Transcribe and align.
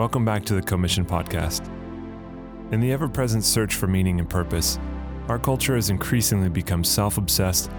Welcome 0.00 0.24
back 0.24 0.46
to 0.46 0.54
the 0.54 0.62
Co-Mission 0.62 1.04
Podcast. 1.04 1.68
In 2.72 2.80
the 2.80 2.90
ever 2.90 3.06
present 3.06 3.44
search 3.44 3.74
for 3.74 3.86
meaning 3.86 4.18
and 4.18 4.26
purpose, 4.26 4.78
our 5.28 5.38
culture 5.38 5.74
has 5.74 5.90
increasingly 5.90 6.48
become 6.48 6.84
self 6.84 7.18
obsessed 7.18 7.70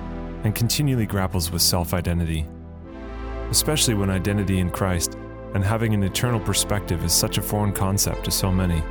and 0.44 0.54
continually 0.54 1.08
grapples 1.08 1.49
with 1.49 1.63
self 1.63 1.96
identity, 1.96 2.46
especially 3.49 3.96
when 3.96 4.12
identity 4.12 4.60
in 4.60 4.70
Christ 4.70 5.18
and 5.56 5.63
having 5.63 5.96
an 5.96 6.04
eternal 6.04 6.40
perspective 6.40 7.04
is 7.04 7.12
such 7.12 7.40
a 7.40 7.42
foreign 7.42 7.74
concept 7.74 8.26
to 8.26 8.29
so 8.29 8.51
many. 8.51 8.83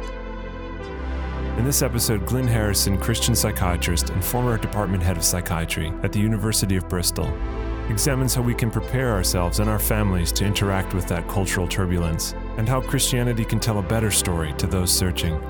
In 1.57 1.65
this 1.65 1.83
episode, 1.83 2.27
Glynn 2.27 2.49
Harrison, 2.49 2.99
Christian 2.99 3.37
psychiatrist 3.37 4.11
and 4.11 4.25
former 4.25 4.59
department 4.59 5.05
head 5.05 5.17
of 5.17 5.23
psychiatry 5.23 5.93
at 6.03 6.11
the 6.11 6.19
University 6.19 6.75
of 6.75 6.89
Bristol, 6.89 7.33
examines 7.91 8.35
how 8.35 8.43
we 8.43 8.57
can 8.57 8.73
prepare 8.73 9.13
ourselves 9.13 9.61
and 9.61 9.71
our 9.71 9.79
families 9.79 10.33
to 10.33 10.45
interact 10.45 10.95
with 10.95 11.07
that 11.07 11.29
cultural 11.29 11.69
turbulence, 11.69 12.35
and 12.61 12.69
how 12.69 12.79
Christianity 12.79 13.43
can 13.43 13.59
tell 13.59 13.79
a 13.79 13.83
better 13.83 14.11
story 14.11 14.53
to 14.59 14.67
those 14.67 14.93
searching. 14.93 15.43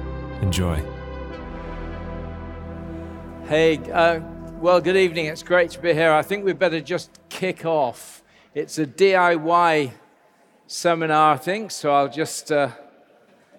Enjoy. 0.42 0.80
Hey, 3.46 3.78
uh, 3.91 4.20
well, 4.60 4.80
good 4.80 4.96
evening. 4.96 5.27
It's 5.27 5.42
great 5.42 5.73
to 5.73 5.80
be 5.80 5.92
here. 5.92 6.12
I 6.12 6.23
think 6.23 6.45
we 6.45 6.52
better 6.52 6.80
just 6.80 7.10
kick 7.28 7.64
off. 7.64 8.23
It's 8.55 8.78
a 8.78 8.86
DIY 8.86 9.91
seminar, 10.69 11.34
I 11.34 11.36
think, 11.36 11.73
so 11.73 11.92
I'll 11.92 12.09
just 12.09 12.52
uh, 12.52 12.69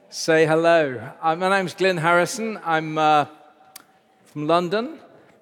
say 0.07 0.45
hello. 0.45 1.11
Uh, 1.21 1.35
my 1.35 1.49
name's 1.49 1.73
Glynn 1.73 1.97
Harrison. 1.97 2.57
I'm 2.63 2.97
uh, 2.97 3.25
from 4.27 4.47
London. 4.47 4.97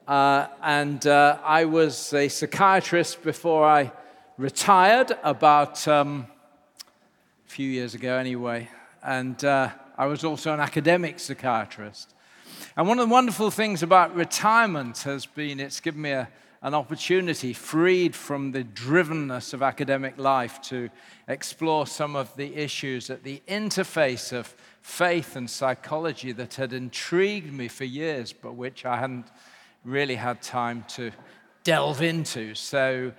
Uh, 0.08 0.48
and 0.64 1.06
uh, 1.06 1.38
I 1.44 1.66
was 1.66 2.12
a 2.16 2.28
psychiatrist 2.28 3.22
before 3.22 3.68
I 3.68 3.92
retired, 4.40 5.16
about 5.22 5.88
um, 5.88 6.26
a 7.50 7.52
few 7.52 7.68
years 7.68 7.96
ago, 7.96 8.16
anyway. 8.16 8.70
And 9.02 9.44
uh, 9.44 9.70
I 9.98 10.06
was 10.06 10.24
also 10.24 10.54
an 10.54 10.60
academic 10.60 11.20
psychiatrist. 11.20 12.14
And 12.78 12.88
one 12.88 13.00
of 13.00 13.08
the 13.08 13.12
wonderful 13.12 13.50
things 13.50 13.82
about 13.82 14.16
retirement 14.16 15.00
has 15.00 15.26
been 15.26 15.60
it's 15.60 15.80
given 15.80 16.04
me 16.04 16.12
a, 16.12 16.30
an 16.62 16.76
opportunity, 16.76 17.54
freed 17.54 18.16
from 18.16 18.52
the 18.52 18.64
drivenness 18.64 19.56
of 19.56 19.64
academic 19.64 20.20
life, 20.20 20.62
to 20.64 20.92
explore 21.28 21.88
some 21.88 22.16
of 22.16 22.36
the 22.36 22.56
issues 22.56 23.10
at 23.10 23.24
the 23.24 23.42
interface 23.48 24.32
of 24.32 24.54
faith 24.84 25.36
and 25.36 25.50
psychology 25.50 26.32
that 26.34 26.54
had 26.54 26.72
intrigued 26.72 27.52
me 27.52 27.68
for 27.68 27.84
years, 27.84 28.32
but 28.32 28.54
which 28.54 28.86
I 28.86 28.98
hadn't 28.98 29.26
really 29.84 30.16
had 30.16 30.44
time 30.44 30.86
to 30.90 31.10
delve 31.64 32.04
into. 32.04 32.54
So, 32.54 33.12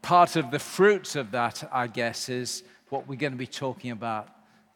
part 0.00 0.36
of 0.36 0.50
the 0.50 0.58
fruits 0.58 1.14
of 1.14 1.30
that, 1.32 1.68
I 1.70 1.88
guess, 1.88 2.30
is 2.30 2.62
what 2.94 3.08
we're 3.08 3.16
going 3.16 3.32
to 3.32 3.36
be 3.36 3.44
talking 3.44 3.90
about 3.90 4.28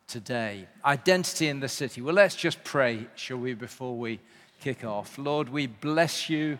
today 0.08 0.66
identity 0.84 1.46
in 1.46 1.60
the 1.60 1.68
city. 1.68 2.00
Well, 2.00 2.16
let's 2.16 2.34
just 2.34 2.64
pray, 2.64 3.06
shall 3.14 3.36
we, 3.36 3.54
before 3.54 3.96
we 3.96 4.18
kick 4.60 4.84
off. 4.84 5.16
Lord, 5.18 5.48
we 5.48 5.68
bless 5.68 6.28
you, 6.28 6.58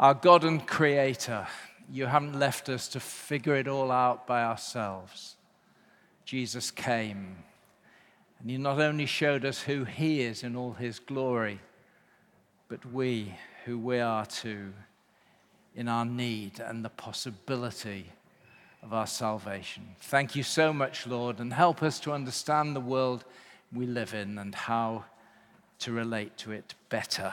our 0.00 0.14
God 0.14 0.44
and 0.44 0.66
Creator. 0.66 1.46
You 1.92 2.06
haven't 2.06 2.38
left 2.38 2.70
us 2.70 2.88
to 2.88 3.00
figure 3.00 3.54
it 3.56 3.68
all 3.68 3.90
out 3.90 4.26
by 4.26 4.42
ourselves. 4.42 5.36
Jesus 6.24 6.70
came, 6.70 7.36
and 8.40 8.50
He 8.50 8.56
not 8.56 8.80
only 8.80 9.04
showed 9.04 9.44
us 9.44 9.60
who 9.60 9.84
He 9.84 10.22
is 10.22 10.42
in 10.42 10.56
all 10.56 10.72
His 10.72 11.00
glory, 11.00 11.60
but 12.68 12.82
we 12.94 13.34
who 13.66 13.78
we 13.78 14.00
are 14.00 14.24
too, 14.24 14.72
in 15.76 15.86
our 15.86 16.06
need 16.06 16.60
and 16.60 16.82
the 16.82 16.88
possibility 16.88 18.06
of 18.82 18.92
our 18.92 19.06
salvation. 19.06 19.96
Thank 20.00 20.36
you 20.36 20.42
so 20.42 20.72
much, 20.72 21.06
Lord, 21.06 21.40
and 21.40 21.52
help 21.52 21.82
us 21.82 21.98
to 22.00 22.12
understand 22.12 22.74
the 22.76 22.80
world 22.80 23.24
we 23.72 23.86
live 23.86 24.14
in 24.14 24.38
and 24.38 24.54
how 24.54 25.04
to 25.80 25.92
relate 25.92 26.36
to 26.38 26.52
it 26.52 26.74
better. 26.88 27.32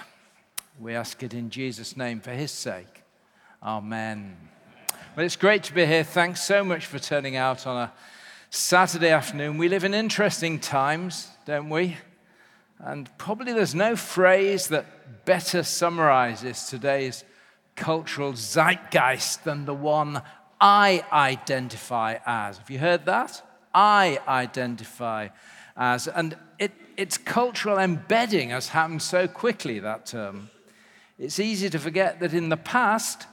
We 0.80 0.94
ask 0.94 1.24
it 1.24 1.34
in 1.34 1.50
Jesus' 1.50 1.96
name 1.96 2.20
for 2.20 2.32
his 2.32 2.52
sake. 2.52 3.04
Amen. 3.64 4.36
Well, 5.16 5.26
it's 5.26 5.38
great 5.38 5.64
to 5.64 5.74
be 5.74 5.86
here. 5.86 6.04
Thanks 6.04 6.44
so 6.44 6.64
much 6.64 6.86
for 6.86 7.00
turning 7.00 7.36
out 7.36 7.66
on 7.66 7.78
a 7.78 7.94
Saturday 8.50 9.10
afternoon. 9.10 9.58
We 9.58 9.70
live 9.70 9.84
in 9.84 9.94
interesting 9.94 10.60
times, 10.60 11.30
don't 11.46 11.70
we? 11.70 11.98
And 12.80 13.10
probably 13.18 13.54
there's 13.54 13.74
no 13.74 13.96
phrase 13.96 14.68
that 14.68 15.26
better 15.26 15.64
summarizes 15.64 16.66
today's 16.66 17.24
cultural 17.76 18.34
zeitgeist 18.34 19.44
than 19.44 19.66
the 19.66 19.74
one 19.74 20.22
I 20.60 21.04
identify 21.12 22.18
as. 22.26 22.58
Have 22.58 22.70
you 22.70 22.80
heard 22.80 23.06
that? 23.06 23.42
I 23.74 24.20
identify 24.28 25.30
as. 25.76 26.08
And 26.08 26.38
it, 26.60 26.72
its 26.98 27.18
cultural 27.18 27.78
embedding 27.78 28.50
has 28.50 28.70
happened 28.70 29.02
so 29.02 29.28
quickly, 29.28 29.80
that 29.80 30.06
term. 30.06 30.50
It's 31.20 31.40
easy 31.40 31.70
to 31.70 31.80
forget 31.80 32.20
that 32.20 32.34
in 32.34 32.50
the 32.50 32.58
past, 32.58 33.28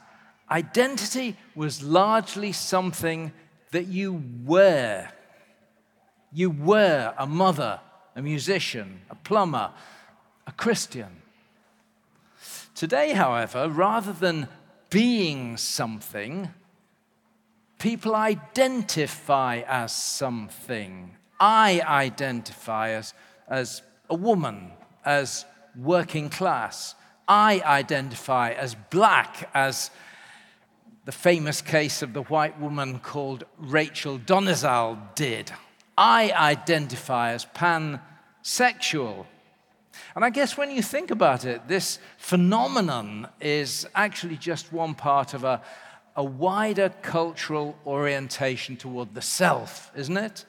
identity 0.50 1.37
was 1.55 1.82
largely 1.82 2.53
something 2.53 3.32
that 3.71 3.87
you 3.87 4.22
were. 4.44 5.09
You 6.32 6.50
were 6.50 7.15
a 7.19 7.27
mother, 7.27 7.81
a 8.15 8.22
musician, 8.22 9.03
a 9.11 9.15
plumber, 9.15 9.71
a 10.47 10.53
Christian. 10.53 11.22
Today, 12.75 13.12
however, 13.12 13.69
rather 13.69 14.12
than 14.12 14.49
being 14.91 15.56
something, 15.56 16.50
people 17.82 18.15
identify 18.15 19.60
as 19.66 19.93
something. 19.93 21.10
I 21.41 21.82
identify 21.84 22.91
as, 22.91 23.12
as 23.48 23.82
a 24.09 24.15
woman, 24.15 24.70
as 25.04 25.44
working 25.76 26.31
class. 26.31 26.94
I 27.26 27.60
identify 27.65 28.53
as 28.53 28.76
black, 28.91 29.50
as 29.53 29.91
the 31.06 31.10
famous 31.10 31.60
case 31.60 32.03
of 32.03 32.12
the 32.12 32.22
white 32.22 32.60
woman 32.60 33.00
called 33.00 33.47
Rachel 33.59 34.16
Dolezal 34.16 34.97
did. 35.16 35.50
I 35.99 36.31
identify 36.31 37.32
as 37.32 37.47
pansexual. 37.47 39.26
And 40.14 40.25
I 40.25 40.31
guess 40.31 40.56
when 40.56 40.70
you 40.70 40.82
think 40.82 41.10
about 41.10 41.44
it, 41.44 41.66
this 41.66 41.99
phenomenon 42.16 43.26
is 43.41 43.88
actually 43.93 44.37
just 44.37 44.72
one 44.72 44.94
part 44.94 45.34
of 45.34 45.43
a, 45.43 45.60
a 46.17 46.25
wider 46.25 46.91
cultural 47.03 47.77
orientation 47.87 48.77
toward 48.77 49.15
the 49.15 49.23
self, 49.23 49.91
isn't 49.97 50.17
it? 50.17 50.45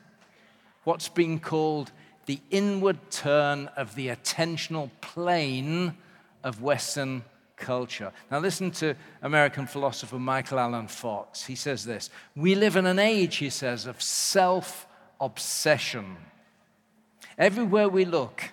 What's 0.84 1.10
been 1.10 1.40
called 1.40 1.92
the 2.26 2.40
inward 2.52 2.98
turn 3.12 3.68
of 3.76 3.96
the 3.96 4.08
attentional 4.08 4.90
plane 5.02 5.98
of 6.44 6.62
Western 6.62 7.24
culture. 7.58 8.12
Now, 8.30 8.40
listen 8.40 8.72
to 8.72 8.96
American 9.22 9.68
philosopher 9.68 10.20
Michael 10.20 10.60
Allen 10.60 10.88
Fox. 10.88 11.46
He 11.46 11.56
says 11.56 11.86
this 11.86 12.10
We 12.36 12.56
live 12.56 12.76
in 12.76 12.86
an 12.86 13.00
age, 13.00 13.38
he 13.38 13.50
says, 13.50 13.86
of 13.86 14.02
self 14.02 14.88
obsession. 15.20 16.18
Everywhere 17.38 17.90
we 17.90 18.06
look, 18.06 18.52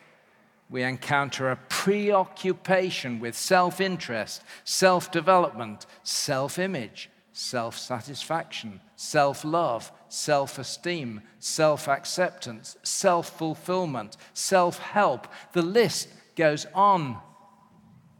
we 0.70 0.84
encounter 0.84 1.50
a 1.50 1.56
preoccupation 1.56 3.19
with 3.19 3.36
self 3.36 3.81
interest, 3.81 4.42
self 4.64 5.10
development, 5.10 5.84
self 6.04 6.58
image, 6.58 7.10
self 7.32 7.76
satisfaction, 7.76 8.80
self 8.94 9.44
love, 9.44 9.91
self 10.09 10.59
esteem, 10.59 11.22
self 11.41 11.88
acceptance, 11.88 12.76
self 12.84 13.36
fulfillment, 13.36 14.16
self 14.32 14.78
help. 14.78 15.26
The 15.53 15.62
list 15.62 16.09
goes 16.36 16.66
on 16.72 17.19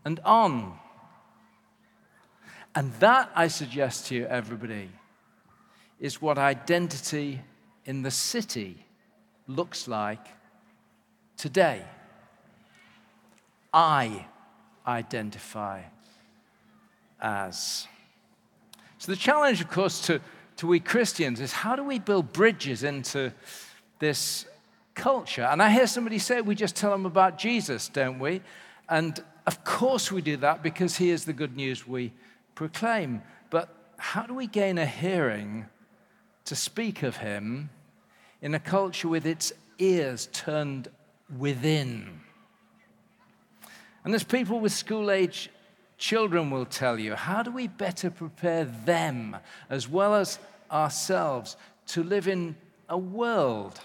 and 0.05 0.19
on. 0.25 0.77
And 2.75 2.93
that, 2.94 3.31
I 3.34 3.49
suggest 3.49 4.06
to 4.06 4.15
you, 4.15 4.27
everybody, 4.27 4.91
is 6.00 6.21
what 6.21 6.39
identity 6.39 7.41
in 7.84 8.03
the 8.03 8.10
city 8.10 8.86
looks 9.47 9.86
like 9.86 10.27
today. 11.36 11.84
I 13.72 14.27
identify 14.87 15.83
as. 17.21 17.87
So, 18.99 19.13
the 19.13 19.17
challenge, 19.17 19.61
of 19.61 19.71
course, 19.71 20.01
to, 20.07 20.21
to 20.57 20.67
we 20.67 20.81
Christians 20.81 21.41
is 21.41 21.53
how 21.53 21.77
do 21.77 21.84
we 21.84 21.99
build 21.99 22.33
bridges 22.33 22.83
into 22.83 23.33
this 23.99 24.47
culture? 24.95 25.43
And 25.43 25.63
I 25.63 25.71
hear 25.71 25.87
somebody 25.87 26.19
say 26.19 26.41
we 26.41 26.55
just 26.55 26.77
tell 26.77 26.91
them 26.91 27.07
about 27.07 27.39
Jesus, 27.39 27.89
don't 27.89 28.19
we? 28.19 28.43
And 28.89 29.22
of 29.47 29.65
course 29.65 30.13
we 30.13 30.21
do 30.21 30.37
that 30.39 30.63
because 30.63 30.97
he 30.97 31.11
is 31.11 31.25
the 31.25 31.33
good 31.33 31.57
news 31.57 31.87
we 31.87 32.13
proclaim. 32.55 33.22
But 33.49 33.75
how 33.97 34.22
do 34.22 34.34
we 34.34 34.47
gain 34.47 34.78
a 34.78 34.87
hearing 34.87 35.67
to 36.45 36.57
speak 36.57 37.03
of 37.03 37.17
him 37.19 37.71
in 38.43 38.55
a 38.55 38.61
culture 38.61 39.09
with 39.09 39.27
its 39.27 39.53
ears 39.78 40.28
turned 40.33 40.89
within? 41.39 42.21
And 44.04 44.14
as 44.14 44.24
people 44.24 44.60
with 44.60 44.72
school 44.72 45.10
age 45.10 45.50
children 45.98 46.50
will 46.50 46.64
tell 46.64 46.98
you, 46.98 47.14
how 47.14 47.42
do 47.42 47.50
we 47.50 47.68
better 47.68 48.10
prepare 48.10 48.64
them 48.64 49.36
as 49.68 49.88
well 49.88 50.14
as 50.14 50.38
ourselves 50.70 51.56
to 51.88 52.02
live 52.02 52.26
in 52.26 52.56
a 52.88 52.97
world 52.97 53.80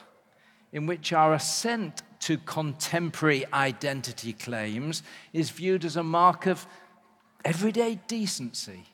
in 0.72 0.86
which 0.88 1.14
our 1.14 1.34
assent 1.34 2.02
to 2.20 2.38
contemporary 2.38 3.46
identity 3.54 4.34
claims 4.34 5.04
is 5.34 5.50
viewed 5.50 5.86
as 5.86 5.96
a 5.96 6.04
mark 6.04 6.48
of 6.48 6.66
everyday 7.44 8.00
decency 8.08 8.86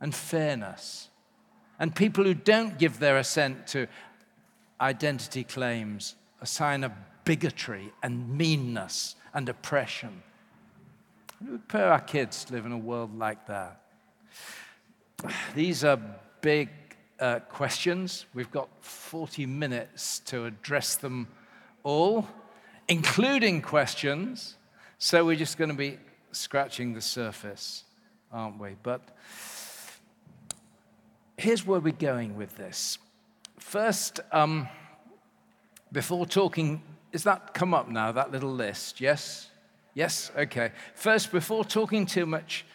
and 0.00 0.14
fairness. 0.14 1.08
And 1.78 1.94
people 1.94 2.24
who 2.24 2.34
don't 2.34 2.78
give 2.78 2.98
their 2.98 3.18
assent 3.18 3.66
to 3.68 3.86
identity 4.80 5.44
claims 5.44 6.14
a 6.40 6.46
sign 6.46 6.84
of 6.84 6.92
bigotry 7.26 7.92
and 8.02 8.38
meanness 8.38 9.16
and 9.34 9.50
oppression. 9.50 10.22
We 11.44 11.50
would 11.50 11.74
our 11.74 12.00
kids 12.00 12.46
to 12.46 12.54
live 12.54 12.64
in 12.64 12.72
a 12.72 12.78
world 12.78 13.18
like 13.18 13.46
that. 13.48 13.82
These 15.54 15.84
are 15.84 16.00
big 16.40 16.70
uh, 17.20 17.40
questions. 17.40 18.24
We've 18.32 18.50
got 18.50 18.68
40 18.80 19.44
minutes 19.44 20.20
to 20.20 20.46
address 20.46 20.96
them 20.96 21.28
all, 21.82 22.26
including 22.88 23.60
questions. 23.60 24.56
So 24.98 25.26
we're 25.26 25.36
just 25.36 25.58
going 25.58 25.70
to 25.70 25.76
be 25.76 25.98
scratching 26.32 26.94
the 26.94 27.00
surface, 27.02 27.84
aren't 28.32 28.58
we? 28.58 28.76
But 28.82 29.02
here's 31.36 31.66
where 31.66 31.80
we're 31.80 31.92
going 31.92 32.36
with 32.36 32.56
this. 32.56 32.98
First, 33.58 34.20
um, 34.32 34.68
before 35.92 36.24
talking, 36.24 36.82
is 37.16 37.24
that 37.24 37.54
come 37.54 37.72
up 37.72 37.88
now, 37.88 38.12
that 38.12 38.30
little 38.30 38.52
list? 38.52 39.00
Yes? 39.00 39.48
Yes? 39.94 40.30
Okay. 40.36 40.72
First, 40.94 41.32
before 41.32 41.64
talking 41.64 42.04
too 42.04 42.26
much 42.26 42.66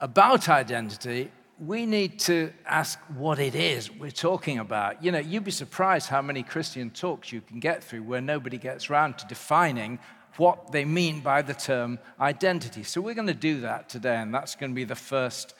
about 0.00 0.50
identity, 0.50 1.32
we 1.58 1.86
need 1.86 2.18
to 2.18 2.52
ask 2.66 2.98
what 3.16 3.38
it 3.38 3.54
is 3.54 3.90
we're 3.90 4.10
talking 4.10 4.58
about. 4.58 5.02
You 5.02 5.12
know, 5.12 5.18
you'd 5.18 5.44
be 5.44 5.50
surprised 5.50 6.10
how 6.10 6.20
many 6.20 6.42
Christian 6.42 6.90
talks 6.90 7.32
you 7.32 7.40
can 7.40 7.58
get 7.58 7.82
through 7.82 8.02
where 8.02 8.20
nobody 8.20 8.58
gets 8.58 8.90
around 8.90 9.16
to 9.16 9.26
defining 9.26 9.98
what 10.36 10.72
they 10.72 10.84
mean 10.84 11.20
by 11.20 11.40
the 11.40 11.54
term 11.54 11.98
identity. 12.20 12.82
So 12.82 13.00
we're 13.00 13.14
going 13.14 13.28
to 13.28 13.44
do 13.50 13.62
that 13.62 13.88
today, 13.88 14.16
and 14.16 14.34
that's 14.34 14.56
going 14.56 14.72
to 14.72 14.76
be 14.76 14.84
the 14.84 14.94
first 14.94 15.54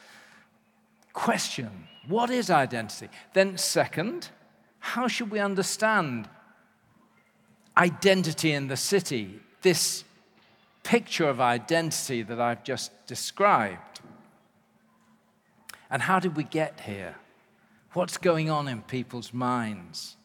question. 1.15 1.89
What 2.07 2.29
is 2.29 2.51
identity? 2.51 3.09
Then, 3.33 3.57
second, 3.57 4.29
how 4.79 5.09
should 5.09 5.31
we 5.31 5.39
understand 5.39 6.29
identity 7.81 8.53
in 8.53 8.69
the 8.69 8.77
city? 8.77 9.41
This 9.63 10.05
picture 10.83 11.29
of 11.29 11.41
identity 11.41 12.23
that 12.23 12.41
I've 12.41 12.63
just 12.63 13.07
described. 13.07 14.01
And 15.91 16.03
how 16.03 16.21
did 16.21 16.37
we 16.37 16.45
get 16.45 16.81
here? 16.81 17.17
What's 17.95 18.19
going 18.19 18.51
on 18.51 18.69
in 18.69 18.83
people's 18.83 19.33
minds? 19.33 20.17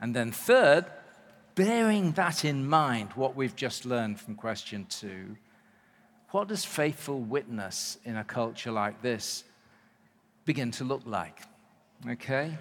And 0.00 0.14
then, 0.14 0.30
third, 0.30 0.86
bearing 1.54 2.12
that 2.12 2.44
in 2.44 2.66
mind, 2.66 3.10
what 3.14 3.36
we've 3.36 3.56
just 3.56 3.84
learned 3.84 4.20
from 4.20 4.36
question 4.36 4.86
two, 4.88 5.36
what 6.30 6.48
does 6.48 6.64
faithful 6.64 7.20
witness 7.20 7.98
in 8.04 8.16
a 8.16 8.24
culture 8.24 8.70
like 8.70 9.02
this 9.02 9.44
begin 10.44 10.70
to 10.70 10.84
look 10.84 11.02
like? 11.04 11.42
Okay? 12.08 12.56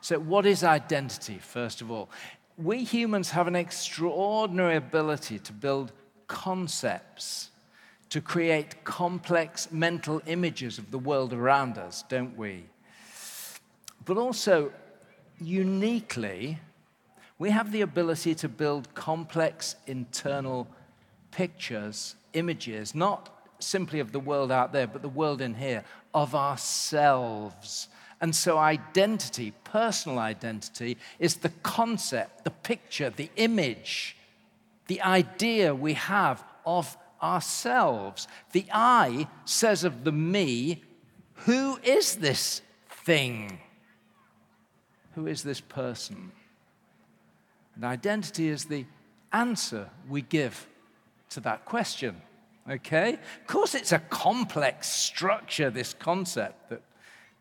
So, 0.00 0.18
what 0.18 0.46
is 0.46 0.62
identity, 0.62 1.38
first 1.38 1.80
of 1.80 1.90
all? 1.90 2.10
We 2.58 2.82
humans 2.82 3.30
have 3.30 3.46
an 3.46 3.54
extraordinary 3.54 4.74
ability 4.74 5.38
to 5.38 5.52
build 5.52 5.92
concepts 6.26 7.50
to 8.10 8.20
create 8.20 8.82
complex 8.82 9.70
mental 9.70 10.20
images 10.26 10.76
of 10.76 10.90
the 10.90 10.98
world 10.98 11.32
around 11.32 11.78
us, 11.78 12.02
don't 12.08 12.36
we? 12.36 12.64
But 14.04 14.16
also, 14.16 14.72
uniquely, 15.40 16.58
we 17.38 17.50
have 17.50 17.70
the 17.70 17.82
ability 17.82 18.34
to 18.36 18.48
build 18.48 18.92
complex 18.94 19.76
internal 19.86 20.66
pictures, 21.30 22.16
images, 22.32 22.92
not 22.92 23.28
simply 23.60 24.00
of 24.00 24.10
the 24.10 24.20
world 24.20 24.50
out 24.50 24.72
there, 24.72 24.88
but 24.88 25.02
the 25.02 25.08
world 25.08 25.40
in 25.40 25.54
here, 25.54 25.84
of 26.12 26.34
ourselves. 26.34 27.86
And 28.20 28.34
so, 28.34 28.58
identity, 28.58 29.52
personal 29.64 30.18
identity, 30.18 30.96
is 31.18 31.36
the 31.36 31.50
concept, 31.62 32.44
the 32.44 32.50
picture, 32.50 33.10
the 33.10 33.30
image, 33.36 34.16
the 34.88 35.00
idea 35.02 35.74
we 35.74 35.94
have 35.94 36.42
of 36.66 36.96
ourselves. 37.22 38.26
The 38.52 38.66
I 38.72 39.28
says 39.44 39.84
of 39.84 40.04
the 40.04 40.12
me, 40.12 40.82
who 41.46 41.78
is 41.82 42.16
this 42.16 42.62
thing? 43.04 43.60
Who 45.14 45.26
is 45.26 45.42
this 45.42 45.60
person? 45.60 46.32
And 47.76 47.84
identity 47.84 48.48
is 48.48 48.64
the 48.64 48.84
answer 49.32 49.90
we 50.08 50.22
give 50.22 50.66
to 51.30 51.40
that 51.40 51.64
question. 51.64 52.20
Okay? 52.68 53.14
Of 53.14 53.46
course, 53.46 53.74
it's 53.74 53.92
a 53.92 53.98
complex 53.98 54.88
structure, 54.88 55.70
this 55.70 55.94
concept 55.94 56.70
that 56.70 56.82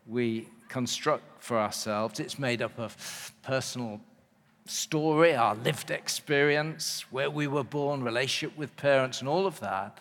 we 0.06 0.48
construct 0.70 1.44
for 1.44 1.58
ourselves. 1.58 2.20
It's 2.20 2.40
made 2.40 2.62
up 2.62 2.78
of 2.80 3.34
personal 3.44 4.02
story, 4.66 5.36
our 5.36 5.56
lived 5.56 5.92
experience, 5.92 7.06
where 7.12 7.30
we 7.30 7.48
were 7.48 7.64
born, 7.64 8.04
relationship 8.04 8.58
with 8.58 8.76
parents, 8.76 9.20
and 9.20 9.30
all 9.30 9.48
of 9.48 9.60
that. 9.60 10.00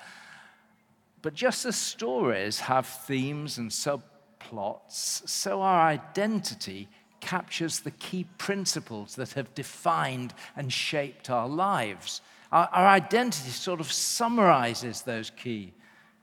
But 1.23 1.35
just 1.35 1.65
as 1.65 1.77
stories 1.77 2.61
have 2.61 2.87
themes 2.87 3.59
and 3.59 3.71
subplots, 3.71 5.29
so 5.29 5.63
our 5.63 5.89
identity 5.89 6.89
captures 7.21 7.81
the 7.81 7.91
key 7.93 8.27
principles 8.39 9.17
that 9.17 9.33
have 9.33 9.55
defined 9.55 10.35
and 10.57 10.73
shaped 10.73 11.31
our 11.31 11.49
lives. 11.49 12.21
Our, 12.53 12.69
our 12.73 12.87
identity 12.87 13.51
sort 13.51 13.81
of 13.81 13.91
summarizes 13.91 15.03
those 15.03 15.31
key 15.31 15.73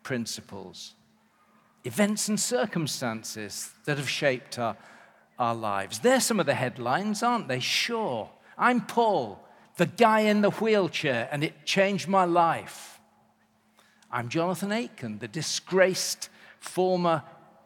principles. 0.04 0.94
Events 1.84 2.30
and 2.30 2.40
circumstances 2.40 3.72
that 3.86 3.98
have 3.98 4.10
shaped 4.10 4.58
our 4.58 4.78
our 5.40 5.56
lives. 5.56 6.00
They're 6.00 6.20
some 6.20 6.40
of 6.40 6.46
the 6.46 6.54
headlines, 6.54 7.24
aren't 7.24 7.48
they? 7.48 7.60
Sure. 7.60 8.30
I'm 8.58 8.82
Paul, 8.82 9.44
the 9.78 9.86
guy 9.86 10.22
in 10.22 10.42
the 10.42 10.52
wheelchair, 10.52 11.28
and 11.32 11.44
it 11.44 11.66
changed 11.66 12.08
my 12.08 12.26
life. 12.26 13.00
I'm 14.12 14.30
Jonathan 14.30 14.72
Aitken, 14.72 15.20
the 15.20 15.28
disgraced 15.28 16.30
former 16.60 17.24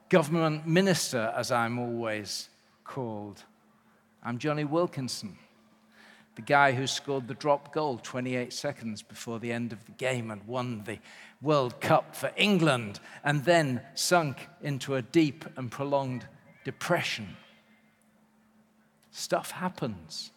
government 0.10 0.66
minister, 0.66 1.34
as 1.36 1.52
I'm 1.52 1.78
always 1.78 2.50
called. 2.86 3.44
I'm 4.24 4.38
Jonny 4.38 4.64
Wilkinson, 4.64 5.38
the 6.38 6.44
guy 6.44 6.72
who 6.72 6.86
scored 6.86 7.28
the 7.28 7.34
drop 7.34 7.74
goal 7.74 8.00
28 8.02 8.54
seconds 8.54 9.02
before 9.02 9.40
the 9.40 9.52
end 9.52 9.74
of 9.74 9.84
the 9.86 9.92
game 9.94 10.30
and 10.30 10.46
won 10.46 10.84
the 10.86 11.00
World 11.42 11.82
Cup 11.82 12.16
for 12.16 12.32
England, 12.38 13.00
and 13.24 13.44
then 13.44 13.82
sunk 13.96 14.48
into 14.62 14.94
a 14.94 15.02
deep 15.02 15.46
and 15.58 15.72
prolonged 15.72 16.28
depression. 16.64 17.36
Stuff 19.10 19.50
happens. 19.50 20.30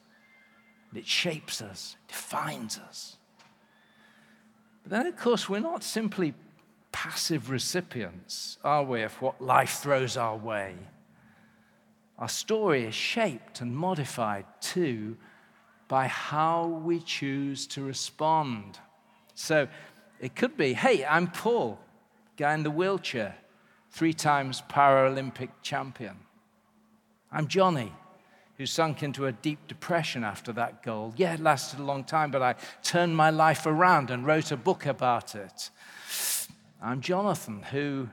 It 0.95 1.07
shapes 1.07 1.61
us, 1.61 1.97
defines 2.09 2.79
us. 2.79 3.19
But 4.83 4.93
then, 4.93 5.07
of 5.07 5.19
course, 5.19 5.51
we're 5.51 5.61
not 5.61 5.85
simply 5.85 6.33
passive 6.93 7.51
recipients, 7.51 8.57
are 8.65 8.85
we, 8.85 9.03
of 9.03 9.13
what 9.21 9.43
life 9.43 9.81
throws 9.83 10.17
our 10.17 10.37
way? 10.37 10.77
Our 12.19 12.29
story 12.29 12.85
is 12.85 12.95
shaped 12.95 13.61
and 13.61 13.77
modified 13.77 14.47
too 14.63 15.19
by 15.91 16.07
how 16.07 16.69
we 16.85 17.01
choose 17.01 17.67
to 17.67 17.83
respond. 17.83 18.79
So 19.35 19.67
it 20.21 20.37
could 20.37 20.57
be 20.57 20.73
hey, 20.73 21.05
I'm 21.05 21.27
Paul, 21.27 21.81
guy 22.37 22.55
in 22.55 22.63
the 22.63 22.71
wheelchair, 22.71 23.35
three 23.91 24.13
times 24.13 24.63
Paralympic 24.71 25.49
champion. 25.63 26.17
I'm 27.33 27.49
Jonny, 27.49 27.93
who 28.57 28.67
sunk 28.67 29.03
into 29.03 29.27
a 29.27 29.33
deep 29.33 29.67
depression 29.67 30.23
after 30.23 30.53
that 30.53 30.85
goal. 30.85 31.13
Yeah, 31.17 31.35
it 31.35 31.41
lasted 31.41 31.81
a 31.81 31.85
long 31.85 32.05
time, 32.05 32.31
but 32.31 32.41
I 32.41 32.55
turned 32.85 33.17
my 33.17 33.31
life 33.31 33.67
around 33.67 34.11
and 34.11 34.25
wrote 34.25 34.53
a 34.53 34.57
book 34.57 34.87
about 34.87 35.35
it. 35.35 35.71
I'm 36.81 37.01
Jonathan, 37.01 37.63
who, 37.65 38.09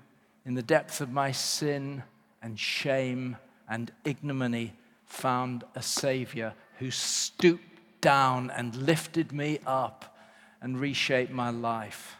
in 0.48 0.56
the 0.56 0.64
depth 0.64 1.00
of 1.00 1.12
my 1.12 1.32
sin 1.32 2.02
and 2.42 2.60
shame 2.60 3.38
and 3.70 3.92
ignominy, 4.04 4.74
found 5.06 5.64
a 5.76 5.84
Savior 5.84 6.56
who 6.80 6.92
stooped 6.92 7.67
down 8.02 8.52
and 8.52 8.76
lifted 8.76 9.32
me 9.32 9.60
up 9.66 10.18
and 10.62 10.80
reshaped 10.80 11.32
my 11.32 11.50
life 11.50 12.18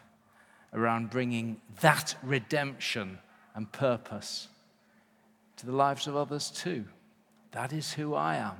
around 0.72 1.10
bringing 1.10 1.60
that 1.80 2.14
redemption 2.22 3.18
and 3.54 3.70
purpose 3.72 4.48
to 5.56 5.66
the 5.66 5.72
lives 5.72 6.06
of 6.06 6.16
others 6.16 6.50
too. 6.50 6.84
That 7.52 7.72
is 7.72 7.92
who 7.92 8.14
I 8.14 8.36
am. 8.36 8.56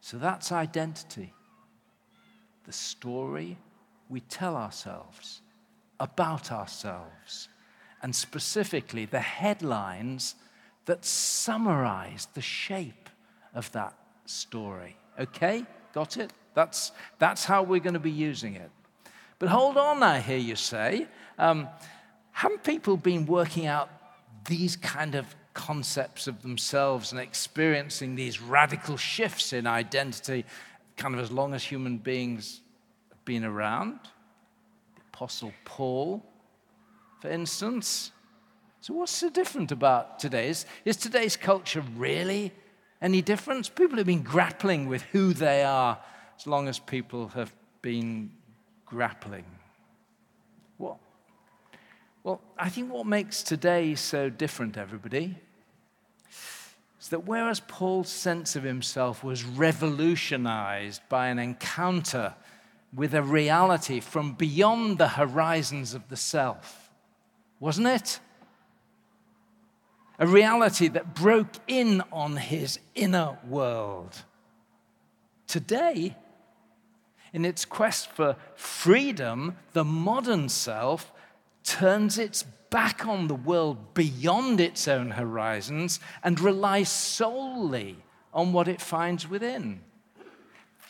So 0.00 0.18
that's 0.18 0.52
identity. 0.52 1.32
The 2.64 2.72
story 2.72 3.58
we 4.08 4.20
tell 4.20 4.56
ourselves 4.56 5.40
about 5.98 6.52
ourselves, 6.52 7.48
and 8.02 8.14
specifically 8.14 9.06
the 9.06 9.20
headlines 9.20 10.34
that 10.84 11.04
summarize 11.04 12.28
the 12.34 12.42
shape 12.42 13.08
of 13.54 13.70
that 13.72 13.94
story. 14.26 14.96
Okay? 15.18 15.64
Got 15.94 16.16
it? 16.16 16.32
That's, 16.54 16.90
that's 17.18 17.44
how 17.44 17.62
we're 17.62 17.80
going 17.80 17.94
to 17.94 18.00
be 18.00 18.10
using 18.10 18.56
it. 18.56 18.70
But 19.38 19.48
hold 19.48 19.76
on, 19.76 20.02
I 20.02 20.20
hear 20.20 20.38
you 20.38 20.56
say. 20.56 21.06
Um, 21.38 21.68
haven't 22.32 22.64
people 22.64 22.96
been 22.96 23.26
working 23.26 23.66
out 23.66 23.88
these 24.46 24.74
kind 24.74 25.14
of 25.14 25.26
concepts 25.54 26.26
of 26.26 26.42
themselves 26.42 27.12
and 27.12 27.20
experiencing 27.20 28.16
these 28.16 28.40
radical 28.40 28.96
shifts 28.96 29.52
in 29.52 29.68
identity 29.68 30.44
kind 30.96 31.14
of 31.14 31.20
as 31.20 31.30
long 31.30 31.54
as 31.54 31.62
human 31.62 31.98
beings 31.98 32.60
have 33.10 33.24
been 33.24 33.44
around? 33.44 34.00
The 34.96 35.02
Apostle 35.12 35.52
Paul, 35.64 36.24
for 37.20 37.30
instance. 37.30 38.10
So, 38.80 38.94
what's 38.94 39.12
so 39.12 39.30
different 39.30 39.70
about 39.70 40.18
today's? 40.18 40.66
Is 40.84 40.96
today's 40.96 41.36
culture 41.36 41.84
really 41.96 42.52
any 43.04 43.20
difference? 43.20 43.68
People 43.68 43.98
have 43.98 44.06
been 44.06 44.22
grappling 44.22 44.88
with 44.88 45.02
who 45.12 45.34
they 45.34 45.62
are 45.62 45.98
as 46.38 46.46
long 46.46 46.68
as 46.68 46.78
people 46.78 47.28
have 47.28 47.52
been 47.82 48.30
grappling. 48.86 49.44
What? 50.78 50.96
Well, 52.22 52.40
I 52.58 52.70
think 52.70 52.90
what 52.90 53.06
makes 53.06 53.42
today 53.42 53.94
so 53.94 54.30
different, 54.30 54.78
everybody, 54.78 55.36
is 56.98 57.10
that 57.10 57.26
whereas 57.26 57.60
Paul's 57.60 58.08
sense 58.08 58.56
of 58.56 58.62
himself 58.62 59.22
was 59.22 59.44
revolutionized 59.44 61.02
by 61.10 61.28
an 61.28 61.38
encounter 61.38 62.34
with 62.94 63.12
a 63.12 63.22
reality 63.22 64.00
from 64.00 64.32
beyond 64.32 64.96
the 64.96 65.08
horizons 65.08 65.92
of 65.92 66.08
the 66.08 66.16
self, 66.16 66.90
wasn't 67.60 67.86
it? 67.86 68.18
A 70.18 70.26
reality 70.26 70.88
that 70.88 71.14
broke 71.14 71.54
in 71.66 72.02
on 72.12 72.36
his 72.36 72.78
inner 72.94 73.38
world. 73.48 74.22
Today, 75.46 76.16
in 77.32 77.44
its 77.44 77.64
quest 77.64 78.10
for 78.10 78.36
freedom, 78.54 79.56
the 79.72 79.84
modern 79.84 80.48
self 80.48 81.12
turns 81.64 82.16
its 82.16 82.44
back 82.70 83.06
on 83.06 83.26
the 83.26 83.34
world 83.34 83.94
beyond 83.94 84.60
its 84.60 84.86
own 84.86 85.12
horizons 85.12 86.00
and 86.22 86.40
relies 86.40 86.88
solely 86.88 87.96
on 88.32 88.52
what 88.52 88.68
it 88.68 88.80
finds 88.80 89.28
within. 89.28 89.80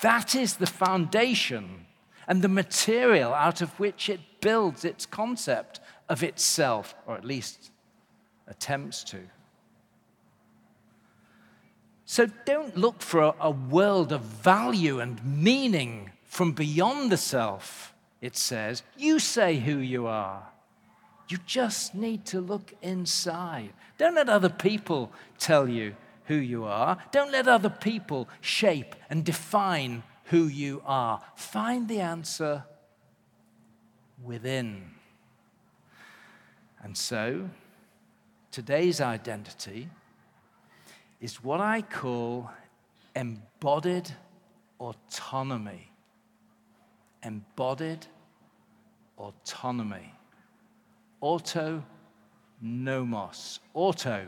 That 0.00 0.34
is 0.34 0.56
the 0.56 0.66
foundation 0.66 1.86
and 2.26 2.42
the 2.42 2.48
material 2.48 3.32
out 3.32 3.60
of 3.60 3.78
which 3.78 4.08
it 4.08 4.20
builds 4.40 4.84
its 4.84 5.06
concept 5.06 5.80
of 6.08 6.22
itself, 6.22 6.94
or 7.06 7.16
at 7.16 7.24
least 7.24 7.70
attempts 8.46 9.04
to. 9.04 9.20
So 12.06 12.26
don't 12.44 12.76
look 12.76 13.00
for 13.00 13.34
a, 13.40 13.50
world 13.50 14.12
of 14.12 14.20
value 14.20 15.00
and 15.00 15.24
meaning 15.24 16.10
from 16.24 16.52
beyond 16.52 17.10
the 17.10 17.16
self, 17.16 17.94
it 18.20 18.36
says. 18.36 18.82
You 18.96 19.18
say 19.18 19.56
who 19.56 19.78
you 19.78 20.06
are. 20.06 20.46
You 21.28 21.38
just 21.46 21.94
need 21.94 22.26
to 22.26 22.40
look 22.40 22.74
inside. 22.82 23.72
Don't 23.96 24.14
let 24.14 24.28
other 24.28 24.50
people 24.50 25.10
tell 25.38 25.66
you 25.68 25.96
who 26.26 26.34
you 26.34 26.64
are. 26.64 26.98
Don't 27.10 27.32
let 27.32 27.48
other 27.48 27.70
people 27.70 28.28
shape 28.40 28.94
and 29.08 29.24
define 29.24 30.02
who 30.24 30.44
you 30.46 30.82
are. 30.84 31.22
Find 31.36 31.88
the 31.88 32.00
answer 32.00 32.64
within. 34.22 34.90
And 36.82 36.96
so, 36.96 37.48
today's 38.54 39.00
identity 39.00 39.88
is 41.20 41.42
what 41.42 41.60
I 41.60 41.82
call 41.82 42.50
embodied 43.16 44.08
autonomy 44.78 45.90
embodied 47.24 48.06
autonomy. 49.18 50.12
Auto, 51.20 51.82
nomos. 52.60 53.60
Auto, 53.72 54.26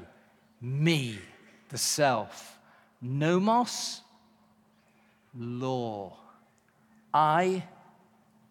me, 0.61 1.18
the 1.68 1.78
self. 1.78 2.59
Nomos, 3.02 4.00
law. 5.38 6.16
I 7.12 7.62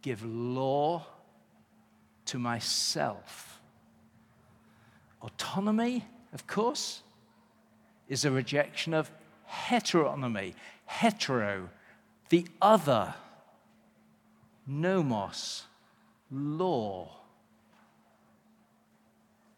give 0.02 0.24
law 0.24 1.06
to 2.26 2.40
myself. 2.40 3.55
Autonomy, 5.26 6.06
of 6.34 6.46
course, 6.46 7.02
is 8.08 8.26
a 8.26 8.32
rejection 8.32 8.94
of 8.94 9.10
heteronomy. 9.50 10.54
Hetero, 10.86 11.70
the 12.30 12.46
other 12.62 13.16
nomos, 14.68 15.64
law. 16.32 17.10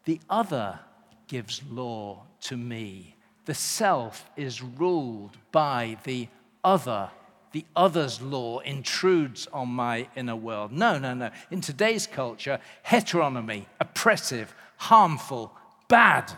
The 0.04 0.20
other 0.30 0.80
gives 1.26 1.62
law 1.70 2.22
to 2.42 2.56
me. 2.56 3.14
The 3.44 3.54
self 3.54 4.30
is 4.36 4.62
ruled 4.62 5.36
by 5.52 5.98
the 6.04 6.28
other. 6.64 7.10
The 7.52 7.66
other's 7.76 8.22
law 8.22 8.60
intrudes 8.60 9.46
on 9.52 9.68
my 9.68 10.08
inner 10.16 10.36
world. 10.36 10.72
No, 10.72 10.98
no, 10.98 11.12
no. 11.12 11.30
In 11.50 11.60
today's 11.60 12.06
culture, 12.06 12.58
heteronomy, 12.86 13.66
oppressive, 13.80 14.54
harmful, 14.78 15.52
bad. 15.88 16.32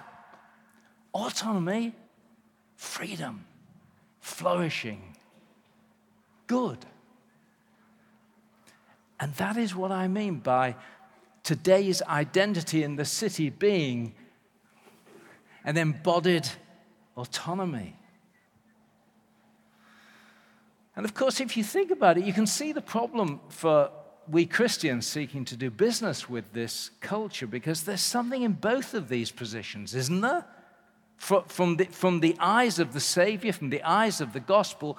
Autonomy, 1.13 1.93
freedom, 2.77 3.45
flourishing, 4.21 5.17
good. 6.47 6.79
And 9.19 9.35
that 9.35 9.57
is 9.57 9.75
what 9.75 9.93
I 9.93 10.09
mean 10.09 10.37
by 10.39 10.77
today's 11.43 12.01
identity 12.03 12.83
in 12.83 12.97
the 12.97 13.05
city 13.05 13.51
being 13.51 14.15
an 15.65 15.77
embodied 15.77 16.49
autonomy. 17.17 17.97
And 20.97 21.05
of 21.05 21.15
course, 21.15 21.41
if 21.41 21.57
you 21.57 21.65
think 21.65 21.91
about 21.91 22.19
it, 22.19 22.25
you 22.25 22.33
can 22.33 22.47
see 22.47 22.73
the 22.73 22.81
problem 22.81 23.41
for 23.49 23.91
we 24.31 24.47
Christians 24.47 25.07
seeking 25.07 25.45
to 25.47 25.57
do 25.57 25.71
business 25.71 26.29
with 26.29 26.53
this 26.53 26.91
culture 27.01 27.47
because 27.47 27.83
there's 27.83 28.01
something 28.01 28.43
in 28.43 28.53
both 28.53 28.95
of 28.95 29.09
these 29.09 29.31
positions, 29.31 29.95
isn't 29.95 30.21
there? 30.21 30.45
From 31.17 31.77
the, 31.77 31.85
from 31.85 32.21
the 32.21 32.37
eyes 32.39 32.79
of 32.79 32.93
the 32.95 33.01
Savior, 33.01 33.53
from 33.53 33.71
the 33.71 33.83
eyes 33.83 34.21
of 34.21 34.33
the 34.33 34.41
gospel, 34.41 34.97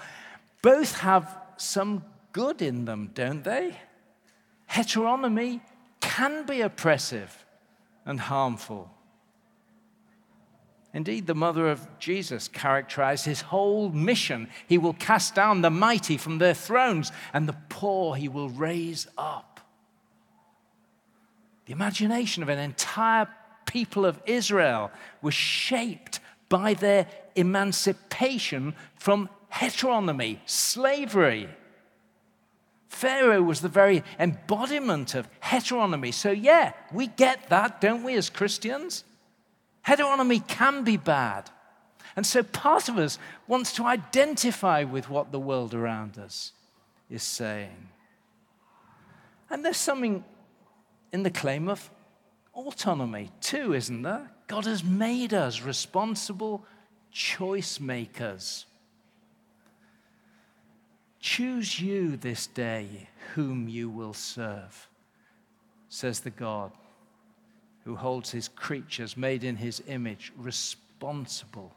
both 0.61 0.99
have 0.99 1.35
some 1.57 2.03
good 2.31 2.61
in 2.61 2.85
them, 2.85 3.09
don't 3.13 3.43
they? 3.43 3.75
heteronomy 4.71 5.61
can 5.99 6.45
be 6.45 6.61
oppressive 6.61 7.45
and 8.05 8.19
harmful. 8.19 8.89
Indeed, 10.93 11.25
the 11.25 11.35
mother 11.35 11.69
of 11.69 11.87
Jesus 11.99 12.49
characterized 12.49 13.25
his 13.25 13.41
whole 13.41 13.89
mission. 13.89 14.49
He 14.67 14.77
will 14.77 14.93
cast 14.93 15.35
down 15.35 15.61
the 15.61 15.69
mighty 15.69 16.17
from 16.17 16.37
their 16.37 16.53
thrones, 16.53 17.11
and 17.33 17.47
the 17.47 17.55
poor 17.69 18.15
he 18.15 18.27
will 18.27 18.49
raise 18.49 19.07
up. 19.17 19.61
The 21.65 21.71
imagination 21.73 22.43
of 22.43 22.49
an 22.49 22.59
entire 22.59 23.29
people 23.65 24.05
of 24.05 24.21
Israel 24.25 24.91
was 25.21 25.33
shaped 25.33 26.19
by 26.49 26.73
their 26.73 27.07
emancipation 27.35 28.75
from 28.95 29.29
heteronomy, 29.47 30.39
slavery. 30.45 31.47
Pharaoh 32.89 33.41
was 33.41 33.61
the 33.61 33.69
very 33.69 34.03
embodiment 34.19 35.15
of 35.15 35.29
heteronomy. 35.39 36.13
So, 36.13 36.31
yeah, 36.31 36.73
we 36.91 37.07
get 37.07 37.49
that, 37.49 37.79
don't 37.79 38.03
we, 38.03 38.15
as 38.15 38.29
Christians? 38.29 39.05
Heteronomy 39.87 40.45
can 40.47 40.83
be 40.83 40.97
bad. 40.97 41.49
And 42.15 42.25
so, 42.25 42.43
part 42.43 42.89
of 42.89 42.97
us 42.97 43.17
wants 43.47 43.73
to 43.73 43.85
identify 43.85 44.83
with 44.83 45.09
what 45.09 45.31
the 45.31 45.39
world 45.39 45.73
around 45.73 46.17
us 46.17 46.51
is 47.09 47.23
saying. 47.23 47.89
And 49.49 49.65
there's 49.65 49.77
something 49.77 50.23
in 51.11 51.23
the 51.23 51.31
claim 51.31 51.67
of 51.67 51.89
autonomy, 52.53 53.31
too, 53.41 53.73
isn't 53.73 54.01
there? 54.01 54.31
God 54.47 54.65
has 54.65 54.83
made 54.83 55.33
us 55.33 55.61
responsible 55.61 56.65
choice 57.11 57.79
makers. 57.79 58.65
Choose 61.19 61.79
you 61.79 62.17
this 62.17 62.47
day 62.47 63.09
whom 63.35 63.69
you 63.69 63.89
will 63.89 64.13
serve, 64.13 64.89
says 65.87 66.21
the 66.21 66.29
God 66.29 66.71
who 67.85 67.95
holds 67.95 68.31
his 68.31 68.47
creatures 68.47 69.17
made 69.17 69.43
in 69.43 69.55
his 69.55 69.81
image 69.87 70.31
responsible 70.37 71.73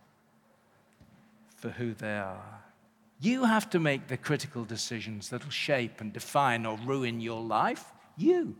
for 1.57 1.71
who 1.71 1.95
they 1.95 2.17
are. 2.17 2.61
You 3.21 3.45
have 3.45 3.71
to 3.71 3.79
make 3.79 4.09
the 4.09 4.17
critical 4.17 4.65
decisions 4.65 5.31
that'll 5.31 5.51
shape 5.51 6.01
and 6.01 6.13
define 6.13 6.67
or 6.67 6.77
ruin 6.85 7.21
your 7.21 7.41
life. 7.41 7.93
You. 8.17 8.57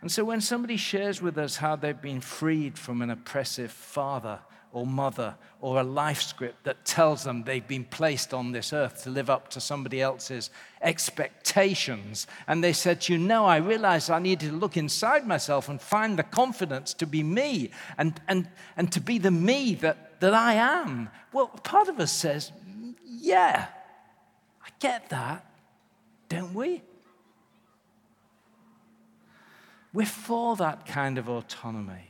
And 0.00 0.10
so 0.10 0.24
when 0.24 0.40
somebody 0.40 0.76
shares 0.76 1.20
with 1.20 1.36
us 1.36 1.56
how 1.56 1.76
they've 1.76 2.00
been 2.00 2.20
freed 2.20 2.78
from 2.78 3.02
an 3.02 3.10
oppressive 3.10 3.70
father 3.70 4.38
or 4.72 4.86
mother 4.86 5.34
or 5.60 5.80
a 5.80 5.84
life 5.84 6.22
script 6.22 6.64
that 6.64 6.84
tells 6.84 7.24
them 7.24 7.42
they've 7.42 7.66
been 7.66 7.84
placed 7.84 8.32
on 8.32 8.52
this 8.52 8.72
earth 8.72 9.02
to 9.02 9.10
live 9.10 9.28
up 9.28 9.48
to 9.50 9.60
somebody 9.60 10.00
else's 10.00 10.50
expectations. 10.80 12.26
And 12.46 12.62
they 12.62 12.72
said, 12.72 13.08
You 13.08 13.18
know, 13.18 13.44
I 13.44 13.56
realized 13.56 14.10
I 14.10 14.18
needed 14.18 14.50
to 14.50 14.56
look 14.56 14.76
inside 14.76 15.26
myself 15.26 15.68
and 15.68 15.80
find 15.80 16.18
the 16.18 16.22
confidence 16.22 16.94
to 16.94 17.06
be 17.06 17.22
me 17.22 17.70
and, 17.98 18.20
and, 18.28 18.48
and 18.76 18.90
to 18.92 19.00
be 19.00 19.18
the 19.18 19.30
me 19.30 19.74
that, 19.76 20.20
that 20.20 20.34
I 20.34 20.54
am. 20.54 21.10
Well, 21.32 21.48
part 21.48 21.88
of 21.88 21.98
us 22.00 22.12
says, 22.12 22.52
Yeah, 23.04 23.66
I 24.64 24.68
get 24.78 25.10
that, 25.10 25.44
don't 26.28 26.54
we? 26.54 26.82
We're 29.92 30.06
for 30.06 30.54
that 30.56 30.86
kind 30.86 31.18
of 31.18 31.28
autonomy. 31.28 32.09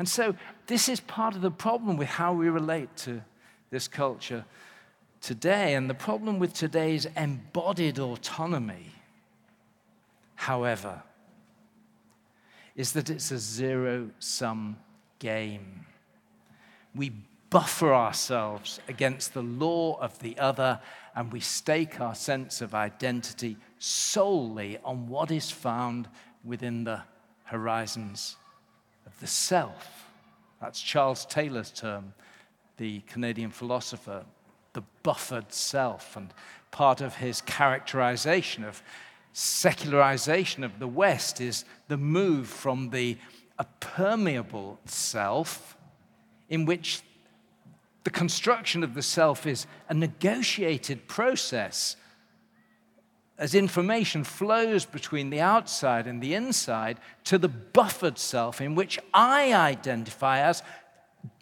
And 0.00 0.08
so, 0.08 0.34
this 0.66 0.88
is 0.88 0.98
part 0.98 1.34
of 1.34 1.42
the 1.42 1.50
problem 1.50 1.98
with 1.98 2.08
how 2.08 2.32
we 2.32 2.48
relate 2.48 2.96
to 3.04 3.20
this 3.68 3.86
culture 3.86 4.46
today. 5.20 5.74
And 5.74 5.90
the 5.90 5.94
problem 5.94 6.38
with 6.38 6.54
today's 6.54 7.06
embodied 7.18 7.98
autonomy, 7.98 8.94
however, 10.36 11.02
is 12.74 12.92
that 12.92 13.10
it's 13.10 13.30
a 13.30 13.38
zero 13.38 14.08
sum 14.20 14.78
game. 15.18 15.84
We 16.94 17.12
buffer 17.50 17.92
ourselves 17.92 18.80
against 18.88 19.34
the 19.34 19.42
law 19.42 19.98
of 20.00 20.18
the 20.20 20.38
other, 20.38 20.80
and 21.14 21.30
we 21.30 21.40
stake 21.40 22.00
our 22.00 22.14
sense 22.14 22.62
of 22.62 22.74
identity 22.74 23.58
solely 23.78 24.78
on 24.82 25.08
what 25.08 25.30
is 25.30 25.50
found 25.50 26.08
within 26.42 26.84
the 26.84 27.02
horizons 27.44 28.36
the 29.20 29.26
self. 29.26 30.06
That's 30.60 30.80
Charles 30.80 31.24
Taylor's 31.26 31.70
term, 31.70 32.12
the 32.76 33.00
Canadian 33.00 33.50
philosopher, 33.50 34.24
the 34.72 34.82
buffered 35.02 35.52
self. 35.52 36.16
And 36.16 36.34
part 36.70 37.00
of 37.00 37.16
his 37.16 37.40
characterization 37.42 38.64
of 38.64 38.82
secularization 39.32 40.64
of 40.64 40.78
the 40.78 40.88
West 40.88 41.40
is 41.40 41.64
the 41.88 41.96
move 41.96 42.48
from 42.48 42.90
the 42.90 43.16
permeable 43.80 44.78
self, 44.86 45.76
in 46.48 46.64
which 46.64 47.02
the 48.04 48.10
construction 48.10 48.82
of 48.82 48.94
the 48.94 49.02
self 49.02 49.46
is 49.46 49.66
a 49.88 49.94
negotiated 49.94 51.06
process 51.06 51.96
as 53.40 53.54
information 53.54 54.22
flows 54.22 54.84
between 54.84 55.30
the 55.30 55.40
outside 55.40 56.06
and 56.06 56.20
the 56.20 56.34
inside 56.34 57.00
to 57.24 57.38
the 57.38 57.48
buffered 57.48 58.18
self 58.18 58.60
in 58.60 58.74
which 58.74 58.98
I 59.14 59.54
identify 59.54 60.40
as, 60.40 60.62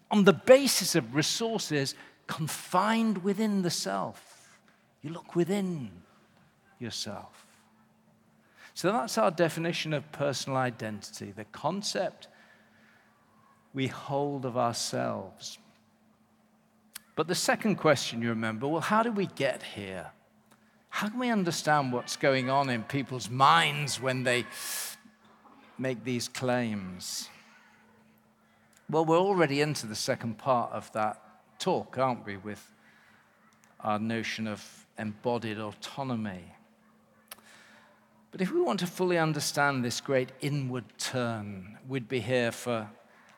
on 0.09 0.23
the 0.23 0.33
basis 0.33 0.95
of 0.95 1.17
resources 1.17 1.97
confined 2.29 3.25
within 3.25 3.63
the 3.63 3.71
self. 3.71 4.61
You 5.03 5.11
look 5.11 5.35
within 5.35 5.91
yourself. 6.79 7.45
So 8.75 8.93
that's 8.93 9.19
our 9.19 9.33
definition 9.33 9.93
of 9.93 10.11
personal 10.13 10.57
identity, 10.57 11.33
the 11.33 11.47
concept 11.47 12.29
we 13.75 13.89
hold 13.89 14.45
of 14.45 14.57
ourselves. 14.57 15.59
But 17.17 17.27
the 17.27 17.35
second 17.35 17.75
question 17.75 18.23
you 18.23 18.29
remember 18.29 18.69
well, 18.69 18.83
how 18.83 19.03
do 19.03 19.11
we 19.11 19.27
get 19.27 19.65
here? 19.65 20.13
How 20.91 21.09
can 21.09 21.19
we 21.19 21.31
understand 21.31 21.93
what's 21.93 22.17
going 22.17 22.51
on 22.51 22.71
in 22.71 22.83
people's 22.83 23.31
minds 23.31 24.01
when 24.01 24.25
they 24.25 24.47
make 25.79 26.05
these 26.05 26.29
claims? 26.29 27.29
Well, 28.91 29.05
we're 29.05 29.19
already 29.19 29.61
into 29.61 29.87
the 29.87 29.95
second 29.95 30.39
part 30.39 30.73
of 30.73 30.91
that 30.93 31.21
talk, 31.59 31.99
aren't 31.99 32.25
we, 32.25 32.37
with 32.37 32.73
our 33.81 33.99
notion 33.99 34.47
of 34.47 34.87
embodied 34.99 35.59
autonomy. 35.59 36.45
But 38.31 38.41
if 38.41 38.53
we 38.53 38.61
want 38.61 38.81
to 38.81 38.87
fully 38.87 39.19
understand 39.19 39.85
this 39.85 40.01
great 40.01 40.33
inward 40.41 40.85
turn, 40.99 41.79
we'd 41.89 42.09
be 42.09 42.21
here 42.21 42.53
for 42.53 42.89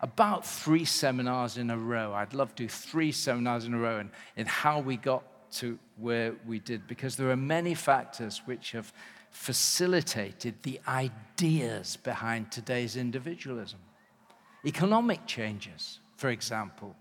about 0.01 0.47
three 0.47 0.85
seminars 0.85 1.57
in 1.59 1.71
a 1.71 1.77
row. 1.77 2.13
I'd 2.15 2.35
love 2.35 2.55
to 2.57 2.65
do 2.65 2.69
three 2.69 3.13
seminars 3.13 3.67
in 3.67 3.75
a 3.75 3.79
row 3.79 3.99
in, 3.99 4.11
in 4.37 4.47
how 4.47 4.81
we 4.81 4.97
got 4.97 5.23
to 5.53 5.79
where 5.97 6.35
we 6.47 6.59
did 6.59 6.87
because 6.87 7.17
there 7.17 7.31
are 7.31 7.37
many 7.37 7.75
factors 7.75 8.43
which 8.45 8.73
have 8.73 8.93
facilitated 9.31 10.55
the 10.63 10.81
ideas 10.89 11.97
behind 11.97 12.51
today's 12.51 12.97
individualism. 12.97 13.79
Economic 14.65 15.27
changes, 15.27 16.01
for 16.17 16.31
example, 16.31 16.95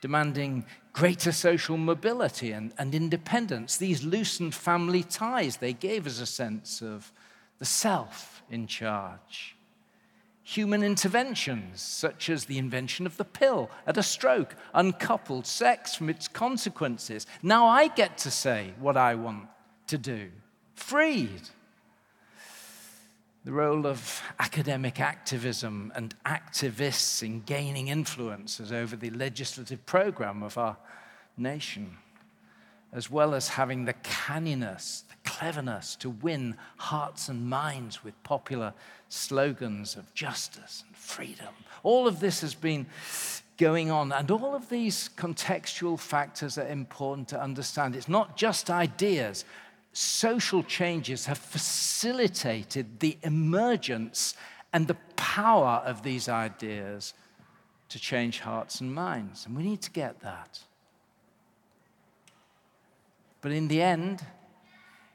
demanding 0.00 0.64
greater 0.92 1.32
social 1.32 1.76
mobility 1.76 2.52
and, 2.52 2.72
and 2.78 2.94
independence. 2.94 3.76
These 3.76 4.04
loosened 4.04 4.54
family 4.54 5.02
ties, 5.02 5.56
they 5.56 5.72
gave 5.72 6.06
us 6.06 6.20
a 6.20 6.26
sense 6.26 6.80
of 6.82 7.12
the 7.58 7.64
self 7.64 8.42
in 8.50 8.66
charge 8.66 9.57
human 10.48 10.82
interventions, 10.82 11.82
such 11.82 12.30
as 12.30 12.46
the 12.46 12.56
invention 12.56 13.04
of 13.04 13.18
the 13.18 13.24
pill 13.24 13.70
at 13.86 13.98
a 13.98 14.02
stroke, 14.02 14.56
uncoupled 14.72 15.46
sex 15.46 15.94
from 15.94 16.08
its 16.08 16.26
consequences. 16.26 17.26
Now 17.42 17.66
I 17.66 17.88
get 17.88 18.16
to 18.18 18.30
say 18.30 18.72
what 18.80 18.96
I 18.96 19.14
want 19.14 19.46
to 19.88 19.98
do, 19.98 20.30
freed. 20.74 21.42
The 23.44 23.52
role 23.52 23.86
of 23.86 24.22
academic 24.38 25.00
activism 25.00 25.92
and 25.94 26.14
activists 26.24 27.22
in 27.22 27.42
gaining 27.42 27.88
influences 27.88 28.72
over 28.72 28.96
the 28.96 29.10
legislative 29.10 29.84
program 29.84 30.42
of 30.42 30.56
our 30.56 30.78
nation, 31.36 31.98
as 32.92 33.10
well 33.10 33.34
as 33.34 33.48
having 33.48 33.84
the 33.84 33.92
canniness, 33.92 35.04
the 35.08 35.30
cleverness 35.30 35.94
to 35.96 36.10
win 36.10 36.56
hearts 36.78 37.28
and 37.28 37.48
minds 37.48 38.02
with 38.02 38.20
popular 38.22 38.72
slogans 39.08 39.96
of 39.96 40.12
justice 40.14 40.84
and 40.86 40.96
freedom. 40.96 41.54
All 41.82 42.06
of 42.06 42.20
this 42.20 42.40
has 42.40 42.54
been 42.54 42.86
going 43.58 43.90
on, 43.90 44.12
and 44.12 44.30
all 44.30 44.54
of 44.54 44.68
these 44.68 45.10
contextual 45.16 45.98
factors 45.98 46.56
are 46.56 46.68
important 46.68 47.28
to 47.28 47.40
understand. 47.40 47.96
It's 47.96 48.08
not 48.08 48.36
just 48.36 48.70
ideas. 48.70 49.44
Social 49.92 50.62
changes 50.62 51.26
have 51.26 51.38
facilitated 51.38 53.00
the 53.00 53.18
emergence 53.22 54.34
and 54.72 54.86
the 54.86 54.96
power 55.16 55.82
of 55.84 56.02
these 56.02 56.28
ideas 56.28 57.14
to 57.88 57.98
change 57.98 58.40
hearts 58.40 58.80
and 58.80 58.94
minds. 58.94 59.46
And 59.46 59.56
we 59.56 59.62
need 59.62 59.82
to 59.82 59.90
get 59.90 60.20
that. 60.20 60.60
But 63.40 63.52
in 63.52 63.68
the 63.68 63.80
end, 63.80 64.24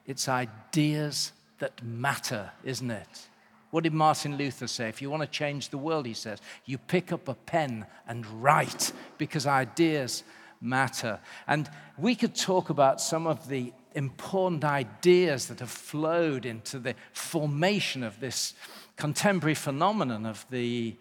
it's 0.06 0.28
ideas 0.28 1.32
that 1.58 1.82
matter, 1.82 2.50
isn't 2.64 2.90
it? 2.90 3.28
What 3.70 3.84
did 3.84 3.92
Martin 3.92 4.36
Luther 4.36 4.66
say? 4.66 4.88
If 4.88 5.02
you 5.02 5.10
want 5.10 5.22
to 5.22 5.28
change 5.28 5.70
the 5.70 5.78
world, 5.78 6.06
he 6.06 6.14
says, 6.14 6.40
you 6.64 6.78
pick 6.78 7.12
up 7.12 7.28
a 7.28 7.34
pen 7.34 7.86
and 8.06 8.24
write 8.42 8.92
because 9.18 9.46
ideas 9.46 10.22
matter. 10.60 11.18
And 11.46 11.68
we 11.98 12.14
could 12.14 12.34
talk 12.34 12.70
about 12.70 13.00
some 13.00 13.26
of 13.26 13.48
the 13.48 13.72
important 13.94 14.64
ideas 14.64 15.46
that 15.46 15.60
have 15.60 15.70
flowed 15.70 16.46
into 16.46 16.78
the 16.78 16.94
formation 17.12 18.02
of 18.02 18.20
this 18.20 18.54
contemporary 18.96 19.54
phenomenon 19.54 20.24
of 20.24 20.46
the, 20.50 20.96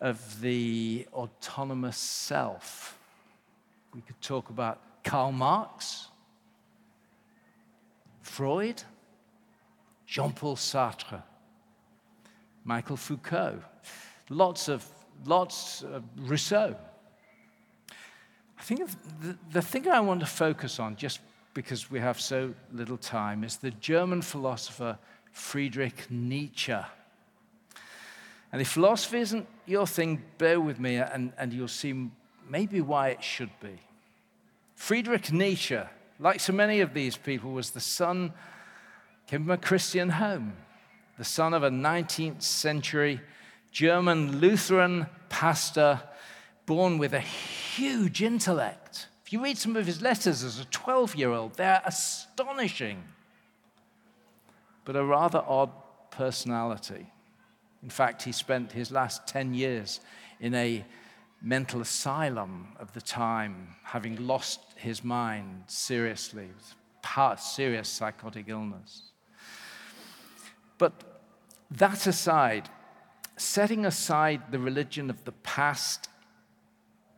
of 0.00 0.40
the 0.40 1.06
autonomous 1.12 1.96
self. 1.96 2.98
We 3.94 4.00
could 4.00 4.20
talk 4.20 4.50
about 4.50 4.80
Karl 5.04 5.32
Marx, 5.32 6.08
Freud, 8.22 8.82
Jean 10.06 10.32
Paul 10.32 10.56
Sartre, 10.56 11.22
Michael 12.64 12.96
Foucault, 12.96 13.60
lots 14.28 14.68
of, 14.68 14.86
lots 15.24 15.82
of 15.82 16.02
Rousseau. 16.16 16.76
I 18.58 18.62
think 18.62 18.88
the, 19.20 19.38
the 19.52 19.62
thing 19.62 19.88
I 19.88 20.00
want 20.00 20.20
to 20.20 20.26
focus 20.26 20.78
on, 20.78 20.96
just 20.96 21.20
because 21.54 21.90
we 21.90 22.00
have 22.00 22.20
so 22.20 22.54
little 22.72 22.98
time, 22.98 23.44
is 23.44 23.56
the 23.56 23.70
German 23.70 24.22
philosopher 24.22 24.98
Friedrich 25.32 26.10
Nietzsche. 26.10 26.76
And 28.52 28.60
if 28.60 28.68
philosophy 28.68 29.18
isn't 29.18 29.46
your 29.66 29.86
thing, 29.86 30.22
bear 30.38 30.60
with 30.60 30.80
me 30.80 30.96
and, 30.96 31.32
and 31.38 31.52
you'll 31.52 31.68
see 31.68 32.10
maybe 32.48 32.80
why 32.80 33.08
it 33.08 33.22
should 33.22 33.50
be. 33.60 33.78
Friedrich 34.78 35.32
Nietzsche 35.32 35.80
like 36.18 36.40
so 36.40 36.52
many 36.52 36.80
of 36.80 36.94
these 36.94 37.16
people, 37.16 37.52
was 37.52 37.70
the 37.70 37.80
son, 37.80 38.32
came 39.26 39.42
from 39.42 39.50
a 39.50 39.56
Christian 39.56 40.10
home, 40.10 40.54
the 41.16 41.24
son 41.24 41.54
of 41.54 41.62
a 41.62 41.70
19th 41.70 42.42
century 42.42 43.20
German 43.70 44.40
Lutheran 44.40 45.06
pastor 45.28 46.00
born 46.66 46.98
with 46.98 47.12
a 47.12 47.20
huge 47.20 48.22
intellect. 48.22 49.08
If 49.24 49.32
you 49.32 49.42
read 49.42 49.58
some 49.58 49.76
of 49.76 49.86
his 49.86 50.00
letters 50.00 50.42
as 50.42 50.58
a 50.58 50.64
12 50.66 51.14
year 51.16 51.32
old, 51.32 51.54
they're 51.54 51.82
astonishing, 51.84 53.02
but 54.84 54.96
a 54.96 55.04
rather 55.04 55.42
odd 55.46 55.70
personality. 56.10 57.12
In 57.82 57.90
fact, 57.90 58.22
he 58.22 58.32
spent 58.32 58.72
his 58.72 58.90
last 58.90 59.26
10 59.26 59.54
years 59.54 60.00
in 60.40 60.54
a 60.54 60.84
mental 61.40 61.80
asylum 61.80 62.68
of 62.80 62.92
the 62.94 63.00
time, 63.00 63.76
having 63.84 64.26
lost 64.26 64.67
his 64.78 65.02
mind 65.02 65.64
seriously, 65.66 66.48
serious 67.36 67.88
psychotic 67.88 68.48
illness. 68.48 69.02
But 70.78 70.92
that 71.72 72.06
aside, 72.06 72.68
setting 73.36 73.84
aside 73.84 74.52
the 74.52 74.58
religion 74.60 75.10
of 75.10 75.24
the 75.24 75.32
past 75.32 76.08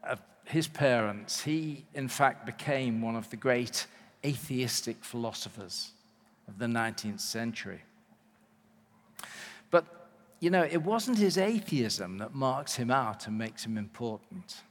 of 0.02 0.20
his 0.44 0.68
parents, 0.68 1.42
he 1.42 1.84
in 1.94 2.08
fact 2.08 2.46
became 2.46 3.02
one 3.02 3.14
of 3.14 3.28
the 3.28 3.36
great 3.36 3.86
atheistic 4.24 5.04
philosophers 5.04 5.92
of 6.48 6.58
the 6.58 6.66
19th 6.66 7.20
century. 7.20 7.82
But, 9.70 9.84
you 10.40 10.48
know, 10.50 10.64
it 10.64 10.82
wasn't 10.82 11.18
his 11.18 11.36
atheism 11.36 12.18
that 12.18 12.34
marks 12.34 12.76
him 12.76 12.90
out 12.90 13.26
and 13.26 13.36
makes 13.36 13.66
him 13.66 13.76
important. 13.76 14.62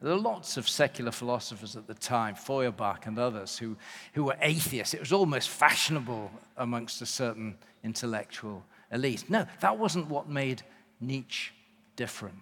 There 0.00 0.12
are 0.12 0.18
lots 0.18 0.56
of 0.56 0.68
secular 0.68 1.10
philosophers 1.10 1.74
at 1.74 1.88
the 1.88 1.94
time, 1.94 2.36
Feuerbach 2.36 3.06
and 3.06 3.18
others, 3.18 3.58
who, 3.58 3.76
who 4.12 4.24
were 4.24 4.36
atheists. 4.40 4.94
It 4.94 5.00
was 5.00 5.12
almost 5.12 5.48
fashionable 5.48 6.30
amongst 6.56 7.02
a 7.02 7.06
certain 7.06 7.56
intellectual 7.82 8.64
elite. 8.92 9.28
No, 9.28 9.46
that 9.60 9.76
wasn't 9.76 10.08
what 10.08 10.28
made 10.28 10.62
Nietzsche 11.00 11.50
different. 11.96 12.38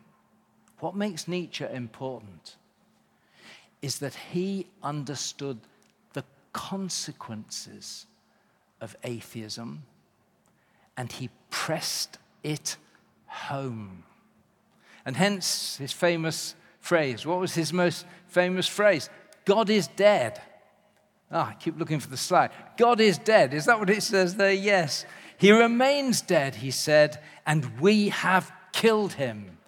What 0.81 0.95
makes 0.95 1.27
Nietzsche 1.27 1.64
important 1.64 2.57
is 3.81 4.01
that 4.01 4.14
he 4.14 4.66
understood 4.83 5.59
the 6.12 6.25
consequences 6.53 8.07
of 8.83 8.97
atheism 9.03 9.83
and 10.99 11.11
he 11.11 11.31
pressed 11.51 12.19
it 12.42 12.77
home. 13.27 14.03
And 15.07 15.16
hence 15.16 15.77
his 15.77 15.92
famous 15.92 16.55
phrase. 16.87 17.27
What 17.27 17.40
was 17.40 17.55
his 17.55 17.72
most 17.72 18.07
famous 18.29 18.68
phrase? 18.68 19.11
God 19.44 19.68
is 19.70 19.88
dead. 19.88 20.40
Ah, 21.31 21.51
I 21.51 21.55
keep 21.55 21.79
looking 21.79 22.01
for 22.01 22.09
the 22.09 22.16
slide. 22.16 22.51
God 22.77 23.01
is 23.01 23.18
dead. 23.18 23.53
Is 23.53 23.66
that 23.66 23.79
what 23.79 23.90
it 23.90 24.03
says 24.03 24.37
there? 24.37 24.53
Yes. 24.53 25.05
He 25.38 25.51
remains 25.51 26.20
dead, 26.20 26.57
he 26.57 26.70
said, 26.70 27.20
and 27.44 27.81
we 27.81 28.09
have 28.09 28.51
killed 28.72 29.14
him. 29.14 29.59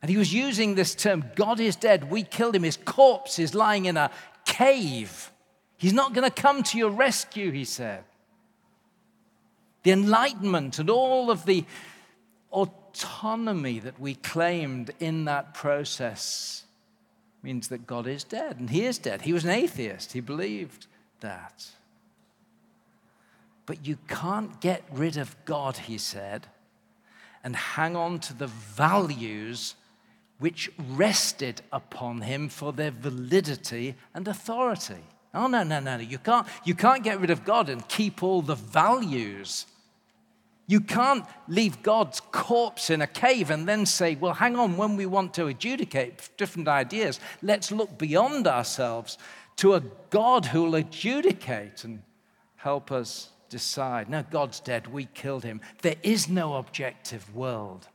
And 0.00 0.10
he 0.10 0.16
was 0.16 0.32
using 0.32 0.74
this 0.74 0.94
term 0.94 1.24
God 1.34 1.60
is 1.60 1.76
dead, 1.76 2.10
we 2.10 2.22
killed 2.22 2.54
him. 2.56 2.62
His 2.62 2.78
corpse 2.84 3.38
is 3.38 3.54
lying 3.54 3.86
in 3.86 3.96
a 3.96 4.10
cave. 4.44 5.30
He's 5.76 5.92
not 5.92 6.14
going 6.14 6.28
to 6.28 6.42
come 6.42 6.62
to 6.64 6.78
your 6.78 6.90
rescue, 6.90 7.50
he 7.50 7.64
said. 7.64 8.04
The 9.82 9.90
Enlightenment 9.90 10.78
and 10.78 10.88
all 10.88 11.30
of 11.30 11.44
the 11.44 11.64
autonomy 12.92 13.78
that 13.78 13.98
we 13.98 14.14
claimed 14.14 14.90
in 15.00 15.24
that 15.24 15.54
process 15.54 16.64
means 17.42 17.68
that 17.68 17.86
God 17.86 18.06
is 18.06 18.22
dead, 18.22 18.60
and 18.60 18.70
He 18.70 18.84
is 18.84 18.98
dead. 18.98 19.22
He 19.22 19.32
was 19.32 19.44
an 19.44 19.50
atheist, 19.50 20.12
He 20.12 20.20
believed 20.20 20.86
that. 21.20 21.66
But 23.66 23.86
you 23.86 23.96
can't 24.08 24.60
get 24.60 24.82
rid 24.92 25.16
of 25.16 25.36
God, 25.44 25.76
he 25.76 25.96
said, 25.96 26.48
and 27.44 27.54
hang 27.56 27.96
on 27.96 28.18
to 28.20 28.34
the 28.34 28.48
values 28.48 29.74
which 30.38 30.70
rested 30.90 31.62
upon 31.72 32.22
him 32.22 32.48
for 32.48 32.72
their 32.72 32.90
validity 32.90 33.94
and 34.14 34.26
authority. 34.26 35.04
Oh, 35.32 35.46
no, 35.46 35.62
no, 35.62 35.78
no, 35.80 35.96
no. 35.96 36.02
You 36.02 36.18
can't, 36.18 36.46
you 36.64 36.74
can't 36.74 37.04
get 37.04 37.20
rid 37.20 37.30
of 37.30 37.44
God 37.44 37.68
and 37.68 37.86
keep 37.88 38.22
all 38.22 38.42
the 38.42 38.56
values 38.56 39.66
you 40.66 40.80
can't 40.80 41.24
leave 41.48 41.82
God's 41.82 42.20
corpse 42.20 42.88
in 42.88 43.02
a 43.02 43.06
cave 43.06 43.50
and 43.50 43.68
then 43.68 43.84
say, 43.84 44.14
well, 44.14 44.34
hang 44.34 44.56
on, 44.56 44.76
when 44.76 44.96
we 44.96 45.06
want 45.06 45.34
to 45.34 45.46
adjudicate 45.46 46.30
different 46.36 46.68
ideas, 46.68 47.20
let's 47.42 47.72
look 47.72 47.98
beyond 47.98 48.46
ourselves 48.46 49.18
to 49.56 49.74
a 49.74 49.82
God 50.10 50.46
who 50.46 50.62
will 50.64 50.74
adjudicate 50.76 51.84
and 51.84 52.02
help 52.56 52.92
us 52.92 53.30
decide. 53.48 54.08
No, 54.08 54.24
God's 54.30 54.60
dead, 54.60 54.86
we 54.86 55.06
killed 55.06 55.44
him. 55.44 55.60
There 55.82 55.96
is 56.02 56.28
no 56.28 56.56
objective 56.56 57.34
world 57.34 57.88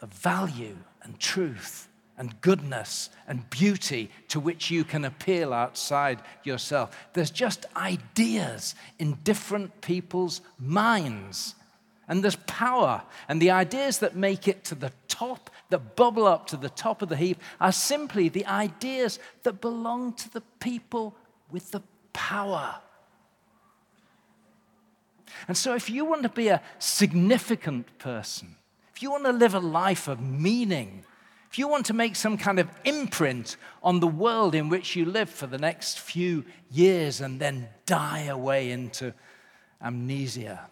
of 0.00 0.12
value 0.12 0.78
and 1.02 1.18
truth 1.18 1.87
and 2.18 2.38
goodness 2.40 3.10
and 3.26 3.48
beauty 3.48 4.10
to 4.28 4.40
which 4.40 4.70
you 4.70 4.84
can 4.84 5.04
appeal 5.04 5.52
outside 5.54 6.20
yourself. 6.42 7.08
There's 7.14 7.30
just 7.30 7.64
ideas 7.76 8.74
in 8.98 9.14
different 9.24 9.80
people's 9.80 10.40
minds. 10.58 11.54
And 12.08 12.24
there's 12.24 12.36
power. 12.36 13.02
And 13.28 13.40
the 13.40 13.52
ideas 13.52 13.98
that 14.00 14.16
make 14.16 14.48
it 14.48 14.64
to 14.64 14.74
the 14.74 14.92
top, 15.06 15.50
that 15.70 15.94
bubble 15.94 16.26
up 16.26 16.46
to 16.48 16.56
the 16.56 16.70
top 16.70 17.02
of 17.02 17.08
the 17.08 17.16
heap, 17.16 17.38
are 17.60 17.72
simply 17.72 18.28
the 18.28 18.46
ideas 18.46 19.18
that 19.44 19.60
belong 19.60 20.14
to 20.14 20.32
the 20.32 20.42
people 20.58 21.14
with 21.50 21.70
the 21.70 21.82
power. 22.12 22.76
And 25.46 25.56
so, 25.56 25.74
if 25.74 25.88
you 25.88 26.04
want 26.04 26.22
to 26.22 26.28
be 26.30 26.48
a 26.48 26.62
significant 26.78 27.98
person, 27.98 28.56
if 28.94 29.02
you 29.02 29.10
want 29.10 29.26
to 29.26 29.32
live 29.32 29.54
a 29.54 29.60
life 29.60 30.08
of 30.08 30.20
meaning, 30.20 31.04
if 31.50 31.58
you 31.58 31.66
want 31.66 31.86
to 31.86 31.94
make 31.94 32.14
some 32.14 32.36
kind 32.36 32.58
of 32.58 32.68
imprint 32.84 33.56
on 33.82 34.00
the 34.00 34.06
world 34.06 34.54
in 34.54 34.68
which 34.68 34.94
you 34.94 35.06
live 35.06 35.30
for 35.30 35.46
the 35.46 35.56
next 35.56 35.98
few 35.98 36.44
years 36.70 37.20
and 37.20 37.40
then 37.40 37.68
die 37.86 38.24
away 38.24 38.70
into 38.70 39.14
amnesia, 39.80 40.68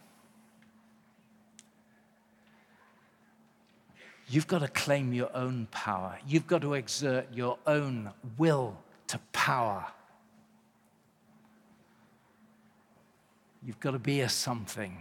you've 4.28 4.46
got 4.46 4.58
to 4.58 4.68
claim 4.68 5.14
your 5.14 5.34
own 5.34 5.66
power. 5.70 6.18
You've 6.26 6.46
got 6.46 6.60
to 6.60 6.74
exert 6.74 7.32
your 7.32 7.58
own 7.66 8.10
will 8.36 8.76
to 9.06 9.18
power. 9.32 9.86
You've 13.64 13.80
got 13.80 13.92
to 13.92 13.98
be 13.98 14.20
a 14.20 14.28
something. 14.28 14.98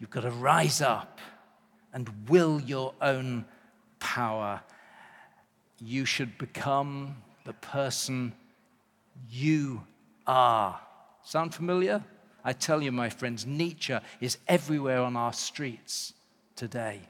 You've 0.00 0.10
got 0.10 0.22
to 0.22 0.30
rise 0.30 0.80
up 0.80 1.18
and 1.92 2.10
will 2.28 2.60
your 2.60 2.94
own 3.02 3.44
power, 4.04 4.60
you 5.80 6.04
should 6.04 6.36
become 6.36 7.16
the 7.44 7.54
person 7.54 8.34
you 9.30 9.82
are. 10.26 10.78
Sound 11.22 11.54
familiar? 11.54 12.04
I 12.44 12.52
tell 12.52 12.82
you, 12.82 12.92
my 12.92 13.08
friends, 13.08 13.46
Nietzsche 13.46 13.96
is 14.20 14.36
everywhere 14.46 15.00
on 15.00 15.16
our 15.16 15.32
streets 15.32 16.12
today. 16.54 17.00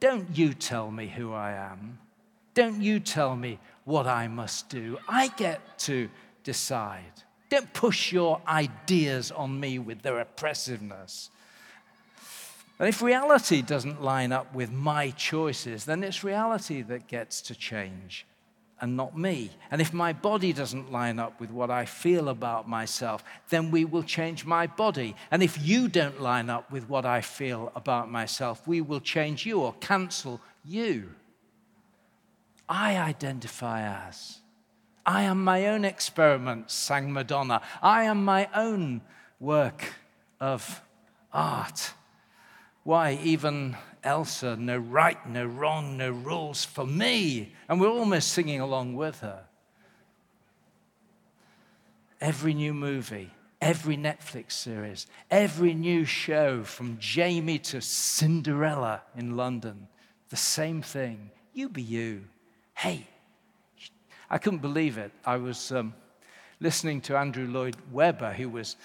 Don't 0.00 0.26
you 0.36 0.54
tell 0.54 0.90
me 0.90 1.06
who 1.06 1.34
I 1.34 1.52
am. 1.52 1.98
Don't 2.54 2.80
you 2.80 2.98
tell 2.98 3.36
me 3.36 3.58
what 3.84 4.06
I 4.06 4.26
must 4.26 4.70
do. 4.70 4.98
I 5.06 5.28
get 5.28 5.78
to 5.80 6.08
decide. 6.44 7.22
Don't 7.50 7.70
push 7.74 8.10
your 8.10 8.40
ideas 8.48 9.30
on 9.30 9.60
me 9.60 9.78
with 9.78 10.00
their 10.00 10.18
oppressiveness. 10.18 11.28
And 12.78 12.88
if 12.88 13.02
reality 13.02 13.62
doesn't 13.62 14.02
line 14.02 14.32
up 14.32 14.54
with 14.54 14.72
my 14.72 15.10
choices, 15.10 15.84
then 15.84 16.02
it's 16.02 16.24
reality 16.24 16.82
that 16.82 17.06
gets 17.06 17.40
to 17.42 17.54
change 17.54 18.26
and 18.82 18.96
not 18.96 19.16
me. 19.16 19.50
And 19.70 19.80
if 19.80 19.94
my 19.94 20.12
body 20.12 20.52
doesn't 20.52 20.90
line 20.90 21.20
up 21.20 21.40
with 21.40 21.50
what 21.50 21.70
I 21.70 21.84
feel 21.84 22.28
about 22.28 22.68
myself, 22.68 23.22
then 23.48 23.70
we 23.70 23.84
will 23.84 24.02
change 24.02 24.44
my 24.44 24.66
body. 24.66 25.14
And 25.30 25.42
if 25.42 25.64
you 25.64 25.86
don't 25.88 26.20
line 26.20 26.50
up 26.50 26.70
with 26.72 26.88
what 26.88 27.06
I 27.06 27.20
feel 27.20 27.70
about 27.76 28.10
myself, 28.10 28.66
we 28.66 28.80
will 28.80 29.00
change 29.00 29.46
you 29.46 29.60
or 29.60 29.74
cancel 29.74 30.40
you. 30.64 31.10
I 32.68 32.96
identify 32.96 33.82
as. 34.08 34.38
I 35.06 35.22
am 35.22 35.44
my 35.44 35.66
own 35.66 35.84
experiment, 35.84 36.70
sang 36.70 37.12
Madonna. 37.12 37.62
I 37.80 38.04
am 38.04 38.24
my 38.24 38.48
own 38.54 39.02
work 39.38 39.94
of 40.40 40.82
art. 41.32 41.92
Why, 42.84 43.18
even 43.22 43.76
Elsa, 44.02 44.56
no 44.56 44.76
right, 44.76 45.24
no 45.28 45.46
wrong, 45.46 45.96
no 45.96 46.10
rules 46.10 46.64
for 46.64 46.86
me. 46.86 47.52
And 47.68 47.80
we're 47.80 47.88
almost 47.88 48.32
singing 48.32 48.60
along 48.60 48.96
with 48.96 49.20
her. 49.20 49.44
Every 52.20 52.54
new 52.54 52.74
movie, 52.74 53.30
every 53.60 53.96
Netflix 53.96 54.52
series, 54.52 55.06
every 55.30 55.74
new 55.74 56.04
show 56.04 56.64
from 56.64 56.98
Jamie 56.98 57.58
to 57.60 57.80
Cinderella 57.80 59.02
in 59.16 59.36
London, 59.36 59.88
the 60.30 60.36
same 60.36 60.82
thing. 60.82 61.30
You 61.52 61.68
be 61.68 61.82
you. 61.82 62.24
Hey, 62.74 63.06
I 64.30 64.38
couldn't 64.38 64.60
believe 64.60 64.98
it. 64.98 65.12
I 65.24 65.36
was 65.36 65.70
um, 65.70 65.94
listening 66.58 67.00
to 67.02 67.16
Andrew 67.16 67.46
Lloyd 67.46 67.76
Webber, 67.92 68.32
who 68.32 68.48
was 68.48 68.76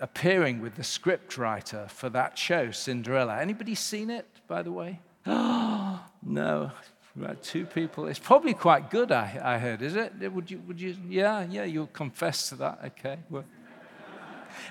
appearing 0.00 0.60
with 0.60 0.76
the 0.76 0.82
scriptwriter 0.82 1.88
for 1.90 2.08
that 2.10 2.36
show, 2.36 2.70
Cinderella. 2.70 3.38
Anybody 3.38 3.74
seen 3.74 4.10
it, 4.10 4.26
by 4.48 4.62
the 4.62 4.72
way? 4.72 5.00
No. 6.22 6.70
Right, 7.16 7.42
two 7.42 7.64
people. 7.64 8.06
It's 8.06 8.18
probably 8.18 8.54
quite 8.54 8.90
good, 8.90 9.10
I, 9.10 9.40
I 9.42 9.58
heard, 9.58 9.82
is 9.82 9.96
it? 9.96 10.12
Would 10.32 10.50
you, 10.50 10.62
would 10.66 10.80
you, 10.80 10.96
yeah, 11.08 11.44
yeah, 11.48 11.64
you'll 11.64 11.88
confess 11.88 12.50
to 12.50 12.56
that, 12.56 12.80
okay. 12.84 13.18
Well, 13.28 13.44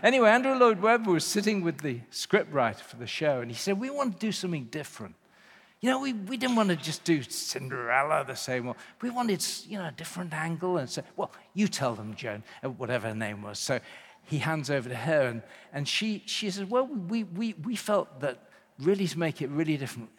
anyway, 0.02 0.30
Andrew 0.30 0.54
Lloyd 0.54 0.80
Webber 0.80 1.12
was 1.12 1.26
sitting 1.26 1.62
with 1.62 1.80
the 1.80 2.00
scriptwriter 2.12 2.82
for 2.82 2.98
the 2.98 3.08
show, 3.08 3.42
and 3.42 3.52
he 3.52 3.58
said, 3.58 3.80
We 3.80 3.90
want 3.90 4.14
to 4.14 4.20
do 4.20 4.32
something 4.32 4.66
different. 4.66 5.16
You 5.82 5.90
know, 5.90 6.00
we, 6.02 6.14
we 6.14 6.36
didn't 6.38 6.58
want 6.58 6.70
to 6.70 6.76
just 6.76 7.04
do 7.06 7.24
Cinderella 7.24 8.26
the 8.28 8.36
same 8.36 8.68
way. 8.68 8.74
We 9.02 9.10
wanted, 9.10 9.46
you 9.66 9.78
know, 9.78 9.88
a 9.88 9.92
different 9.92 10.34
angle. 10.34 10.78
And 10.78 10.90
so, 10.90 11.04
well, 11.16 11.32
you 11.54 11.70
tell 11.70 11.96
them, 11.96 12.16
Joan, 12.16 12.44
uh, 12.64 12.70
whatever 12.70 13.08
her 13.08 13.16
name 13.16 13.42
was. 13.42 13.60
So 13.60 13.80
he 14.30 14.38
hands 14.38 14.70
over 14.70 14.88
to 14.88 14.96
her, 14.96 15.28
and, 15.28 15.42
and 15.74 15.88
she, 15.88 16.24
she 16.26 16.52
says, 16.52 16.66
Well, 16.66 16.86
we, 16.86 17.24
we, 17.24 17.54
we 17.64 17.76
felt 17.76 18.20
that 18.22 18.38
really 18.80 19.08
to 19.08 19.18
make 19.18 19.42
it 19.42 19.50
really 19.50 19.76
different. 19.76 20.10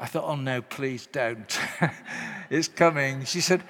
I 0.00 0.06
thought, 0.06 0.24
Oh, 0.26 0.36
no, 0.36 0.62
please 0.62 1.06
don't. 1.06 1.58
it's 2.50 2.68
coming. 2.68 3.24
She 3.24 3.40
said, 3.40 3.62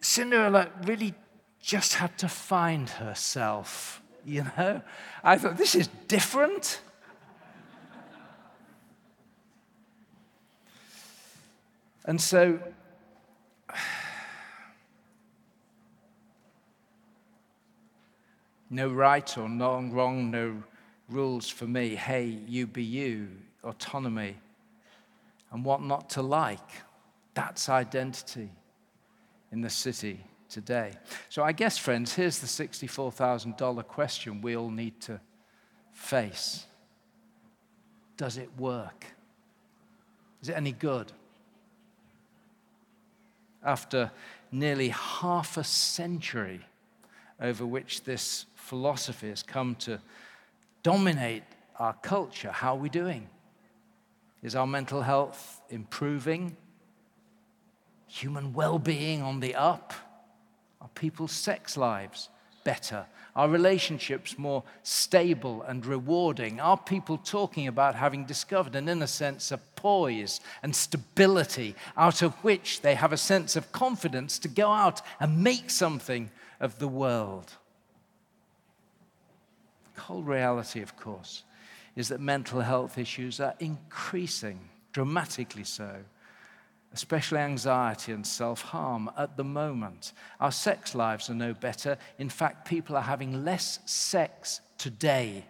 Cinderella 0.00 0.68
really 0.84 1.14
just 1.60 1.94
had 1.94 2.16
to 2.18 2.28
find 2.28 2.88
herself, 2.88 4.02
you 4.24 4.46
know? 4.56 4.82
I 5.24 5.36
thought, 5.36 5.56
This 5.56 5.74
is 5.74 5.88
different. 6.06 6.80
And 12.04 12.20
so, 12.20 12.58
no 18.70 18.88
right 18.88 19.38
or 19.38 19.48
no 19.48 19.80
wrong, 19.82 20.30
no 20.30 20.62
rules 21.08 21.48
for 21.48 21.66
me. 21.66 21.94
Hey, 21.94 22.38
you 22.46 22.66
be 22.66 22.82
you, 22.82 23.28
autonomy, 23.64 24.36
and 25.52 25.64
what 25.64 25.82
not 25.82 26.10
to 26.10 26.22
like. 26.22 26.70
That's 27.34 27.68
identity 27.68 28.50
in 29.52 29.60
the 29.60 29.70
city 29.70 30.24
today. 30.48 30.92
So, 31.28 31.42
I 31.42 31.52
guess, 31.52 31.78
friends, 31.78 32.14
here's 32.14 32.38
the 32.38 32.46
$64,000 32.46 33.86
question 33.86 34.40
we 34.42 34.56
all 34.56 34.70
need 34.70 35.00
to 35.02 35.20
face 35.92 36.66
Does 38.16 38.36
it 38.36 38.50
work? 38.58 39.06
Is 40.42 40.48
it 40.48 40.56
any 40.56 40.72
good? 40.72 41.12
after 43.62 44.10
nearly 44.50 44.88
half 44.88 45.56
a 45.56 45.64
century 45.64 46.60
over 47.40 47.66
which 47.66 48.04
this 48.04 48.46
philosophy 48.68 49.30
has 49.30 49.42
come 49.42 49.74
to 49.76 49.98
dominate 50.82 51.42
our 51.78 51.94
culture, 51.94 52.50
how 52.50 52.74
are 52.74 52.78
we 52.78 52.90
doing? 52.90 53.26
Is 54.42 54.54
our 54.54 54.66
mental 54.66 55.00
health 55.00 55.62
improving? 55.70 56.54
Human 58.08 58.52
well 58.52 58.78
being 58.78 59.22
on 59.22 59.40
the 59.40 59.54
up? 59.54 59.94
Are 60.82 60.90
people's 60.94 61.32
sex 61.32 61.78
lives 61.78 62.28
better? 62.62 63.06
Are 63.34 63.48
relationships 63.48 64.36
more 64.36 64.62
stable 64.82 65.62
and 65.62 65.86
rewarding? 65.86 66.60
Are 66.60 66.76
people 66.76 67.16
talking 67.16 67.68
about 67.68 67.94
having 67.94 68.26
discovered 68.26 68.76
an 68.76 68.88
inner 68.88 69.06
sense 69.06 69.50
of 69.50 69.60
poise 69.76 70.40
and 70.62 70.76
stability 70.76 71.74
out 71.96 72.20
of 72.20 72.34
which 72.44 72.82
they 72.82 72.96
have 72.96 73.12
a 73.14 73.16
sense 73.16 73.56
of 73.56 73.72
confidence 73.72 74.38
to 74.40 74.48
go 74.48 74.70
out 74.70 75.00
and 75.20 75.42
make 75.42 75.70
something 75.70 76.30
of 76.60 76.78
the 76.78 76.88
world? 76.88 77.56
The 79.98 80.04
whole 80.04 80.22
reality, 80.22 80.80
of 80.80 80.96
course, 80.96 81.42
is 81.96 82.06
that 82.08 82.20
mental 82.20 82.60
health 82.60 82.98
issues 82.98 83.40
are 83.40 83.54
increasing, 83.58 84.60
dramatically 84.92 85.64
so 85.64 85.90
especially 86.92 87.38
anxiety 87.38 88.12
and 88.12 88.24
self 88.24 88.62
harm 88.62 89.10
at 89.18 89.36
the 89.36 89.42
moment. 89.44 90.12
Our 90.38 90.52
sex 90.52 90.94
lives 90.94 91.28
are 91.28 91.34
no 91.34 91.52
better. 91.52 91.98
In 92.16 92.28
fact, 92.28 92.68
people 92.68 92.96
are 92.96 93.02
having 93.02 93.44
less 93.44 93.80
sex 93.86 94.60
today, 94.78 95.44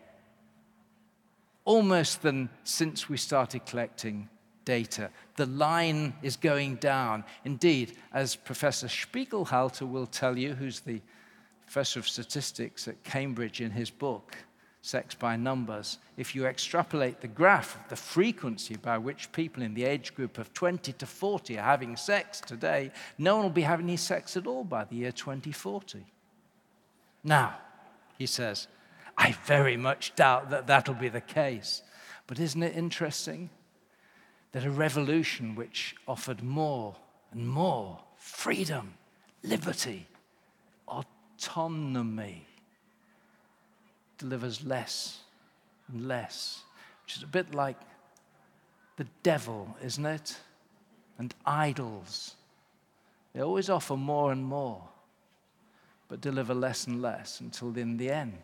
almost 1.67 2.23
than 2.23 2.49
since 2.65 3.07
we 3.07 3.19
started 3.19 3.67
collecting 3.67 4.31
data. 4.65 5.11
The 5.37 5.47
line 5.47 6.15
is 6.23 6.37
going 6.37 6.77
down. 6.77 7.23
Indeed, 7.45 7.99
as 8.15 8.35
Professor 8.35 8.87
Spiegelhalter 8.87 9.89
will 9.89 10.07
tell 10.07 10.39
you, 10.39 10.55
who's 10.55 10.81
the 10.81 11.03
professor 11.69 12.01
of 12.01 12.09
statistics 12.09 12.89
at 12.89 13.05
Cambridge 13.05 13.61
in 13.61 13.71
his 13.71 13.91
book, 13.91 14.35
sex 14.81 15.15
by 15.15 15.37
numbers, 15.37 15.99
if 16.17 16.35
you 16.35 16.47
extrapolate 16.47 17.21
the 17.21 17.29
graph 17.29 17.77
of 17.77 17.91
the 17.91 17.97
frequency 17.97 18.75
by 18.77 18.97
which 18.97 19.31
people 19.33 19.63
in 19.63 19.75
the 19.75 19.85
age 19.85 20.15
group 20.15 20.39
of 20.39 20.55
20 20.55 20.95
to 20.95 21.05
40 21.05 21.59
are 21.59 21.63
having 21.63 21.95
sex 21.95 22.41
today, 22.41 22.91
no 23.19 23.37
one 23.37 23.45
will 23.45 23.51
be 23.51 23.61
having 23.61 23.85
any 23.85 23.99
sex 23.99 24.35
at 24.35 24.47
all 24.47 24.65
by 24.65 24.85
the 24.85 24.97
year 24.97 25.13
2040. 25.13 26.07
Now, 27.23 27.59
he 28.17 28.25
says, 28.25 28.67
I 29.19 29.33
very 29.45 29.77
much 29.77 30.15
doubt 30.15 30.49
that 30.49 30.69
that'll 30.69 30.95
be 30.95 31.11
the 31.11 31.21
case. 31.21 31.83
But 32.27 32.41
isn't 32.41 32.63
it 32.63 32.75
interesting 32.79 33.51
that 34.53 34.65
a 34.65 34.71
revolution 34.71 35.55
which 35.55 35.97
offered 36.07 36.43
more 36.43 36.97
and 37.31 37.47
more 37.47 38.01
freedom, 38.17 38.95
liberty, 39.43 40.07
autonomy, 41.39 42.45
delivers 44.19 44.65
less 44.65 45.21
and 45.89 46.09
less, 46.09 46.63
which 47.05 47.17
is 47.17 47.23
a 47.23 47.27
bit 47.27 47.55
like 47.55 47.77
the 48.97 49.07
devil, 49.23 49.77
isn't 49.83 50.07
it? 50.07 50.37
And 51.19 51.35
idols. 51.47 52.35
They 53.33 53.41
always 53.41 53.71
offer 53.71 53.97
more 53.97 54.33
and 54.33 54.45
more, 54.45 54.83
but 56.09 56.21
deliver 56.21 56.55
less 56.55 56.87
and 56.87 57.01
less 57.01 57.41
until 57.41 57.77
in 57.77 57.97
the 57.97 58.11
end, 58.11 58.43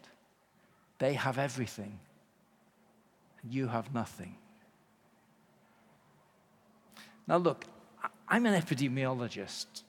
they 0.98 1.14
have 1.14 1.38
everything 1.38 1.98
and 3.42 3.52
you 3.52 3.66
have 3.68 3.92
nothing. 3.92 4.37
Now, 7.26 7.38
look, 7.38 7.64
I'm 8.28 8.46
an 8.46 8.61
epidemiologist. 8.61 9.83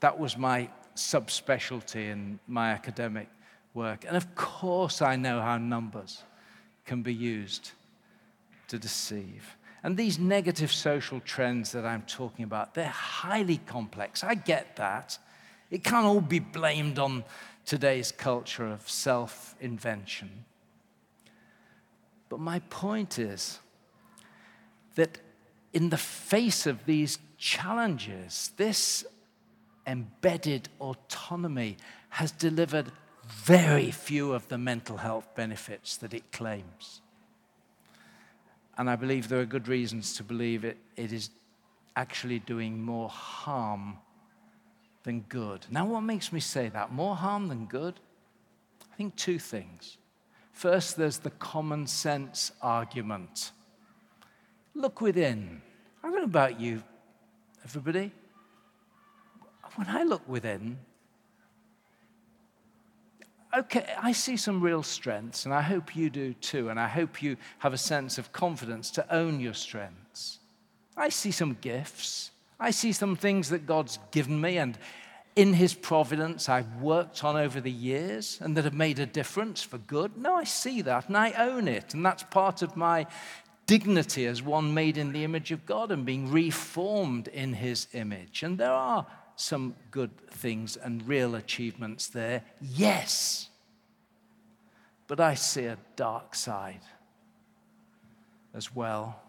That 0.00 0.18
was 0.18 0.36
my 0.36 0.68
subspecialty 0.96 2.10
in 2.10 2.38
my 2.46 2.70
academic 2.70 3.28
work. 3.74 4.04
And 4.06 4.16
of 4.16 4.34
course, 4.34 5.02
I 5.02 5.16
know 5.16 5.40
how 5.40 5.58
numbers 5.58 6.22
can 6.84 7.02
be 7.02 7.14
used 7.14 7.72
to 8.68 8.78
deceive. 8.78 9.56
And 9.82 9.96
these 9.96 10.18
negative 10.18 10.70
social 10.70 11.20
trends 11.20 11.72
that 11.72 11.84
I'm 11.84 12.02
talking 12.02 12.44
about, 12.44 12.74
they're 12.74 12.86
highly 12.86 13.58
complex. 13.58 14.22
I 14.22 14.34
get 14.34 14.76
that. 14.76 15.18
It 15.70 15.82
can't 15.82 16.06
all 16.06 16.20
be 16.20 16.38
blamed 16.38 16.98
on 16.98 17.24
today's 17.64 18.12
culture 18.12 18.66
of 18.66 18.88
self 18.88 19.54
invention. 19.60 20.44
But 22.28 22.40
my 22.40 22.60
point 22.70 23.18
is 23.18 23.58
that 24.94 25.18
in 25.72 25.90
the 25.90 25.96
face 25.96 26.66
of 26.66 26.84
these 26.86 27.18
challenges, 27.38 28.52
this 28.56 29.04
embedded 29.86 30.68
autonomy 30.80 31.76
has 32.10 32.32
delivered 32.32 32.92
very 33.24 33.90
few 33.90 34.32
of 34.32 34.48
the 34.48 34.58
mental 34.58 34.96
health 34.96 35.26
benefits 35.34 35.96
that 35.98 36.12
it 36.14 36.30
claims. 36.32 37.00
And 38.76 38.88
I 38.88 38.96
believe 38.96 39.28
there 39.28 39.40
are 39.40 39.46
good 39.46 39.68
reasons 39.68 40.14
to 40.14 40.24
believe 40.24 40.64
it, 40.64 40.78
it 40.96 41.12
is 41.12 41.30
actually 41.96 42.38
doing 42.38 42.82
more 42.82 43.08
harm 43.08 43.98
than 45.04 45.20
good. 45.28 45.66
Now, 45.70 45.84
what 45.86 46.00
makes 46.00 46.32
me 46.32 46.40
say 46.40 46.68
that? 46.68 46.92
More 46.92 47.16
harm 47.16 47.48
than 47.48 47.66
good? 47.66 47.94
I 48.92 48.96
think 48.96 49.16
two 49.16 49.38
things. 49.38 49.98
First, 50.52 50.96
there's 50.96 51.18
the 51.18 51.30
common 51.30 51.86
sense 51.86 52.52
argument. 52.62 53.52
Look 54.74 55.00
within. 55.00 55.60
I 56.02 56.08
don't 56.08 56.18
know 56.18 56.24
about 56.24 56.60
you, 56.60 56.82
everybody. 57.64 58.12
When 59.76 59.88
I 59.88 60.02
look 60.02 60.26
within, 60.28 60.78
okay, 63.56 63.94
I 64.00 64.12
see 64.12 64.36
some 64.36 64.60
real 64.60 64.82
strengths, 64.82 65.44
and 65.44 65.54
I 65.54 65.62
hope 65.62 65.96
you 65.96 66.10
do 66.10 66.34
too, 66.34 66.68
and 66.68 66.78
I 66.78 66.88
hope 66.88 67.22
you 67.22 67.36
have 67.58 67.72
a 67.72 67.78
sense 67.78 68.18
of 68.18 68.32
confidence 68.32 68.90
to 68.92 69.14
own 69.14 69.40
your 69.40 69.54
strengths. 69.54 70.38
I 70.96 71.08
see 71.08 71.30
some 71.30 71.56
gifts. 71.60 72.30
I 72.60 72.70
see 72.70 72.92
some 72.92 73.16
things 73.16 73.48
that 73.48 73.66
God's 73.66 73.98
given 74.10 74.40
me, 74.40 74.58
and 74.58 74.78
in 75.34 75.54
His 75.54 75.74
providence 75.74 76.48
I've 76.48 76.76
worked 76.76 77.24
on 77.24 77.36
over 77.36 77.60
the 77.60 77.70
years 77.70 78.38
and 78.42 78.56
that 78.56 78.64
have 78.64 78.74
made 78.74 78.98
a 78.98 79.06
difference 79.06 79.62
for 79.62 79.78
good. 79.78 80.16
No, 80.16 80.34
I 80.36 80.44
see 80.44 80.82
that, 80.82 81.08
and 81.08 81.16
I 81.16 81.32
own 81.32 81.68
it, 81.68 81.94
and 81.94 82.04
that's 82.04 82.22
part 82.24 82.62
of 82.62 82.76
my 82.76 83.06
dignity 83.66 84.26
as 84.26 84.42
one 84.42 84.74
made 84.74 84.98
in 84.98 85.12
the 85.12 85.24
image 85.24 85.50
of 85.50 85.64
God 85.64 85.90
and 85.90 86.04
being 86.04 86.30
reformed 86.30 87.28
in 87.28 87.54
His 87.54 87.88
image. 87.94 88.42
And 88.42 88.58
there 88.58 88.72
are 88.72 89.06
some 89.42 89.74
good 89.90 90.16
things 90.30 90.76
and 90.76 91.06
real 91.06 91.34
achievements 91.34 92.06
there? 92.06 92.44
Yes. 92.60 93.48
But 95.08 95.18
I 95.18 95.34
see 95.34 95.64
a 95.64 95.78
dark 95.96 96.34
side 96.36 96.82
as 98.54 98.74
well. 98.74 99.20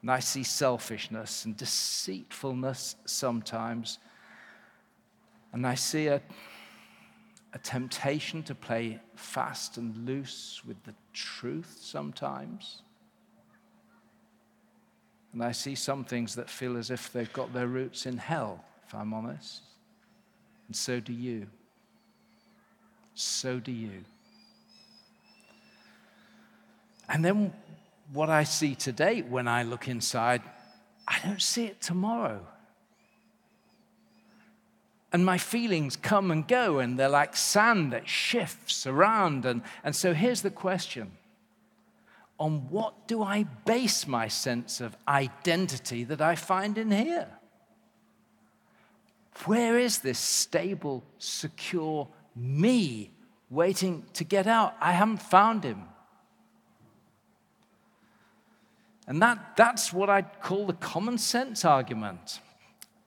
And 0.00 0.10
I 0.10 0.20
see 0.20 0.42
selfishness 0.42 1.44
and 1.44 1.56
deceitfulness 1.56 2.96
sometimes. 3.04 3.98
And 5.52 5.66
I 5.66 5.74
see 5.74 6.06
a, 6.06 6.22
a 7.52 7.58
temptation 7.58 8.42
to 8.44 8.54
play 8.54 8.98
fast 9.14 9.76
and 9.76 10.06
loose 10.06 10.62
with 10.66 10.82
the 10.84 10.94
truth 11.12 11.78
sometimes. 11.80 12.82
And 15.32 15.42
I 15.42 15.52
see 15.52 15.74
some 15.74 16.04
things 16.04 16.34
that 16.34 16.50
feel 16.50 16.76
as 16.76 16.90
if 16.90 17.12
they've 17.12 17.32
got 17.32 17.52
their 17.52 17.66
roots 17.66 18.06
in 18.06 18.18
hell, 18.18 18.64
if 18.86 18.94
I'm 18.94 19.14
honest. 19.14 19.62
And 20.68 20.76
so 20.76 21.00
do 21.00 21.12
you. 21.12 21.46
So 23.14 23.58
do 23.58 23.72
you. 23.72 24.04
And 27.08 27.24
then 27.24 27.52
what 28.12 28.30
I 28.30 28.44
see 28.44 28.74
today 28.74 29.22
when 29.22 29.48
I 29.48 29.62
look 29.62 29.88
inside, 29.88 30.42
I 31.08 31.18
don't 31.24 31.42
see 31.42 31.64
it 31.64 31.80
tomorrow. 31.80 32.46
And 35.12 35.26
my 35.26 35.36
feelings 35.36 35.96
come 35.96 36.30
and 36.30 36.48
go, 36.48 36.78
and 36.78 36.98
they're 36.98 37.08
like 37.08 37.36
sand 37.36 37.92
that 37.92 38.08
shifts 38.08 38.86
around. 38.86 39.44
And, 39.44 39.60
and 39.84 39.94
so 39.94 40.14
here's 40.14 40.40
the 40.40 40.50
question 40.50 41.12
On 42.42 42.68
what 42.70 43.06
do 43.06 43.22
I 43.22 43.44
base 43.44 44.08
my 44.08 44.26
sense 44.26 44.80
of 44.80 44.96
identity 45.06 46.02
that 46.02 46.20
I 46.20 46.34
find 46.34 46.76
in 46.76 46.90
here? 46.90 47.28
Where 49.44 49.78
is 49.78 49.98
this 49.98 50.18
stable, 50.18 51.04
secure 51.18 52.08
me 52.34 53.12
waiting 53.48 54.04
to 54.14 54.24
get 54.24 54.48
out? 54.48 54.74
I 54.80 54.90
haven't 54.90 55.22
found 55.22 55.62
him. 55.62 55.84
And 59.06 59.22
that, 59.22 59.56
that's 59.56 59.92
what 59.92 60.10
I'd 60.10 60.40
call 60.42 60.66
the 60.66 60.72
common 60.72 61.18
sense 61.18 61.64
argument. 61.64 62.40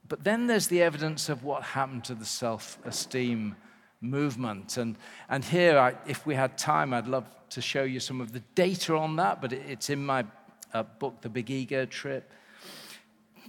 But 0.08 0.24
then 0.24 0.46
there's 0.46 0.68
the 0.68 0.80
evidence 0.80 1.28
of 1.28 1.44
what 1.44 1.62
happened 1.62 2.04
to 2.04 2.14
the 2.14 2.24
self 2.24 2.78
esteem 2.86 3.56
movement. 4.00 4.76
And, 4.76 4.96
and 5.28 5.44
here, 5.44 5.78
I, 5.78 5.94
if 6.06 6.26
we 6.26 6.34
had 6.34 6.58
time, 6.58 6.92
I'd 6.92 7.06
love 7.06 7.26
to 7.50 7.60
show 7.60 7.84
you 7.84 8.00
some 8.00 8.20
of 8.20 8.32
the 8.32 8.40
data 8.54 8.94
on 8.94 9.16
that, 9.16 9.40
but 9.40 9.52
it's 9.52 9.90
in 9.90 10.04
my 10.04 10.24
uh, 10.72 10.82
book, 10.82 11.20
The 11.20 11.28
Big 11.28 11.50
Ego 11.50 11.86
Trip. 11.86 12.30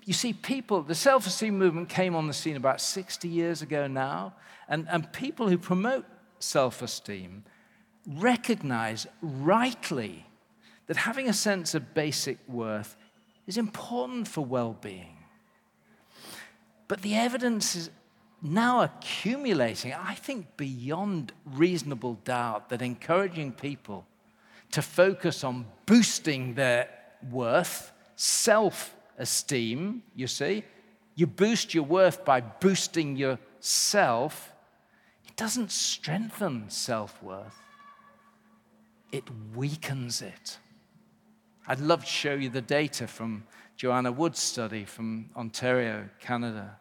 You 0.05 0.13
see, 0.13 0.31
people, 0.33 0.83
the 0.83 0.95
self 0.95 1.27
esteem 1.27 1.57
movement 1.57 1.89
came 1.89 2.15
on 2.15 2.27
the 2.27 2.33
scene 2.33 2.55
about 2.55 2.79
60 2.79 3.27
years 3.27 3.61
ago 3.61 3.87
now, 3.87 4.33
and, 4.69 4.87
and 4.89 5.11
people 5.11 5.49
who 5.49 5.57
promote 5.57 6.05
self 6.39 6.81
esteem 6.81 7.43
recognize 8.07 9.05
rightly 9.21 10.25
that 10.85 10.95
having 10.95 11.27
a 11.27 11.33
sense 11.33 11.75
of 11.75 11.93
basic 11.93 12.37
worth 12.47 12.95
is 13.45 13.57
important 13.57 14.27
for 14.27 14.45
well 14.45 14.77
being. 14.79 15.17
But 16.87 17.01
the 17.01 17.15
evidence 17.15 17.75
is 17.75 17.89
now 18.41 18.81
accumulating, 18.81 19.93
I 19.93 20.13
think, 20.13 20.57
beyond 20.57 21.33
reasonable 21.45 22.15
doubt, 22.23 22.69
that 22.69 22.81
encouraging 22.81 23.53
people 23.53 24.05
to 24.71 24.81
focus 24.81 25.43
on 25.43 25.65
boosting 25.85 26.53
their 26.53 26.89
worth, 27.31 27.91
self 28.15 28.95
esteem, 29.17 30.03
you 30.15 30.27
see, 30.27 30.63
you 31.15 31.25
boost 31.25 31.73
your 31.73 31.83
worth 31.83 32.23
by 32.23 32.41
boosting 32.41 33.15
yourself, 33.15 34.53
it 35.25 35.35
doesn't 35.35 35.71
strengthen 35.71 36.69
self 36.69 37.21
worth, 37.23 37.59
it 39.11 39.23
weakens 39.55 40.21
it. 40.21 40.59
I'd 41.67 41.79
love 41.79 42.01
to 42.01 42.11
show 42.11 42.33
you 42.33 42.49
the 42.49 42.61
data 42.61 43.07
from 43.07 43.45
Joanna 43.75 44.11
Wood's 44.11 44.39
study 44.39 44.85
from 44.85 45.29
Ontario, 45.35 46.09
Canada. 46.19 46.77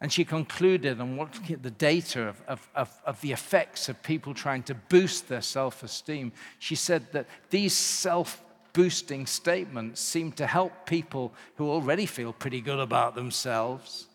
And 0.00 0.10
she 0.10 0.24
concluded 0.24 0.98
on 1.00 1.18
looking 1.18 1.54
at 1.54 1.62
the 1.62 1.70
data 1.70 2.28
of, 2.28 2.42
of, 2.48 2.68
of, 2.74 3.00
of 3.04 3.20
the 3.20 3.32
effects 3.32 3.88
of 3.88 4.02
people 4.02 4.32
trying 4.32 4.62
to 4.64 4.74
boost 4.74 5.28
their 5.28 5.42
self 5.42 5.82
esteem. 5.82 6.32
She 6.58 6.74
said 6.74 7.12
that 7.12 7.26
these 7.50 7.74
self 7.74 8.42
boosting 8.72 9.26
statements 9.26 10.00
seem 10.00 10.32
to 10.32 10.46
help 10.46 10.86
people 10.86 11.34
who 11.56 11.68
already 11.68 12.06
feel 12.06 12.32
pretty 12.32 12.60
good 12.60 12.78
about 12.78 13.14
themselves. 13.14 14.06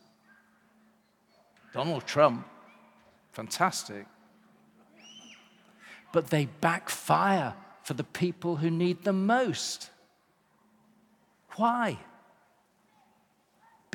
Donald 1.74 2.08
Trump, 2.08 2.48
fantastic. 3.34 4.08
But 6.14 6.30
they 6.30 6.46
backfire 6.62 7.54
for 7.84 7.94
the 7.94 8.04
people 8.04 8.56
who 8.56 8.72
need 8.72 9.04
them 9.04 9.26
most. 9.26 9.92
Why? 11.58 12.00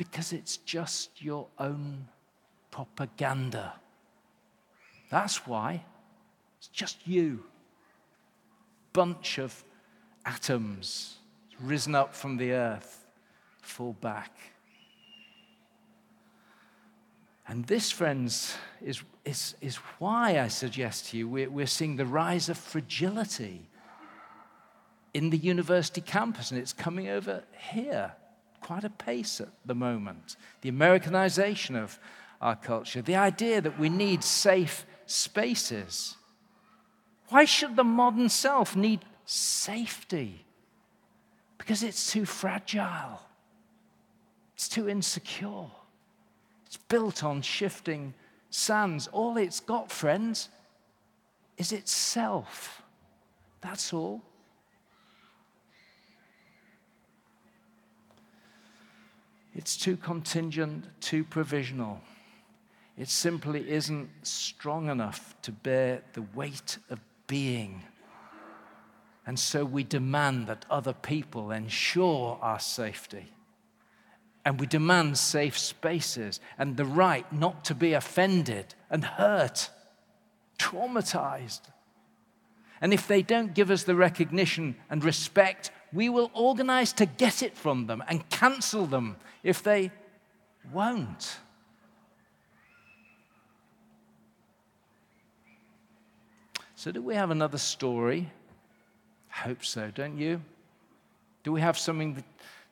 Because 0.01 0.33
it's 0.33 0.57
just 0.57 1.21
your 1.21 1.45
own 1.59 2.07
propaganda. 2.71 3.75
That's 5.11 5.45
why. 5.45 5.85
It's 6.57 6.69
just 6.69 7.07
you. 7.07 7.43
Bunch 8.93 9.37
of 9.37 9.63
atoms 10.25 11.17
risen 11.59 11.93
up 11.93 12.15
from 12.15 12.37
the 12.37 12.51
earth, 12.53 13.05
fall 13.61 13.93
back. 14.01 14.35
And 17.47 17.63
this, 17.67 17.91
friends, 17.91 18.55
is, 18.83 19.03
is, 19.23 19.53
is 19.61 19.75
why 19.99 20.39
I 20.39 20.47
suggest 20.47 21.09
to 21.09 21.17
you 21.17 21.27
we're, 21.27 21.51
we're 21.51 21.67
seeing 21.67 21.95
the 21.95 22.07
rise 22.07 22.49
of 22.49 22.57
fragility 22.57 23.67
in 25.13 25.29
the 25.29 25.37
university 25.37 26.01
campus, 26.01 26.49
and 26.49 26.59
it's 26.59 26.73
coming 26.73 27.07
over 27.07 27.43
here 27.71 28.13
quite 28.61 28.83
a 28.83 28.89
pace 28.89 29.41
at 29.41 29.49
the 29.65 29.75
moment. 29.75 30.37
The 30.61 30.69
Americanization 30.69 31.75
of 31.75 31.99
our 32.39 32.55
culture, 32.55 33.01
the 33.01 33.15
idea 33.15 33.61
that 33.61 33.79
we 33.79 33.89
need 33.89 34.23
safe 34.23 34.85
spaces. 35.05 36.15
Why 37.29 37.45
should 37.45 37.75
the 37.75 37.83
modern 37.83 38.29
self 38.29 38.75
need 38.75 39.01
safety? 39.25 40.45
Because 41.57 41.83
it's 41.83 42.11
too 42.11 42.25
fragile, 42.25 43.21
it's 44.55 44.67
too 44.67 44.89
insecure, 44.89 45.67
it's 46.65 46.77
built 46.77 47.23
on 47.23 47.41
shifting 47.41 48.13
sands. 48.49 49.07
All 49.07 49.37
it's 49.37 49.59
got, 49.59 49.91
friends, 49.91 50.49
is 51.57 51.71
itself. 51.71 52.81
That's 53.61 53.93
all. 53.93 54.23
It's 59.53 59.75
too 59.75 59.97
contingent, 59.97 60.85
too 61.01 61.23
provisional. 61.23 62.01
It 62.97 63.09
simply 63.09 63.69
isn't 63.69 64.09
strong 64.23 64.89
enough 64.89 65.35
to 65.41 65.51
bear 65.51 66.03
the 66.13 66.21
weight 66.21 66.77
of 66.89 66.99
being. 67.27 67.83
And 69.25 69.39
so 69.39 69.65
we 69.65 69.83
demand 69.83 70.47
that 70.47 70.65
other 70.69 70.93
people 70.93 71.51
ensure 71.51 72.39
our 72.41 72.59
safety. 72.59 73.31
And 74.43 74.59
we 74.59 74.65
demand 74.65 75.17
safe 75.17 75.57
spaces 75.57 76.39
and 76.57 76.75
the 76.75 76.85
right 76.85 77.31
not 77.31 77.63
to 77.65 77.75
be 77.75 77.93
offended 77.93 78.73
and 78.89 79.03
hurt, 79.03 79.69
traumatized. 80.57 81.61
And 82.81 82.93
if 82.93 83.07
they 83.07 83.21
don't 83.21 83.53
give 83.53 83.69
us 83.69 83.83
the 83.83 83.95
recognition 83.95 84.75
and 84.89 85.03
respect 85.03 85.69
we 85.93 86.09
will 86.09 86.31
organize 86.33 86.93
to 86.93 87.05
get 87.05 87.43
it 87.43 87.57
from 87.57 87.87
them 87.87 88.03
and 88.07 88.27
cancel 88.29 88.85
them 88.85 89.17
if 89.43 89.61
they 89.61 89.91
won't. 90.71 91.37
So, 96.75 96.91
do 96.91 97.01
we 97.01 97.13
have 97.15 97.29
another 97.29 97.57
story? 97.57 98.31
I 99.31 99.39
hope 99.39 99.63
so, 99.63 99.91
don't 99.91 100.17
you? 100.17 100.41
Do 101.43 101.51
we 101.51 101.61
have 101.61 101.77
something 101.77 102.23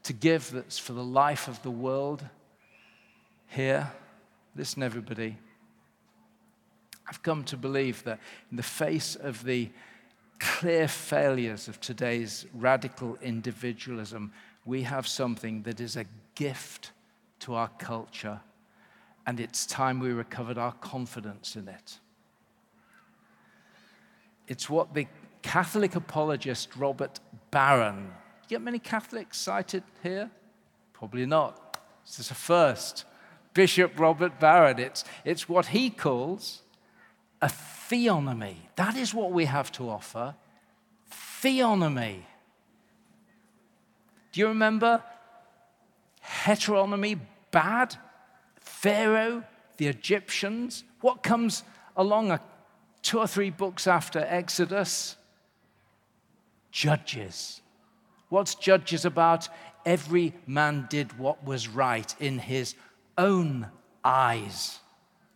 to 0.04 0.14
give 0.14 0.52
that's 0.52 0.80
for 0.80 0.94
the 0.94 1.04
life 1.04 1.48
of 1.48 1.62
the 1.62 1.72
world 1.72 2.24
here? 3.48 3.92
Listen, 4.56 4.82
everybody. 4.82 5.38
I've 7.08 7.22
come 7.24 7.44
to 7.46 7.58
believe 7.58 8.04
that 8.04 8.20
in 8.52 8.58
the 8.58 8.64
face 8.64 9.16
of 9.16 9.44
the 9.44 9.70
clear 10.40 10.88
failures 10.88 11.68
of 11.68 11.80
today's 11.80 12.46
radical 12.54 13.18
individualism, 13.22 14.32
we 14.66 14.84
have 14.84 15.08
something 15.08 15.64
that 15.64 15.80
is 15.80 15.96
a 15.96 16.06
gift 16.36 16.92
to 17.40 17.54
our 17.54 17.70
culture, 17.80 18.40
and 19.26 19.40
it's 19.40 19.66
time 19.66 20.00
we 20.00 20.12
recovered 20.12 20.58
our 20.58 20.74
confidence 20.74 21.56
in 21.56 21.68
it. 21.68 22.00
It's 24.48 24.70
what 24.70 24.94
the 24.94 25.08
Catholic 25.42 25.96
apologist 25.96 26.76
Robert 26.76 27.20
Barron, 27.52 28.12
you 28.50 28.58
get 28.58 28.62
many 28.62 28.80
Catholics 28.80 29.38
cited 29.38 29.84
here? 30.02 30.32
Probably 30.92 31.28
not. 31.28 31.78
This 32.04 32.20
is 32.20 32.32
a 32.32 32.36
first. 32.36 33.06
Bishop 33.54 34.00
Robert 34.00 34.40
Barron, 34.40 34.80
it's, 34.80 35.04
it's 35.24 35.48
what 35.48 35.68
he 35.68 35.92
calls 35.92 36.64
a 37.42 37.48
theonomy. 37.48 38.56
That 38.76 38.96
is 38.96 39.14
what 39.14 39.32
we 39.32 39.46
have 39.46 39.72
to 39.74 39.90
offer 39.90 40.36
theonomy. 41.42 42.22
Do 44.32 44.40
you 44.40 44.48
remember 44.48 45.04
heteronomy, 46.24 47.20
bad? 47.52 47.96
Pharaoh, 48.60 49.44
the 49.78 49.88
Egyptians. 49.88 50.84
What 51.02 51.24
comes 51.24 51.64
along 51.98 52.32
a, 52.32 52.42
two 53.02 53.20
or 53.20 53.28
three 53.28 53.50
books 53.50 53.88
after 53.88 54.20
Exodus? 54.20 55.16
Judges. 56.72 57.62
What's 58.30 58.56
Judges 58.56 59.06
about? 59.06 59.50
Every 59.86 60.34
man 60.46 60.88
did 60.90 61.18
what 61.18 61.44
was 61.44 61.68
right 61.68 62.14
in 62.20 62.38
his 62.38 62.76
own 63.18 63.68
eyes, 64.04 64.80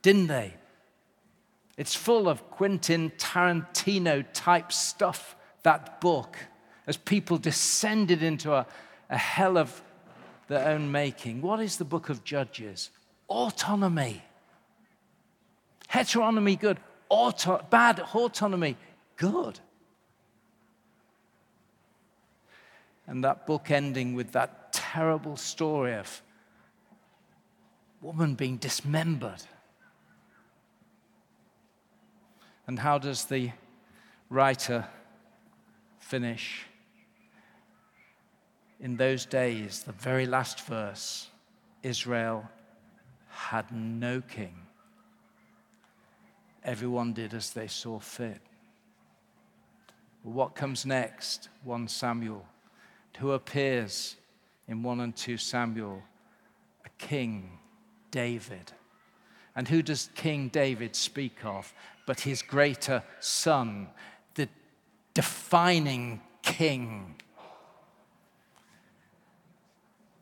didn't 0.01 0.27
they? 0.27 0.53
It's 1.77 1.95
full 1.95 2.29
of 2.29 2.49
Quentin 2.51 3.11
Tarantino 3.17 4.25
type 4.33 4.71
stuff, 4.71 5.35
that 5.63 5.99
book, 6.01 6.37
as 6.85 6.97
people 6.97 7.37
descended 7.37 8.21
into 8.21 8.53
a, 8.53 8.67
a 9.09 9.17
hell 9.17 9.57
of 9.57 9.81
their 10.47 10.67
own 10.67 10.91
making. 10.91 11.41
What 11.41 11.59
is 11.59 11.77
the 11.77 11.85
book 11.85 12.09
of 12.09 12.23
Judges? 12.23 12.91
Autonomy. 13.27 14.21
Heteronomy, 15.89 16.59
good. 16.59 16.77
Auto, 17.09 17.65
bad. 17.69 17.99
Autonomy, 17.99 18.77
good. 19.15 19.59
And 23.07 23.23
that 23.23 23.45
book 23.47 23.71
ending 23.71 24.13
with 24.13 24.31
that 24.33 24.73
terrible 24.73 25.37
story 25.37 25.93
of 25.95 26.21
woman 28.01 28.35
being 28.35 28.57
dismembered. 28.57 29.43
And 32.67 32.79
how 32.79 32.97
does 32.97 33.25
the 33.25 33.51
writer 34.29 34.87
finish? 35.99 36.65
In 38.79 38.97
those 38.97 39.25
days, 39.25 39.83
the 39.83 39.91
very 39.93 40.25
last 40.25 40.65
verse, 40.65 41.27
Israel 41.81 42.49
had 43.29 43.71
no 43.71 44.21
king. 44.21 44.55
Everyone 46.63 47.13
did 47.13 47.33
as 47.33 47.51
they 47.51 47.67
saw 47.67 47.99
fit. 47.99 48.39
What 50.23 50.55
comes 50.55 50.85
next? 50.85 51.49
1 51.63 51.87
Samuel 51.87 52.45
who 53.17 53.31
appears 53.31 54.15
in 54.67 54.83
1 54.83 54.99
and 54.99 55.15
2 55.15 55.37
Samuel, 55.37 56.01
a 56.85 56.89
king, 56.97 57.59
David. 58.11 58.71
And 59.55 59.67
who 59.67 59.81
does 59.81 60.09
King 60.15 60.47
David 60.47 60.95
speak 60.95 61.45
of 61.45 61.73
but 62.05 62.21
his 62.21 62.41
greater 62.41 63.03
son, 63.19 63.87
the 64.35 64.49
defining 65.13 66.21
king, 66.41 67.15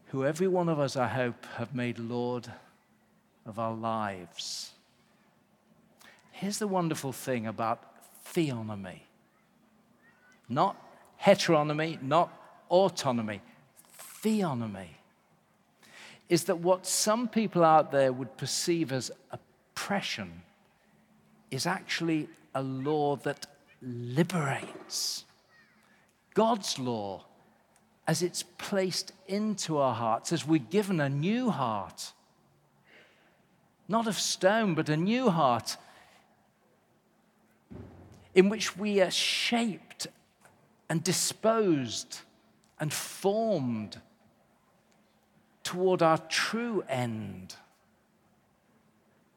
who 0.08 0.26
every 0.26 0.48
one 0.48 0.70
of 0.70 0.80
us, 0.80 0.96
I 0.96 1.08
hope, 1.08 1.46
have 1.56 1.74
made 1.74 1.98
Lord 1.98 2.52
of 3.46 3.60
our 3.60 3.74
lives. 3.74 4.72
Here's 6.32 6.60
the 6.60 6.68
wonderful 6.68 7.12
thing 7.12 7.48
about 7.48 7.82
theonomy. 8.26 9.00
Not 10.50 10.76
heteronomy, 11.18 12.02
not 12.02 12.32
autonomy, 12.70 13.42
theonomy, 14.22 14.88
is 16.30 16.46
that 16.46 16.60
what 16.60 16.86
some 16.86 17.28
people 17.28 17.64
out 17.64 17.92
there 17.92 18.12
would 18.12 18.38
perceive 18.38 18.92
as 18.92 19.12
oppression 19.32 20.44
is 21.52 21.68
actually 21.68 22.30
a 22.56 22.64
law 22.64 23.18
that 23.18 23.46
liberates. 23.82 25.26
God's 26.34 26.80
law, 26.80 27.26
as 28.08 28.24
it's 28.24 28.44
placed 28.58 29.12
into 29.28 29.78
our 29.78 29.94
hearts, 29.94 30.32
as 30.32 30.48
we're 30.48 30.60
given 30.60 31.00
a 31.00 31.10
new 31.10 31.50
heart, 31.50 32.14
not 33.88 34.08
of 34.08 34.16
stone, 34.16 34.74
but 34.74 34.88
a 34.88 34.98
new 34.98 35.30
heart, 35.30 35.76
in 38.34 38.48
which 38.48 38.78
we 38.78 39.02
are 39.02 39.12
shaped 39.12 40.08
and 40.90 41.04
disposed 41.04 42.22
and 42.80 42.94
formed 42.94 44.00
toward 45.64 46.02
our 46.02 46.18
true 46.18 46.84
end. 46.88 47.56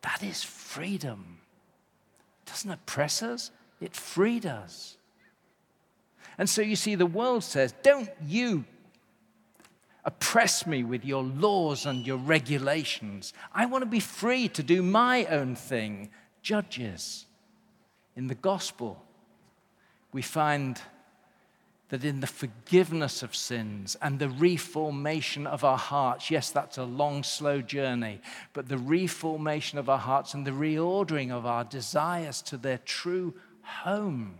That 0.02 0.22
is 0.22 0.44
freedom. 0.44 1.38
Doesn't 2.46 2.70
oppress 2.70 3.22
us, 3.22 3.50
it 3.80 3.94
freed 3.94 4.46
us. 4.46 4.96
And 6.36 6.48
so 6.48 6.62
you 6.62 6.76
see, 6.76 6.94
the 6.94 7.06
world 7.06 7.44
says, 7.44 7.74
Don't 7.82 8.10
you 8.24 8.64
oppress 10.04 10.66
me 10.66 10.84
with 10.84 11.04
your 11.04 11.22
laws 11.22 11.86
and 11.86 12.06
your 12.06 12.18
regulations. 12.18 13.32
I 13.52 13.66
want 13.66 13.82
to 13.82 13.86
be 13.86 14.00
free 14.00 14.48
to 14.48 14.62
do 14.62 14.82
my 14.82 15.24
own 15.26 15.56
thing. 15.56 16.10
Judges. 16.42 17.26
In 18.16 18.26
the 18.26 18.34
gospel, 18.34 19.02
we 20.12 20.22
find 20.22 20.80
that 21.90 22.04
in 22.04 22.20
the 22.20 22.26
forgiveness 22.26 23.22
of 23.22 23.36
sins 23.36 23.96
and 24.00 24.18
the 24.18 24.28
reformation 24.28 25.46
of 25.46 25.64
our 25.64 25.78
hearts, 25.78 26.30
yes, 26.30 26.50
that's 26.50 26.78
a 26.78 26.84
long, 26.84 27.22
slow 27.22 27.60
journey, 27.60 28.20
but 28.52 28.68
the 28.68 28.78
reformation 28.78 29.78
of 29.78 29.88
our 29.88 29.98
hearts 29.98 30.34
and 30.34 30.46
the 30.46 30.50
reordering 30.50 31.30
of 31.30 31.44
our 31.44 31.64
desires 31.64 32.40
to 32.42 32.56
their 32.56 32.78
true 32.78 33.34
home, 33.62 34.38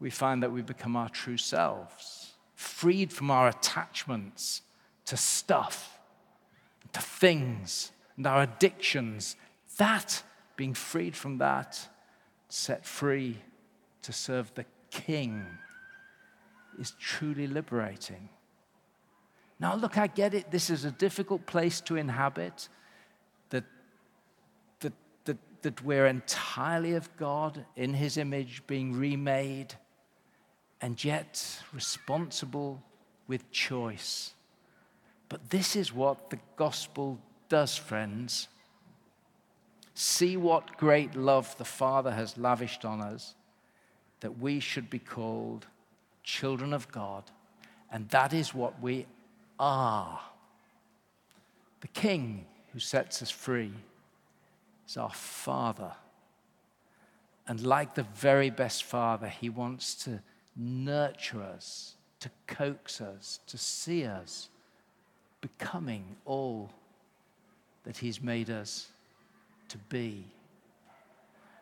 we 0.00 0.10
find 0.10 0.42
that 0.42 0.52
we 0.52 0.62
become 0.62 0.96
our 0.96 1.08
true 1.08 1.36
selves, 1.36 2.32
freed 2.54 3.12
from 3.12 3.30
our 3.30 3.48
attachments 3.48 4.62
to 5.06 5.16
stuff, 5.16 5.98
to 6.92 7.00
things, 7.00 7.92
and 8.16 8.26
our 8.26 8.42
addictions. 8.42 9.36
That, 9.78 10.22
being 10.56 10.74
freed 10.74 11.16
from 11.16 11.38
that, 11.38 11.88
set 12.48 12.84
free 12.84 13.38
to 14.02 14.12
serve 14.12 14.52
the 14.54 14.64
king 14.90 15.46
is 16.78 16.92
truly 16.98 17.46
liberating. 17.46 18.28
Now, 19.60 19.74
look, 19.74 19.98
I 19.98 20.06
get 20.06 20.34
it. 20.34 20.50
This 20.50 20.70
is 20.70 20.84
a 20.84 20.90
difficult 20.90 21.46
place 21.46 21.80
to 21.82 21.96
inhabit, 21.96 22.68
that, 23.50 23.64
that, 24.80 24.92
that, 25.24 25.38
that 25.62 25.84
we're 25.84 26.06
entirely 26.06 26.94
of 26.94 27.14
God 27.16 27.64
in 27.74 27.94
His 27.94 28.16
image, 28.16 28.62
being 28.66 28.92
remade, 28.92 29.74
and 30.80 31.02
yet 31.02 31.60
responsible 31.72 32.82
with 33.26 33.50
choice. 33.50 34.34
But 35.28 35.50
this 35.50 35.74
is 35.74 35.92
what 35.92 36.30
the 36.30 36.38
gospel 36.56 37.18
does, 37.48 37.76
friends. 37.76 38.48
See 39.94 40.36
what 40.36 40.76
great 40.76 41.16
love 41.16 41.56
the 41.58 41.64
Father 41.64 42.12
has 42.12 42.38
lavished 42.38 42.84
on 42.84 43.00
us 43.00 43.34
that 44.20 44.38
we 44.38 44.60
should 44.60 44.90
be 44.90 44.98
called 44.98 45.66
children 46.22 46.72
of 46.72 46.90
God, 46.90 47.24
and 47.90 48.08
that 48.10 48.32
is 48.32 48.54
what 48.54 48.80
we 48.82 49.06
are. 49.58 50.20
The 51.80 51.88
King 51.88 52.46
who 52.72 52.80
sets 52.80 53.22
us 53.22 53.30
free 53.30 53.72
is 54.86 54.96
our 54.96 55.12
Father. 55.12 55.92
And 57.46 57.64
like 57.64 57.94
the 57.94 58.02
very 58.14 58.50
best 58.50 58.84
Father, 58.84 59.28
He 59.28 59.48
wants 59.48 59.94
to 60.04 60.20
nurture 60.56 61.42
us, 61.42 61.94
to 62.20 62.30
coax 62.46 63.00
us, 63.00 63.40
to 63.46 63.56
see 63.56 64.04
us 64.04 64.48
becoming 65.40 66.16
all 66.26 66.70
that 67.84 67.96
He's 67.96 68.22
made 68.22 68.50
us 68.50 68.88
to 69.68 69.78
be. 69.88 70.24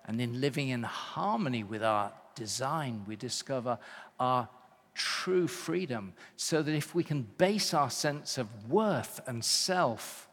And 0.07 0.21
in 0.21 0.41
living 0.41 0.69
in 0.69 0.85
harmony 0.85 1.65
with 1.65 1.83
our 1.83 2.13
design, 2.35 3.05
we 3.07 3.17
discover 3.17 3.79
our 4.21 4.49
true 4.95 5.47
freedom. 5.47 6.13
So 6.37 6.63
that 6.63 6.73
if 6.73 6.95
we 6.95 7.05
can 7.05 7.23
base 7.39 7.75
our 7.75 7.91
sense 7.91 8.39
of 8.39 8.71
worth 8.71 9.21
and 9.27 9.45
self 9.45 10.29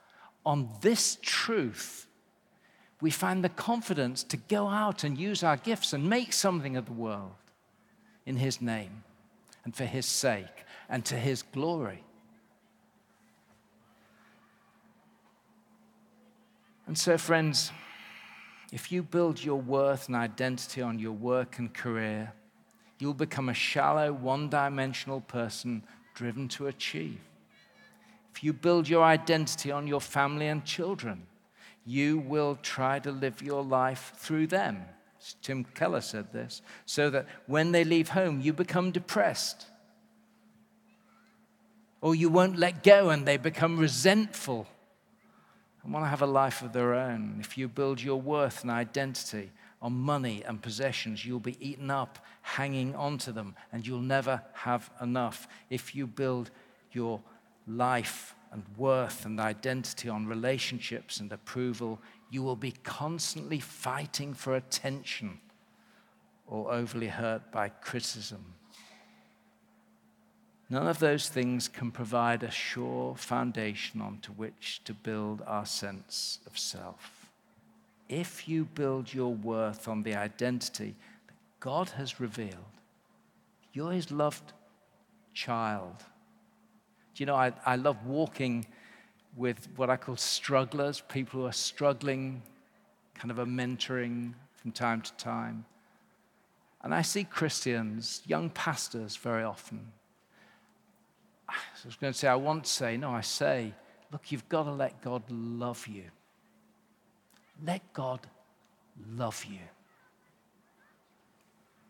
on 0.46 0.70
this 0.82 1.18
truth, 1.22 2.08
we 3.02 3.10
find 3.12 3.44
the 3.44 3.50
confidence 3.50 4.24
to 4.24 4.38
go 4.38 4.68
out 4.68 5.04
and 5.04 5.18
use 5.18 5.44
our 5.44 5.58
gifts 5.58 5.92
and 5.92 6.10
make 6.10 6.32
something 6.32 6.78
of 6.78 6.86
the 6.86 6.94
world 6.94 7.34
in 8.26 8.38
His 8.38 8.62
name 8.62 9.04
and 9.66 9.76
for 9.76 9.86
His 9.86 10.06
sake 10.06 10.66
and 10.88 11.04
to 11.06 11.16
His 11.16 11.42
glory. 11.42 12.04
And 16.86 16.98
so, 16.98 17.18
friends, 17.18 17.72
if 18.74 18.92
you 18.92 19.04
build 19.04 19.44
your 19.44 19.62
worth 19.62 20.08
and 20.08 20.16
identity 20.16 20.82
on 20.82 20.98
your 20.98 21.12
work 21.12 21.60
and 21.60 21.72
career, 21.72 22.34
you'll 22.98 23.14
become 23.14 23.48
a 23.50 23.54
shallow, 23.54 24.12
one 24.12 24.50
dimensional 24.50 25.22
person 25.22 25.84
driven 26.16 26.48
to 26.48 26.66
achieve. 26.66 27.20
If 28.34 28.44
you 28.44 28.52
build 28.52 28.90
your 28.90 29.04
identity 29.04 29.72
on 29.72 29.86
your 29.86 30.02
family 30.02 30.48
and 30.48 30.66
children, 30.66 31.28
you 31.86 32.18
will 32.18 32.58
try 32.64 32.98
to 32.98 33.12
live 33.12 33.44
your 33.44 33.64
life 33.64 34.14
through 34.18 34.48
them. 34.48 34.82
Tim 35.44 35.66
Keller 35.66 36.02
said 36.02 36.34
this, 36.34 36.64
so 36.88 37.12
that 37.12 37.28
when 37.46 37.74
they 37.74 37.84
leave 37.84 38.10
home, 38.10 38.42
you 38.42 38.54
become 38.54 38.90
depressed. 38.90 39.68
Or 42.02 42.16
you 42.16 42.28
won't 42.28 42.58
let 42.58 42.82
go 42.82 43.12
and 43.12 43.28
they 43.28 43.38
become 43.38 43.78
resentful 43.78 44.68
and 45.84 45.94
want 45.94 46.06
to 46.06 46.10
have 46.10 46.22
a 46.22 46.28
life 46.28 46.62
of 46.62 46.74
their 46.74 46.94
own. 46.94 47.38
If 47.40 47.58
you 47.58 47.68
build 47.68 48.02
your 48.02 48.20
worth 48.20 48.62
and 48.62 48.72
identity 48.72 49.52
on 49.82 49.94
money 49.94 50.44
and 50.46 50.62
possessions, 50.62 51.26
you'll 51.26 51.40
be 51.40 51.58
eaten 51.60 51.92
up 51.92 52.20
hanging 52.42 52.96
onto 52.96 53.32
them 53.32 53.56
and 53.72 53.86
you'll 53.86 54.00
never 54.00 54.42
have 54.54 54.90
enough. 55.02 55.48
If 55.70 55.94
you 55.94 56.08
build 56.08 56.52
your 56.94 57.22
life 57.68 58.36
and 58.52 58.64
worth 58.78 59.26
and 59.26 59.40
identity 59.40 60.08
on 60.08 60.26
relationships 60.26 61.20
and 61.20 61.32
approval, 61.32 62.00
you 62.30 62.44
will 62.44 62.56
be 62.56 62.72
constantly 62.84 63.60
fighting 63.60 64.34
for 64.34 64.56
attention 64.56 65.40
or 66.48 66.72
overly 66.72 67.08
hurt 67.08 67.52
by 67.52 67.70
criticism. 67.70 68.46
None 70.74 70.88
of 70.88 70.98
those 70.98 71.30
things 71.30 71.68
can 71.68 71.92
provide 71.92 72.42
a 72.42 72.50
sure 72.50 73.14
foundation 73.16 74.02
onto 74.02 74.32
which 74.32 74.82
to 74.86 74.94
build 74.96 75.44
our 75.46 75.68
sense 75.68 76.40
of 76.48 76.58
self. 76.58 77.30
If 78.10 78.50
you 78.50 78.66
build 78.66 79.14
your 79.14 79.36
worth 79.36 79.88
on 79.88 80.02
the 80.02 80.16
identity 80.16 80.96
that 81.28 81.36
God 81.60 81.90
has 81.90 82.20
revealed, 82.20 82.74
you're 83.72 83.92
His 83.92 84.10
loved 84.10 84.52
child. 85.36 85.94
Do 87.14 87.22
you 87.22 87.28
know, 87.28 87.36
I, 87.36 87.54
I 87.68 87.76
love 87.76 88.04
walking 88.08 88.66
with 89.38 89.68
what 89.76 89.92
I 89.92 89.96
call 89.96 90.18
strugglers, 90.18 91.02
people 91.02 91.42
who 91.42 91.46
are 91.46 91.52
struggling, 91.52 92.42
kind 93.14 93.30
of 93.30 93.38
a 93.38 93.46
mentoring 93.46 94.34
from 94.56 94.72
time 94.72 95.02
to 95.02 95.14
time. 95.18 95.66
And 96.82 96.96
I 96.96 97.04
see 97.04 97.26
Christians, 97.26 98.24
young 98.26 98.50
pastors 98.50 99.16
very 99.16 99.44
often, 99.44 99.92
I 101.50 101.56
was 101.86 101.96
going 101.96 102.14
to 102.14 102.18
say, 102.18 102.28
I 102.28 102.36
want 102.36 102.66
to 102.66 102.70
say, 102.72 102.98
no, 102.98 103.12
I 103.12 103.22
say, 103.22 103.74
look, 104.12 104.32
you've 104.32 104.48
got 104.50 104.64
to 104.64 104.72
let 104.72 105.02
God 105.02 105.24
love 105.30 105.88
you. 105.88 106.06
Let 107.66 107.94
God 107.94 108.22
love 109.16 109.46
you. 109.46 109.60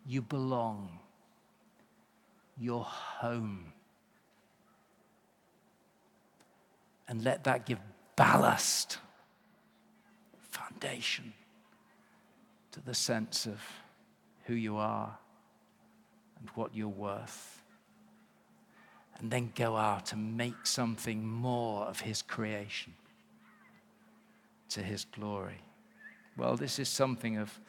You 0.08 0.22
belong. 0.22 0.99
You're 2.58 2.84
home. 2.84 3.74
And 7.08 7.24
let 7.24 7.43
that 7.43 7.66
give 7.66 7.80
ballast, 8.16 8.97
foundation 10.49 11.34
to 12.72 12.82
the 12.82 12.93
sense 12.93 13.45
of 13.45 13.62
who 14.45 14.54
you 14.56 14.78
are 14.78 15.18
and 16.39 16.49
what 16.56 16.76
you're 16.76 16.88
worth 16.88 17.53
and 19.20 19.32
then 19.32 19.51
go 19.55 19.78
out 19.78 20.14
and 20.14 20.38
make 20.38 20.66
something 20.66 21.26
more 21.26 21.86
of 21.86 22.01
His 22.01 22.22
creation 22.22 22.93
to 24.70 24.82
His 24.82 25.05
glory. 25.05 25.61
Well, 26.36 26.55
this 26.55 26.80
is 26.80 26.89
something 26.89 27.38
of 27.38 27.59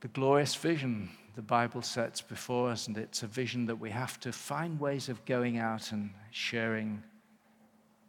the 0.00 0.08
glorious 0.08 0.54
vision 0.54 1.10
the 1.34 1.42
Bible 1.42 1.82
sets 1.82 2.20
before 2.20 2.70
us, 2.70 2.86
and 2.86 2.96
it's 2.96 3.22
a 3.22 3.26
vision 3.26 3.66
that 3.66 3.76
we 3.76 3.90
have 3.90 4.20
to 4.20 4.32
find 4.32 4.78
ways 4.78 5.08
of 5.08 5.24
going 5.24 5.58
out 5.58 5.90
and 5.90 6.10
sharing 6.30 7.02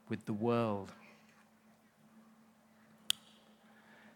with 0.09 0.25
the 0.25 0.33
world. 0.33 0.91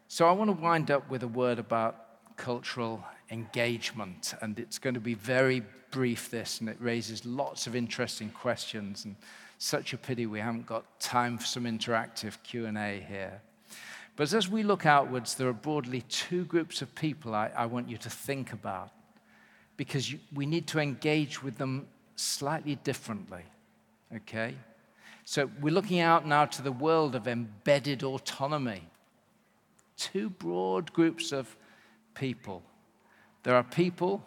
So, 0.07 0.27
I 0.27 0.31
want 0.31 0.49
to 0.49 0.61
wind 0.61 0.91
up 0.91 1.09
with 1.09 1.23
a 1.23 1.27
word 1.27 1.57
about 1.57 2.35
cultural 2.37 3.03
engagement, 3.31 4.33
and 4.41 4.59
it's 4.59 4.79
going 4.79 4.95
to 4.95 4.99
be 4.99 5.13
very 5.13 5.63
brief 5.91 6.29
this, 6.29 6.59
and 6.59 6.69
it 6.69 6.77
raises 6.79 7.25
lots 7.25 7.67
of 7.67 7.75
interesting 7.75 8.29
questions. 8.29 9.05
And 9.05 9.15
such 9.59 9.93
a 9.93 9.97
pity 9.97 10.25
we 10.25 10.39
haven't 10.39 10.65
got 10.65 10.99
time 10.99 11.37
for 11.37 11.45
some 11.45 11.65
interactive 11.65 12.41
Q&A 12.43 13.05
here. 13.07 13.41
But 14.15 14.33
as 14.33 14.49
we 14.49 14.63
look 14.63 14.85
outwards, 14.85 15.35
there 15.35 15.47
are 15.47 15.53
broadly 15.53 16.01
two 16.09 16.45
groups 16.45 16.81
of 16.81 16.93
people 16.95 17.35
I, 17.35 17.51
I 17.55 17.65
want 17.65 17.89
you 17.89 17.97
to 17.97 18.09
think 18.09 18.53
about 18.53 18.91
because 19.77 20.11
you, 20.11 20.19
we 20.33 20.45
need 20.45 20.67
to 20.67 20.79
engage 20.79 21.43
with 21.43 21.57
them 21.57 21.87
slightly 22.15 22.75
differently. 22.75 23.43
Okay? 24.15 24.55
So 25.25 25.49
we're 25.61 25.73
looking 25.73 25.99
out 25.99 26.25
now 26.25 26.45
to 26.45 26.61
the 26.61 26.71
world 26.71 27.15
of 27.15 27.27
embedded 27.27 28.03
autonomy. 28.03 28.83
Two 29.95 30.29
broad 30.29 30.91
groups 30.91 31.31
of 31.31 31.55
people. 32.13 32.63
There 33.43 33.55
are 33.55 33.63
people 33.63 34.23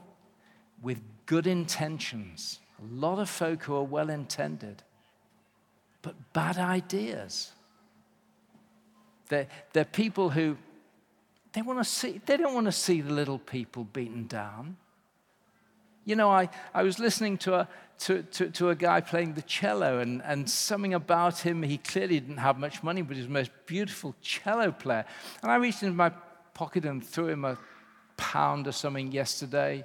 with 0.82 1.00
good 1.26 1.46
intentions, 1.46 2.60
a 2.78 2.94
lot 2.94 3.18
of 3.18 3.28
folk 3.28 3.62
who 3.62 3.74
are 3.74 3.82
well 3.82 4.10
intended, 4.10 4.82
but 6.02 6.32
bad 6.32 6.58
ideas. 6.58 7.52
They're, 9.28 9.46
they're 9.72 9.84
people 9.84 10.30
who 10.30 10.56
they 11.52 11.62
want 11.62 11.78
to 11.78 11.84
see, 11.84 12.20
they 12.24 12.36
don't 12.36 12.54
want 12.54 12.66
to 12.66 12.72
see 12.72 13.00
the 13.00 13.12
little 13.12 13.38
people 13.38 13.84
beaten 13.84 14.26
down. 14.26 14.76
You 16.04 16.16
know, 16.16 16.30
I, 16.30 16.48
I 16.74 16.82
was 16.82 16.98
listening 16.98 17.38
to 17.38 17.54
a, 17.54 17.68
to, 18.00 18.22
to, 18.22 18.50
to, 18.50 18.70
a 18.70 18.74
guy 18.74 19.00
playing 19.00 19.34
the 19.34 19.42
cello, 19.42 19.98
and, 19.98 20.20
and 20.24 20.50
something 20.50 20.94
about 20.94 21.38
him, 21.38 21.62
he 21.62 21.78
clearly 21.78 22.18
didn't 22.18 22.38
have 22.38 22.58
much 22.58 22.82
money, 22.82 23.02
but 23.02 23.14
he 23.14 23.20
was 23.20 23.28
the 23.28 23.32
most 23.32 23.52
beautiful 23.66 24.14
cello 24.20 24.72
player. 24.72 25.04
And 25.42 25.52
I 25.52 25.56
reached 25.56 25.82
into 25.82 25.94
my 25.94 26.10
pocket 26.54 26.84
and 26.84 27.04
threw 27.04 27.28
him 27.28 27.44
a 27.44 27.56
pound 28.22 28.68
or 28.68 28.72
something 28.72 29.10
yesterday. 29.10 29.84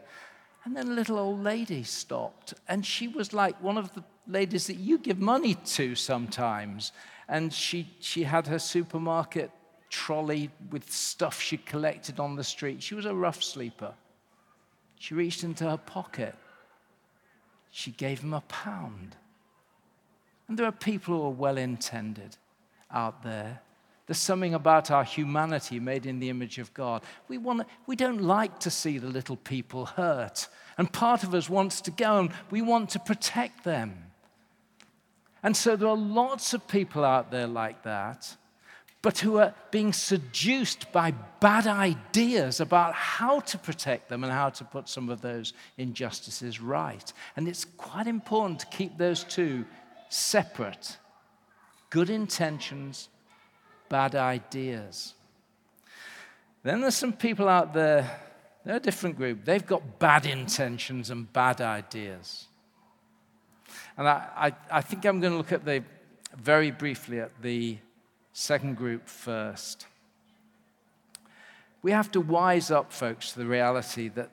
And 0.63 0.77
then 0.77 0.89
a 0.89 0.93
little 0.93 1.17
old 1.17 1.43
lady 1.43 1.83
stopped, 1.83 2.53
and 2.67 2.85
she 2.85 3.07
was 3.07 3.33
like 3.33 3.61
one 3.63 3.77
of 3.77 3.91
the 3.93 4.03
ladies 4.27 4.67
that 4.67 4.75
you 4.75 4.99
give 4.99 5.17
money 5.17 5.55
to 5.55 5.95
sometimes. 5.95 6.91
And 7.27 7.51
she, 7.51 7.89
she 7.99 8.23
had 8.23 8.45
her 8.47 8.59
supermarket 8.59 9.49
trolley 9.89 10.51
with 10.69 10.91
stuff 10.91 11.41
she 11.41 11.57
collected 11.57 12.19
on 12.19 12.35
the 12.35 12.43
street. 12.43 12.83
She 12.83 12.95
was 12.95 13.05
a 13.05 13.15
rough 13.15 13.41
sleeper. 13.41 13.93
She 14.99 15.13
reached 15.13 15.43
into 15.43 15.63
her 15.69 15.77
pocket. 15.77 16.35
She 17.71 17.91
gave 17.91 18.19
him 18.19 18.33
a 18.33 18.41
pound. 18.41 19.15
And 20.47 20.59
there 20.59 20.65
are 20.65 20.71
people 20.71 21.15
who 21.15 21.23
are 21.23 21.41
well 21.45 21.57
intended 21.57 22.37
out 22.91 23.23
there 23.23 23.61
there's 24.07 24.17
something 24.17 24.53
about 24.53 24.89
our 24.89 25.03
humanity 25.03 25.81
made 25.81 26.05
in 26.05 26.19
the 26.19 26.29
image 26.29 26.59
of 26.59 26.73
God. 26.73 27.03
We, 27.27 27.37
want 27.37 27.67
we 27.85 27.97
don't 27.97 28.21
like 28.21 28.57
to 28.61 28.69
see 28.69 28.97
the 28.97 29.07
little 29.07 29.35
people 29.35 29.85
hurt. 29.85 30.47
And 30.77 30.91
part 30.91 31.23
of 31.23 31.33
us 31.33 31.49
wants 31.49 31.81
to 31.81 31.91
go 31.91 32.19
and 32.19 32.31
we 32.49 32.61
want 32.61 32.89
to 32.91 32.99
protect 32.99 33.65
them. 33.65 34.05
And 35.43 35.55
so 35.55 35.75
there 35.75 35.89
are 35.89 35.97
lots 35.97 36.53
of 36.53 36.67
people 36.69 37.03
out 37.03 37.31
there 37.31 37.47
like 37.47 37.83
that, 37.83 38.35
but 39.01 39.19
who 39.19 39.37
are 39.37 39.53
being 39.71 39.91
seduced 39.91 40.91
by 40.93 41.11
bad 41.41 41.67
ideas 41.67 42.61
about 42.61 42.93
how 42.93 43.41
to 43.41 43.57
protect 43.57 44.07
them 44.07 44.23
and 44.23 44.31
how 44.31 44.49
to 44.49 44.63
put 44.63 44.87
some 44.87 45.09
of 45.09 45.19
those 45.21 45.51
injustices 45.77 46.61
right. 46.61 47.11
And 47.35 47.47
it's 47.47 47.65
quite 47.65 48.07
important 48.07 48.61
to 48.61 48.67
keep 48.67 48.97
those 48.97 49.25
two 49.25 49.65
separate 50.09 50.97
good 51.89 52.09
intentions 52.09 53.09
bad 53.89 54.15
ideas. 54.15 55.13
Then 56.63 56.81
there's 56.81 56.95
some 56.95 57.13
people 57.13 57.47
out 57.47 57.73
there, 57.73 58.19
they're 58.65 58.75
a 58.75 58.79
different 58.79 59.15
group. 59.15 59.45
They've 59.45 59.65
got 59.65 59.99
bad 59.99 60.25
intentions 60.25 61.09
and 61.09 61.31
bad 61.31 61.61
ideas. 61.61 62.47
And 63.97 64.07
I, 64.07 64.27
I, 64.35 64.77
I 64.77 64.81
think 64.81 65.05
I'm 65.05 65.19
going 65.19 65.33
to 65.33 65.37
look 65.37 65.51
at 65.51 65.65
the, 65.65 65.83
very 66.35 66.71
briefly 66.71 67.19
at 67.19 67.31
the 67.41 67.77
second 68.33 68.75
group 68.75 69.07
first. 69.07 69.87
We 71.81 71.91
have 71.91 72.11
to 72.11 72.21
wise 72.21 72.69
up, 72.69 72.91
folks, 72.91 73.31
to 73.31 73.39
the 73.39 73.45
reality 73.45 74.09
that 74.09 74.31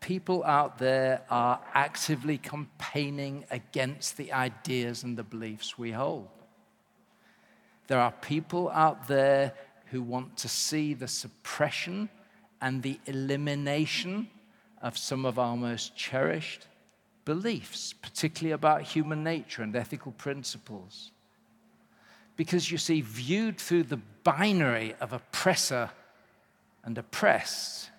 people 0.00 0.44
out 0.44 0.78
there 0.78 1.22
are 1.28 1.60
actively 1.74 2.38
campaigning 2.38 3.44
against 3.50 4.16
the 4.16 4.32
ideas 4.32 5.02
and 5.02 5.16
the 5.18 5.22
beliefs 5.22 5.78
we 5.78 5.92
hold. 5.92 6.28
There 7.88 7.98
are 7.98 8.12
people 8.12 8.70
out 8.70 9.08
there 9.08 9.54
who 9.86 10.02
want 10.02 10.36
to 10.38 10.48
see 10.48 10.94
the 10.94 11.08
suppression 11.08 12.08
and 12.60 12.82
the 12.82 13.00
elimination 13.06 14.28
of 14.82 14.96
some 14.96 15.24
of 15.24 15.38
our 15.38 15.56
most 15.56 15.96
cherished 15.96 16.66
beliefs, 17.24 17.92
particularly 17.92 18.52
about 18.52 18.82
human 18.82 19.24
nature 19.24 19.62
and 19.62 19.74
ethical 19.74 20.12
principles. 20.12 21.12
Because 22.36 22.70
you 22.70 22.78
see, 22.78 23.00
viewed 23.00 23.58
through 23.58 23.84
the 23.84 24.00
binary 24.22 24.94
of 25.00 25.12
oppressor 25.12 25.90
and 26.84 26.96
oppressed, 26.96 27.90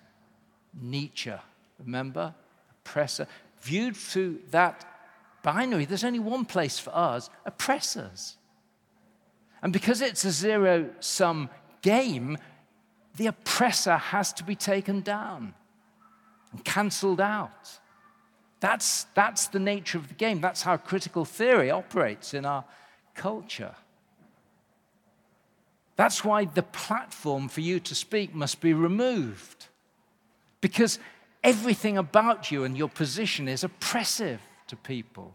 Nietzsche, 0.80 1.32
remember? 1.78 2.34
Oppressor. 2.70 3.26
Viewed 3.60 3.96
through 3.96 4.40
that 4.50 4.84
binary, 5.42 5.84
there's 5.84 6.04
only 6.04 6.18
one 6.20 6.44
place 6.44 6.78
for 6.78 6.94
us 6.94 7.28
oppressors. 7.44 8.36
And 9.62 9.72
because 9.72 10.00
it's 10.00 10.24
a 10.24 10.30
zero 10.30 10.90
sum 11.00 11.50
game, 11.82 12.38
the 13.16 13.26
oppressor 13.26 13.96
has 13.96 14.32
to 14.34 14.44
be 14.44 14.54
taken 14.54 15.00
down 15.00 15.54
and 16.52 16.64
cancelled 16.64 17.20
out. 17.20 17.78
That's, 18.60 19.04
that's 19.14 19.48
the 19.48 19.58
nature 19.58 19.98
of 19.98 20.08
the 20.08 20.14
game. 20.14 20.40
That's 20.40 20.62
how 20.62 20.76
critical 20.76 21.24
theory 21.24 21.70
operates 21.70 22.34
in 22.34 22.44
our 22.44 22.64
culture. 23.14 23.74
That's 25.96 26.24
why 26.24 26.46
the 26.46 26.62
platform 26.62 27.48
for 27.48 27.60
you 27.60 27.80
to 27.80 27.94
speak 27.94 28.34
must 28.34 28.60
be 28.60 28.72
removed. 28.72 29.66
Because 30.60 30.98
everything 31.44 31.98
about 31.98 32.50
you 32.50 32.64
and 32.64 32.76
your 32.76 32.88
position 32.88 33.48
is 33.48 33.64
oppressive 33.64 34.40
to 34.68 34.76
people. 34.76 35.34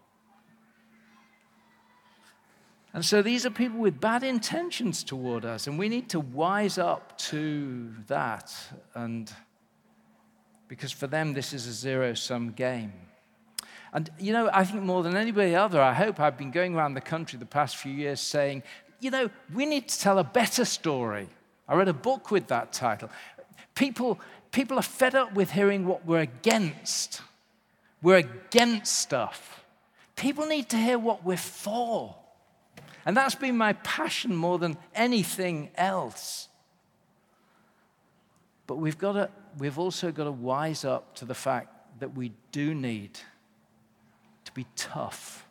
And 2.95 3.03
so 3.03 3.21
these 3.21 3.45
are 3.45 3.49
people 3.49 3.79
with 3.79 3.99
bad 3.99 4.23
intentions 4.23 5.03
toward 5.03 5.43
us, 5.43 5.67
and 5.67 5.77
we 5.77 5.89
need 5.89 6.07
to 6.11 6.19
wise 6.21 6.77
up 6.77 7.17
to 7.17 7.93
that. 8.07 8.55
And 8.93 9.29
because 10.69 10.93
for 10.93 11.05
them, 11.05 11.33
this 11.33 11.51
is 11.51 11.67
a 11.67 11.73
zero 11.73 12.13
sum 12.13 12.51
game. 12.51 12.93
And, 13.91 14.09
you 14.17 14.31
know, 14.31 14.49
I 14.53 14.63
think 14.63 14.83
more 14.83 15.03
than 15.03 15.17
anybody 15.17 15.53
other, 15.55 15.81
I 15.81 15.91
hope 15.91 16.21
I've 16.21 16.37
been 16.37 16.51
going 16.51 16.73
around 16.73 16.93
the 16.93 17.01
country 17.01 17.37
the 17.37 17.45
past 17.45 17.75
few 17.75 17.91
years 17.91 18.21
saying, 18.21 18.63
you 19.01 19.11
know, 19.11 19.29
we 19.53 19.65
need 19.65 19.89
to 19.89 19.99
tell 19.99 20.17
a 20.17 20.23
better 20.23 20.63
story. 20.63 21.27
I 21.67 21.75
read 21.75 21.89
a 21.89 21.93
book 21.93 22.31
with 22.31 22.47
that 22.47 22.71
title. 22.71 23.09
People, 23.75 24.21
people 24.53 24.79
are 24.79 24.81
fed 24.81 25.15
up 25.15 25.33
with 25.33 25.51
hearing 25.51 25.85
what 25.85 26.05
we're 26.05 26.21
against. 26.21 27.21
We're 28.01 28.19
against 28.19 28.95
stuff. 28.97 29.65
People 30.15 30.45
need 30.45 30.69
to 30.69 30.77
hear 30.77 30.97
what 30.97 31.25
we're 31.25 31.35
for. 31.35 32.15
And 33.05 33.15
that's 33.15 33.35
been 33.35 33.57
my 33.57 33.73
passion 33.73 34.35
more 34.35 34.57
than 34.57 34.77
anything 34.95 35.69
else. 35.75 36.49
But 38.67 38.77
we've, 38.77 38.97
got 38.97 39.13
to, 39.13 39.29
we've 39.59 39.77
also 39.77 40.11
got 40.11 40.23
to 40.23 40.31
wise 40.31 40.83
up 40.83 41.15
to 41.17 41.25
the 41.25 41.35
fact 41.35 41.99
that 41.99 42.15
we 42.15 42.31
do 42.51 42.73
need 42.73 43.19
to 44.45 44.51
be 44.53 44.65
tough, 44.75 45.45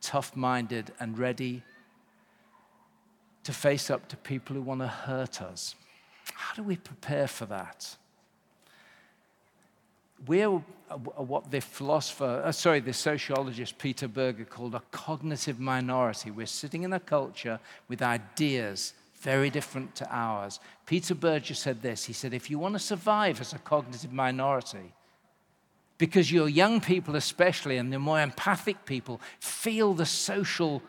tough 0.00 0.36
minded, 0.36 0.92
and 1.00 1.18
ready 1.18 1.62
to 3.42 3.52
face 3.52 3.90
up 3.90 4.08
to 4.08 4.16
people 4.16 4.54
who 4.54 4.62
want 4.62 4.80
to 4.80 4.86
hurt 4.86 5.42
us. 5.42 5.74
How 6.34 6.54
do 6.54 6.62
we 6.62 6.76
prepare 6.76 7.26
for 7.26 7.46
that? 7.46 7.96
We're 10.26 10.62
what 10.96 11.50
the 11.50 11.60
philosopher, 11.60 12.42
uh, 12.44 12.52
sorry, 12.52 12.80
the 12.80 12.92
sociologist 12.92 13.78
Peter 13.78 14.08
Berger 14.08 14.44
called 14.44 14.74
a 14.74 14.82
cognitive 14.90 15.60
minority. 15.60 16.30
We're 16.30 16.46
sitting 16.46 16.82
in 16.82 16.92
a 16.92 17.00
culture 17.00 17.60
with 17.88 18.02
ideas 18.02 18.94
very 19.20 19.50
different 19.50 19.94
to 19.96 20.08
ours. 20.10 20.60
Peter 20.86 21.14
Berger 21.14 21.54
said 21.54 21.82
this 21.82 22.04
he 22.04 22.12
said, 22.12 22.32
if 22.32 22.50
you 22.50 22.58
want 22.58 22.74
to 22.74 22.78
survive 22.78 23.40
as 23.40 23.52
a 23.52 23.58
cognitive 23.58 24.12
minority, 24.12 24.92
because 25.98 26.30
your 26.30 26.48
young 26.48 26.80
people, 26.80 27.16
especially, 27.16 27.76
and 27.76 27.92
the 27.92 27.98
more 27.98 28.20
empathic 28.20 28.84
people, 28.84 29.20
feel 29.40 29.94
the 29.94 30.06
social 30.06 30.80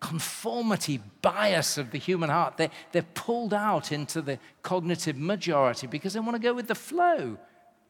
conformity 0.00 1.00
bias 1.22 1.78
of 1.78 1.90
the 1.90 1.98
human 1.98 2.30
heart. 2.30 2.56
They're, 2.56 2.70
they're 2.92 3.02
pulled 3.14 3.54
out 3.54 3.90
into 3.90 4.22
the 4.22 4.38
cognitive 4.62 5.16
majority 5.16 5.86
because 5.86 6.12
they 6.12 6.20
want 6.20 6.36
to 6.36 6.42
go 6.42 6.54
with 6.54 6.68
the 6.68 6.74
flow. 6.74 7.38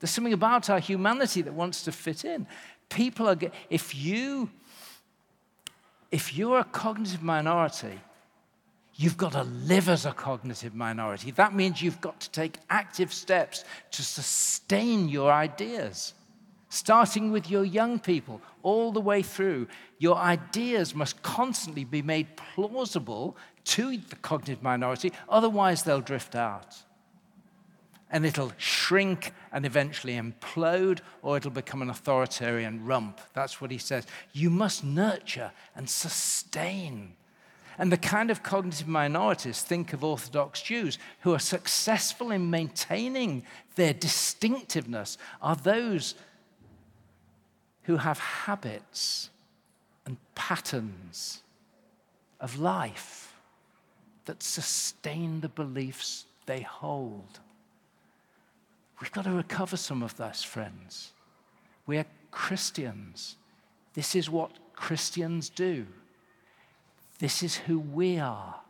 There's 0.00 0.10
something 0.10 0.32
about 0.32 0.70
our 0.70 0.78
humanity 0.78 1.42
that 1.42 1.52
wants 1.52 1.82
to 1.84 1.92
fit 1.92 2.24
in. 2.24 2.46
People 2.88 3.28
are, 3.28 3.36
if 3.68 3.94
you, 3.94 4.50
if 6.10 6.36
you're 6.36 6.60
a 6.60 6.64
cognitive 6.64 7.22
minority, 7.22 7.98
you've 8.94 9.16
got 9.16 9.32
to 9.32 9.42
live 9.44 9.88
as 9.88 10.06
a 10.06 10.12
cognitive 10.12 10.74
minority. 10.74 11.30
That 11.32 11.54
means 11.54 11.82
you've 11.82 12.00
got 12.00 12.20
to 12.20 12.30
take 12.30 12.58
active 12.70 13.12
steps 13.12 13.64
to 13.92 14.02
sustain 14.02 15.08
your 15.08 15.32
ideas. 15.32 16.14
Starting 16.70 17.32
with 17.32 17.50
your 17.50 17.64
young 17.64 17.98
people, 17.98 18.42
all 18.62 18.92
the 18.92 19.00
way 19.00 19.22
through, 19.22 19.66
your 19.98 20.16
ideas 20.16 20.94
must 20.94 21.22
constantly 21.22 21.84
be 21.84 22.02
made 22.02 22.36
plausible 22.36 23.36
to 23.64 23.96
the 23.96 24.16
cognitive 24.16 24.62
minority, 24.62 25.12
otherwise, 25.28 25.82
they'll 25.82 26.00
drift 26.00 26.34
out 26.34 26.76
and 28.10 28.24
it'll 28.24 28.52
shrink 28.56 29.32
and 29.52 29.66
eventually 29.66 30.14
implode, 30.14 31.00
or 31.22 31.36
it'll 31.36 31.50
become 31.50 31.82
an 31.82 31.90
authoritarian 31.90 32.84
rump. 32.84 33.20
That's 33.34 33.60
what 33.60 33.70
he 33.70 33.78
says. 33.78 34.06
You 34.32 34.50
must 34.50 34.82
nurture 34.84 35.52
and 35.76 35.88
sustain. 35.88 37.14
And 37.78 37.92
the 37.92 37.96
kind 37.96 38.30
of 38.30 38.42
cognitive 38.42 38.88
minorities, 38.88 39.62
think 39.62 39.92
of 39.92 40.02
Orthodox 40.02 40.62
Jews, 40.62 40.98
who 41.20 41.34
are 41.34 41.38
successful 41.38 42.30
in 42.30 42.50
maintaining 42.50 43.44
their 43.76 43.92
distinctiveness, 43.92 45.16
are 45.40 45.54
those 45.54 46.14
who 47.82 47.98
have 47.98 48.18
habits 48.18 49.30
and 50.04 50.16
patterns 50.34 51.42
of 52.40 52.58
life 52.58 53.36
that 54.24 54.42
sustain 54.42 55.40
the 55.40 55.48
beliefs 55.48 56.24
they 56.46 56.62
hold. 56.62 57.40
We've 59.00 59.12
got 59.12 59.24
to 59.24 59.32
recover 59.32 59.76
some 59.76 60.02
of 60.02 60.16
this, 60.16 60.42
friends. 60.42 61.12
We 61.86 61.98
are 61.98 62.06
Christians. 62.30 63.36
This 63.94 64.14
is 64.14 64.28
what 64.28 64.50
Christians 64.74 65.48
do. 65.48 65.86
This 67.18 67.42
is 67.42 67.56
who 67.56 67.78
we 67.78 68.18
are. 68.18 68.60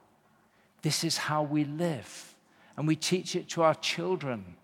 This 0.83 1.05
is 1.05 1.17
how 1.17 1.43
we 1.43 1.65
live. 1.65 2.35
And 2.77 2.87
we 2.87 2.97
teach 2.97 3.35
it 3.37 3.49
to 3.51 3.63
our 3.63 3.75
children. 3.75 4.57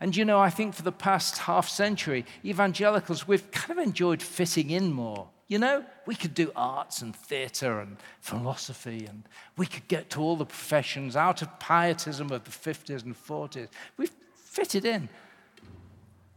And 0.00 0.16
you 0.16 0.24
know, 0.24 0.40
I 0.40 0.50
think 0.50 0.74
for 0.74 0.82
the 0.82 0.92
past 0.92 1.38
half 1.38 1.68
century, 1.68 2.26
evangelicals, 2.44 3.28
we've 3.28 3.50
kind 3.52 3.78
of 3.78 3.86
enjoyed 3.86 4.20
fitting 4.20 4.70
in 4.70 4.92
more. 4.92 5.28
You 5.46 5.58
know, 5.58 5.84
we 6.06 6.14
could 6.14 6.34
do 6.34 6.50
arts 6.56 7.02
and 7.02 7.14
theatre 7.14 7.78
and 7.78 7.98
philosophy, 8.20 9.06
and 9.06 9.22
we 9.56 9.66
could 9.66 9.86
get 9.86 10.10
to 10.10 10.20
all 10.20 10.34
the 10.34 10.46
professions 10.46 11.14
out 11.14 11.42
of 11.42 11.60
pietism 11.60 12.32
of 12.32 12.44
the 12.44 12.50
50s 12.50 13.04
and 13.04 13.14
40s. 13.14 13.68
We've 13.96 14.10
fitted 14.52 14.84
in. 14.84 15.08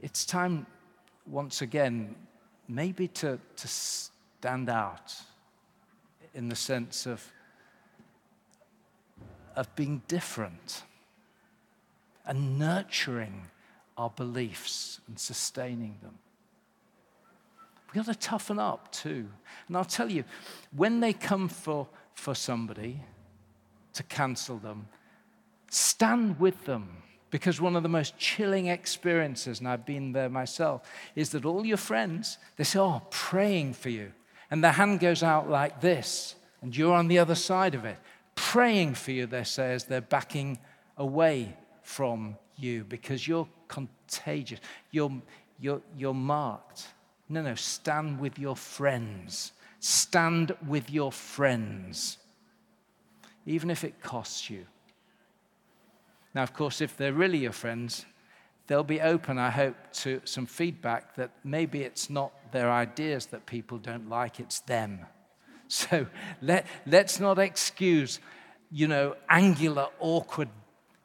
It's 0.01 0.25
time, 0.25 0.65
once 1.27 1.61
again, 1.61 2.15
maybe 2.69 3.09
to, 3.09 3.37
to 3.57 3.67
stand 3.67 4.69
out 4.69 5.13
in 6.33 6.47
the 6.47 6.55
sense 6.55 7.05
of, 7.05 7.21
of 9.57 9.73
being 9.75 10.01
different 10.07 10.83
and 12.25 12.57
nurturing 12.57 13.47
our 13.97 14.09
beliefs 14.11 15.01
and 15.07 15.19
sustaining 15.19 15.97
them. 16.01 16.17
We've 17.87 18.05
got 18.05 18.13
to 18.13 18.17
toughen 18.17 18.59
up 18.59 18.93
too. 18.93 19.27
And 19.67 19.75
I'll 19.75 19.83
tell 19.83 20.09
you, 20.09 20.23
when 20.73 21.01
they 21.01 21.11
come 21.11 21.49
for, 21.49 21.85
for 22.13 22.33
somebody 22.33 23.01
to 23.93 24.03
cancel 24.03 24.57
them, 24.57 24.87
stand 25.69 26.39
with 26.39 26.63
them 26.63 27.03
because 27.35 27.59
one 27.59 27.75
of 27.75 27.83
the 27.83 27.89
most 27.89 28.17
chilling 28.17 28.67
experiences, 28.67 29.59
and 29.59 29.67
I've 29.67 29.85
been 29.85 30.13
there 30.13 30.29
myself, 30.29 30.89
is 31.17 31.31
that 31.31 31.43
all 31.43 31.65
your 31.65 31.75
friends, 31.75 32.37
they 32.55 32.63
say, 32.63 32.79
Oh, 32.79 33.01
praying 33.09 33.73
for 33.73 33.89
you. 33.89 34.13
And 34.49 34.63
their 34.63 34.71
hand 34.71 35.01
goes 35.01 35.21
out 35.21 35.49
like 35.49 35.81
this, 35.81 36.35
and 36.61 36.73
you're 36.73 36.93
on 36.93 37.09
the 37.09 37.19
other 37.19 37.35
side 37.35 37.75
of 37.75 37.83
it. 37.83 37.97
Praying 38.35 38.93
for 38.93 39.11
you, 39.11 39.25
they 39.25 39.43
say, 39.43 39.73
as 39.73 39.83
they're 39.83 39.99
backing 39.99 40.59
away 40.95 41.57
from 41.81 42.37
you 42.55 42.85
because 42.85 43.27
you're 43.27 43.49
contagious. 43.67 44.61
You're, 44.91 45.11
you're, 45.59 45.81
you're 45.97 46.13
marked. 46.13 46.87
No, 47.27 47.41
no, 47.41 47.55
stand 47.55 48.17
with 48.17 48.39
your 48.39 48.55
friends. 48.55 49.51
Stand 49.81 50.55
with 50.65 50.89
your 50.89 51.11
friends, 51.11 52.17
even 53.45 53.69
if 53.69 53.83
it 53.83 54.01
costs 54.01 54.49
you. 54.49 54.65
Now, 56.35 56.43
of 56.43 56.53
course, 56.53 56.81
if 56.81 56.97
they're 56.97 57.13
really 57.13 57.39
your 57.39 57.53
friends, 57.53 58.05
they'll 58.67 58.83
be 58.83 58.99
open, 58.99 59.39
I 59.39 59.49
hope, 59.49 59.75
to 59.93 60.21
some 60.25 60.45
feedback 60.45 61.15
that 61.15 61.31
maybe 61.45 61.81
it's 61.81 62.09
not 62.09 62.33
their 62.51 62.69
ideas 62.69 63.27
that 63.27 63.45
people 63.45 63.77
don't 63.77 64.09
like, 64.09 64.39
it's 64.39 64.59
them. 64.59 64.99
So 65.67 66.05
let, 66.43 66.67
let's 66.85 67.19
not 67.19 67.39
excuse, 67.39 68.19
you 68.69 68.87
know, 68.87 69.15
angular, 69.27 69.87
awkward, 69.99 70.49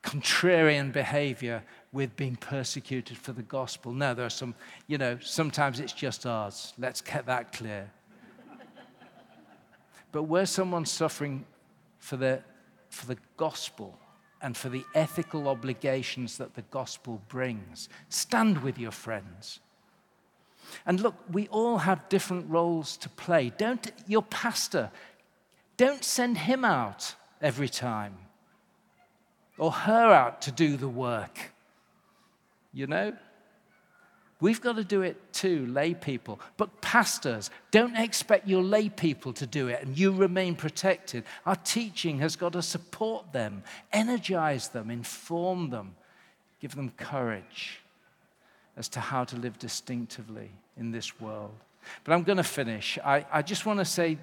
contrarian 0.03 0.93
behavior 0.93 1.62
with 1.93 2.14
being 2.14 2.37
persecuted 2.37 3.16
for 3.16 3.33
the 3.33 3.43
gospel. 3.43 3.95
No, 3.95 4.12
there 4.12 4.26
are 4.26 4.28
some, 4.28 4.55
you 4.87 4.99
know, 4.99 5.16
sometimes 5.22 5.81
it's 5.81 5.95
just 5.95 6.26
ours. 6.26 6.74
Let's 6.78 7.01
get 7.01 7.24
that 7.24 7.55
clear. 7.55 7.91
but 10.12 10.24
where 10.24 10.45
someone's 10.45 10.91
suffering 10.91 11.47
for 11.99 12.18
the, 12.18 12.43
for 12.91 13.07
the 13.07 13.16
gospel, 13.39 13.99
and 14.43 14.57
for 14.57 14.68
the 14.68 14.84
ethical 14.95 15.49
obligations 15.49 16.38
that 16.38 16.55
the 16.55 16.62
gospel 16.62 17.20
brings. 17.28 17.88
Stand 18.09 18.62
with 18.62 18.78
your 18.78 18.91
friends. 18.91 19.61
And 20.86 21.01
look, 21.01 21.14
we 21.30 21.49
all 21.49 21.78
have 21.78 22.09
different 22.09 22.49
roles 22.49 22.97
to 22.99 23.09
play. 23.09 23.53
Don't, 23.57 23.91
your 24.07 24.22
pastor, 24.22 24.91
don't 25.76 26.05
send 26.05 26.38
him 26.38 26.64
out 26.64 27.14
every 27.43 27.68
time 27.68 28.14
or 29.59 29.70
her 29.70 30.12
out 30.12 30.43
to 30.43 30.51
do 30.51 30.76
the 30.76 30.88
work. 30.88 31.53
You 32.72 32.86
know? 32.86 33.12
We've 34.41 34.61
got 34.61 34.76
to 34.76 34.84
do 34.84 35.03
it 35.03 35.32
too, 35.32 35.66
lay 35.66 35.93
people. 35.93 36.41
But 36.57 36.80
pastors, 36.80 37.51
don't 37.70 37.97
expect 37.97 38.49
your 38.49 38.62
lay 38.62 38.88
people 38.88 39.32
to 39.34 39.47
do 39.47 39.68
it 39.68 39.82
and 39.82 39.99
you 39.99 40.12
remain 40.12 40.55
protected. 40.57 41.24
Our 41.45 41.57
teaching 41.57 42.18
has 42.20 42.36
got 42.36 42.55
to 42.55 42.62
support 42.62 43.32
them, 43.32 43.62
energize 43.93 44.68
them, 44.68 44.91
inform 44.91 45.70
them, 45.70 45.95
give 46.61 46.74
them 46.74 46.91
courage 46.97 47.80
as 48.76 48.88
to 48.91 49.01
how 49.01 49.24
to 49.24 49.36
live 49.36 49.59
distinctively 49.59 50.51
in 50.76 50.91
this 50.91 51.20
world. 51.20 51.55
But 52.05 52.14
I'm 52.14 52.22
going 52.22 52.38
to 52.38 52.45
finish. 52.45 52.99
I, 53.05 53.26
I 53.30 53.43
just 53.43 53.66
want 53.66 53.78
to 53.78 53.84
say 53.84 54.18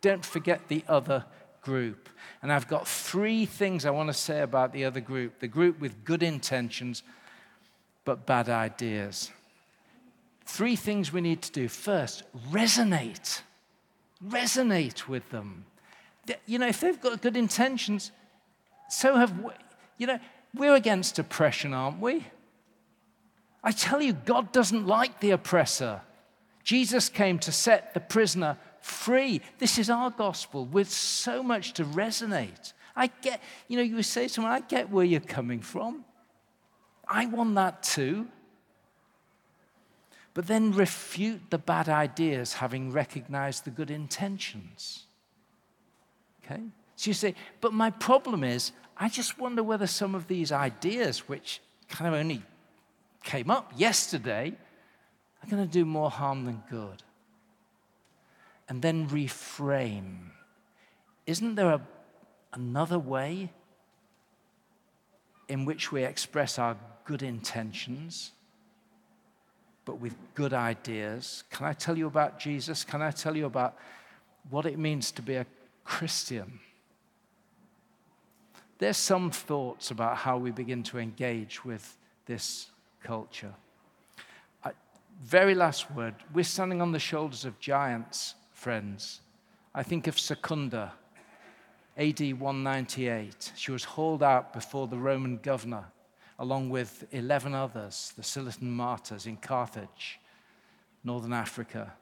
don't 0.00 0.24
forget 0.24 0.68
the 0.68 0.84
other 0.88 1.24
group. 1.60 2.08
And 2.40 2.52
I've 2.52 2.68
got 2.68 2.86
three 2.86 3.44
things 3.44 3.84
I 3.84 3.90
want 3.90 4.08
to 4.08 4.14
say 4.14 4.40
about 4.40 4.72
the 4.72 4.84
other 4.84 5.00
group 5.00 5.40
the 5.40 5.48
group 5.48 5.80
with 5.80 6.04
good 6.04 6.22
intentions 6.22 7.02
but 8.04 8.24
bad 8.24 8.48
ideas. 8.48 9.30
Three 10.48 10.76
things 10.76 11.12
we 11.12 11.20
need 11.20 11.42
to 11.42 11.52
do. 11.52 11.68
First, 11.68 12.22
resonate. 12.50 13.42
Resonate 14.26 15.06
with 15.06 15.28
them. 15.28 15.66
You 16.46 16.58
know, 16.58 16.66
if 16.66 16.80
they've 16.80 17.00
got 17.00 17.20
good 17.20 17.36
intentions, 17.36 18.12
so 18.88 19.16
have 19.16 19.38
we. 19.38 19.52
You 19.98 20.06
know, 20.06 20.18
we're 20.54 20.74
against 20.74 21.18
oppression, 21.18 21.74
aren't 21.74 22.00
we? 22.00 22.26
I 23.62 23.72
tell 23.72 24.00
you, 24.00 24.14
God 24.14 24.50
doesn't 24.50 24.86
like 24.86 25.20
the 25.20 25.32
oppressor. 25.32 26.00
Jesus 26.64 27.10
came 27.10 27.38
to 27.40 27.52
set 27.52 27.92
the 27.92 28.00
prisoner 28.00 28.56
free. 28.80 29.42
This 29.58 29.78
is 29.78 29.90
our 29.90 30.10
gospel 30.10 30.64
with 30.64 30.90
so 30.90 31.42
much 31.42 31.74
to 31.74 31.84
resonate. 31.84 32.72
I 32.96 33.08
get, 33.20 33.42
you 33.68 33.76
know, 33.76 33.82
you 33.82 34.02
say 34.02 34.28
to 34.28 34.28
someone, 34.32 34.52
I 34.52 34.60
get 34.60 34.90
where 34.90 35.04
you're 35.04 35.20
coming 35.20 35.60
from. 35.60 36.06
I 37.06 37.26
want 37.26 37.54
that 37.56 37.82
too 37.82 38.28
but 40.38 40.46
then 40.46 40.70
refute 40.70 41.50
the 41.50 41.58
bad 41.58 41.88
ideas 41.88 42.52
having 42.52 42.92
recognized 42.92 43.64
the 43.64 43.70
good 43.70 43.90
intentions. 43.90 45.06
Okay? 46.44 46.62
So 46.94 47.10
you 47.10 47.14
say, 47.14 47.34
but 47.60 47.72
my 47.72 47.90
problem 47.90 48.44
is, 48.44 48.70
I 48.96 49.08
just 49.08 49.40
wonder 49.40 49.64
whether 49.64 49.88
some 49.88 50.14
of 50.14 50.28
these 50.28 50.52
ideas, 50.52 51.28
which 51.28 51.60
kind 51.88 52.06
of 52.06 52.20
only 52.20 52.44
came 53.24 53.50
up 53.50 53.72
yesterday, 53.74 54.54
are 55.42 55.50
going 55.50 55.66
to 55.66 55.72
do 55.72 55.84
more 55.84 56.08
harm 56.08 56.44
than 56.44 56.62
good. 56.70 57.02
And 58.68 58.80
then 58.80 59.08
reframe. 59.08 60.18
Isn't 61.26 61.56
there 61.56 61.70
a, 61.70 61.80
another 62.52 63.00
way 63.00 63.50
in 65.48 65.64
which 65.64 65.90
we 65.90 66.04
express 66.04 66.60
our 66.60 66.76
good 67.04 67.24
intentions? 67.24 68.30
But 69.88 70.02
with 70.02 70.14
good 70.34 70.52
ideas. 70.52 71.44
Can 71.50 71.64
I 71.64 71.72
tell 71.72 71.96
you 71.96 72.08
about 72.08 72.38
Jesus? 72.38 72.84
Can 72.84 73.00
I 73.00 73.10
tell 73.10 73.34
you 73.34 73.46
about 73.46 73.74
what 74.50 74.66
it 74.66 74.78
means 74.78 75.10
to 75.12 75.22
be 75.22 75.36
a 75.36 75.46
Christian? 75.82 76.60
There's 78.76 78.98
some 78.98 79.30
thoughts 79.30 79.90
about 79.90 80.18
how 80.18 80.36
we 80.36 80.50
begin 80.50 80.82
to 80.82 80.98
engage 80.98 81.64
with 81.64 81.96
this 82.26 82.66
culture. 83.02 83.54
I, 84.62 84.72
very 85.22 85.54
last 85.54 85.90
word. 85.92 86.16
We're 86.34 86.44
standing 86.44 86.82
on 86.82 86.92
the 86.92 86.98
shoulders 86.98 87.46
of 87.46 87.58
giants, 87.58 88.34
friends. 88.52 89.22
I 89.74 89.82
think 89.82 90.06
of 90.06 90.18
Secunda, 90.18 90.92
AD 91.96 92.20
198. 92.38 93.52
She 93.56 93.70
was 93.70 93.84
hauled 93.84 94.22
out 94.22 94.52
before 94.52 94.86
the 94.86 94.98
Roman 94.98 95.38
governor 95.38 95.86
along 96.38 96.70
with 96.70 97.06
11 97.10 97.54
others, 97.54 98.12
the 98.16 98.22
Scillitan 98.22 98.70
martyrs 98.70 99.26
in 99.26 99.36
Carthage, 99.36 100.20
northern 101.02 101.32
Africa. 101.32 101.92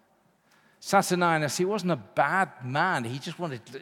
Saturninus, 0.80 1.56
he 1.56 1.64
wasn't 1.64 1.92
a 1.92 1.96
bad 1.96 2.50
man. 2.64 3.04
He 3.04 3.18
just 3.18 3.38
wanted, 3.38 3.64
to, 3.66 3.80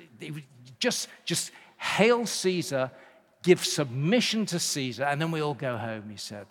just, 0.79 1.09
just 1.25 1.51
hail 1.77 2.25
Caesar, 2.25 2.91
give 3.43 3.65
submission 3.65 4.47
to 4.47 4.59
Caesar, 4.59 5.05
and 5.05 5.21
then 5.21 5.31
we 5.31 5.41
all 5.41 5.55
go 5.55 5.77
home, 5.77 6.09
he 6.09 6.17
said. 6.17 6.47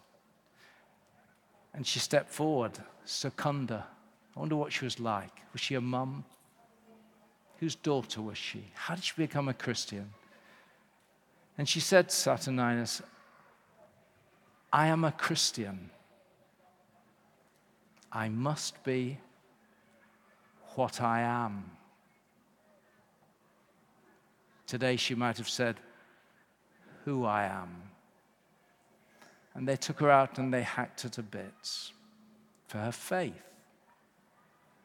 And 1.73 1.87
she 1.87 1.99
stepped 1.99 2.29
forward, 2.29 2.77
Secunda. 3.05 3.87
I 4.35 4.39
wonder 4.39 4.55
what 4.55 4.73
she 4.73 4.85
was 4.85 4.99
like. 4.99 5.31
Was 5.53 5.61
she 5.61 5.75
a 5.75 5.81
mum? 5.81 6.23
Whose 7.59 7.75
daughter 7.75 8.21
was 8.21 8.37
she? 8.37 8.65
How 8.73 8.95
did 8.95 9.03
she 9.03 9.13
become 9.15 9.47
a 9.47 9.53
Christian? 9.53 10.09
And 11.57 11.69
she 11.69 11.79
said, 11.79 12.09
Saturninus, 12.09 13.01
I 14.73 14.87
am 14.87 15.03
a 15.03 15.11
Christian. 15.11 15.91
I 18.11 18.27
must 18.27 18.83
be 18.83 19.19
what 20.73 20.99
I 20.99 21.21
am. 21.21 21.69
Today 24.65 24.95
she 24.95 25.13
might 25.13 25.37
have 25.37 25.47
said, 25.47 25.79
Who 27.05 27.23
I 27.23 27.43
am. 27.43 27.83
And 29.53 29.67
they 29.67 29.75
took 29.75 29.99
her 29.99 30.09
out 30.09 30.39
and 30.39 30.51
they 30.51 30.63
hacked 30.63 31.01
her 31.01 31.09
to 31.09 31.21
bits 31.21 31.93
for 32.65 32.79
her 32.79 32.91
faith. 32.91 33.43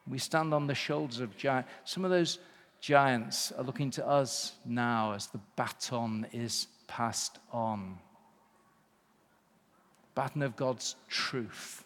We 0.07 0.19
stand 0.19 0.53
on 0.53 0.67
the 0.67 0.75
shoulders 0.75 1.19
of 1.19 1.35
giants. 1.35 1.71
Some 1.85 2.05
of 2.05 2.11
those 2.11 2.37
giants 2.79 3.51
are 3.53 3.63
looking 3.63 3.89
to 3.91 4.07
us 4.07 4.53
now 4.65 5.13
as 5.13 5.25
the 5.27 5.39
baton 5.55 6.27
is 6.31 6.67
passed 6.87 7.39
on 7.51 7.97
baton 10.15 10.41
of 10.41 10.55
God's 10.55 10.95
truth, 11.07 11.83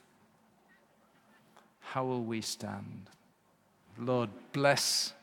how 1.82 2.06
will 2.06 2.24
we 2.24 2.42
stand? 2.42 3.10
Lord, 4.00 4.30
bless, 4.52 5.14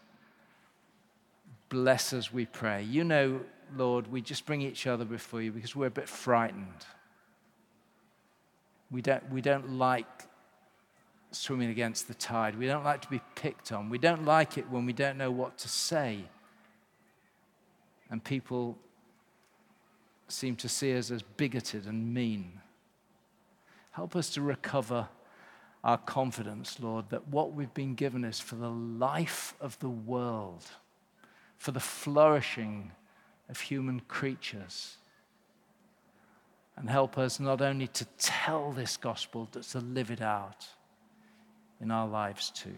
bless 1.68 2.12
as 2.12 2.32
we 2.32 2.46
pray. 2.46 2.84
You 2.84 3.04
know, 3.04 3.40
Lord, 3.76 4.10
we 4.10 4.20
just 4.20 4.46
bring 4.46 4.62
each 4.62 4.86
other 4.86 5.04
before 5.04 5.42
you 5.42 5.52
because 5.52 5.74
we're 5.74 5.86
a 5.86 5.90
bit 5.90 6.08
frightened. 6.08 6.86
We 8.90 9.02
don't, 9.02 9.28
we 9.30 9.40
don't 9.40 9.78
like 9.78 10.06
swimming 11.32 11.70
against 11.70 12.08
the 12.08 12.14
tide. 12.14 12.58
We 12.58 12.66
don't 12.66 12.84
like 12.84 13.02
to 13.02 13.08
be 13.08 13.20
picked 13.36 13.72
on. 13.72 13.88
We 13.88 13.98
don't 13.98 14.24
like 14.24 14.58
it 14.58 14.68
when 14.68 14.86
we 14.86 14.92
don't 14.92 15.16
know 15.16 15.30
what 15.30 15.58
to 15.58 15.68
say. 15.68 16.24
And 18.10 18.22
people 18.22 18.76
seem 20.28 20.56
to 20.56 20.68
see 20.68 20.96
us 20.96 21.10
as 21.10 21.22
bigoted 21.22 21.86
and 21.86 22.12
mean. 22.12 22.59
Help 23.92 24.14
us 24.16 24.30
to 24.30 24.42
recover 24.42 25.08
our 25.82 25.98
confidence, 25.98 26.78
Lord, 26.80 27.10
that 27.10 27.28
what 27.28 27.54
we've 27.54 27.72
been 27.72 27.94
given 27.94 28.24
is 28.24 28.38
for 28.38 28.56
the 28.56 28.70
life 28.70 29.54
of 29.60 29.78
the 29.78 29.88
world, 29.88 30.64
for 31.56 31.72
the 31.72 31.80
flourishing 31.80 32.92
of 33.48 33.60
human 33.60 34.00
creatures. 34.00 34.96
And 36.76 36.88
help 36.88 37.18
us 37.18 37.40
not 37.40 37.60
only 37.60 37.88
to 37.88 38.04
tell 38.18 38.72
this 38.72 38.96
gospel, 38.96 39.48
but 39.50 39.62
to 39.64 39.80
live 39.80 40.10
it 40.10 40.22
out 40.22 40.66
in 41.80 41.90
our 41.90 42.06
lives 42.06 42.50
too. 42.50 42.76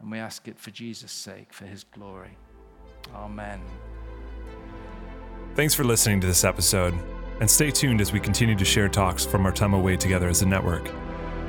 And 0.00 0.10
we 0.10 0.18
ask 0.18 0.48
it 0.48 0.58
for 0.58 0.70
Jesus' 0.70 1.12
sake, 1.12 1.52
for 1.52 1.64
his 1.64 1.84
glory. 1.84 2.36
Amen. 3.14 3.60
Thanks 5.54 5.74
for 5.74 5.84
listening 5.84 6.20
to 6.22 6.26
this 6.26 6.44
episode. 6.44 6.94
And 7.40 7.50
stay 7.50 7.70
tuned 7.70 8.00
as 8.00 8.12
we 8.12 8.20
continue 8.20 8.54
to 8.54 8.64
share 8.64 8.88
talks 8.88 9.24
from 9.24 9.46
our 9.46 9.52
time 9.52 9.74
away 9.74 9.96
together 9.96 10.28
as 10.28 10.42
a 10.42 10.46
network. 10.46 10.90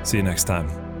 See 0.02 0.16
you 0.16 0.22
next 0.22 0.44
time. 0.44 0.93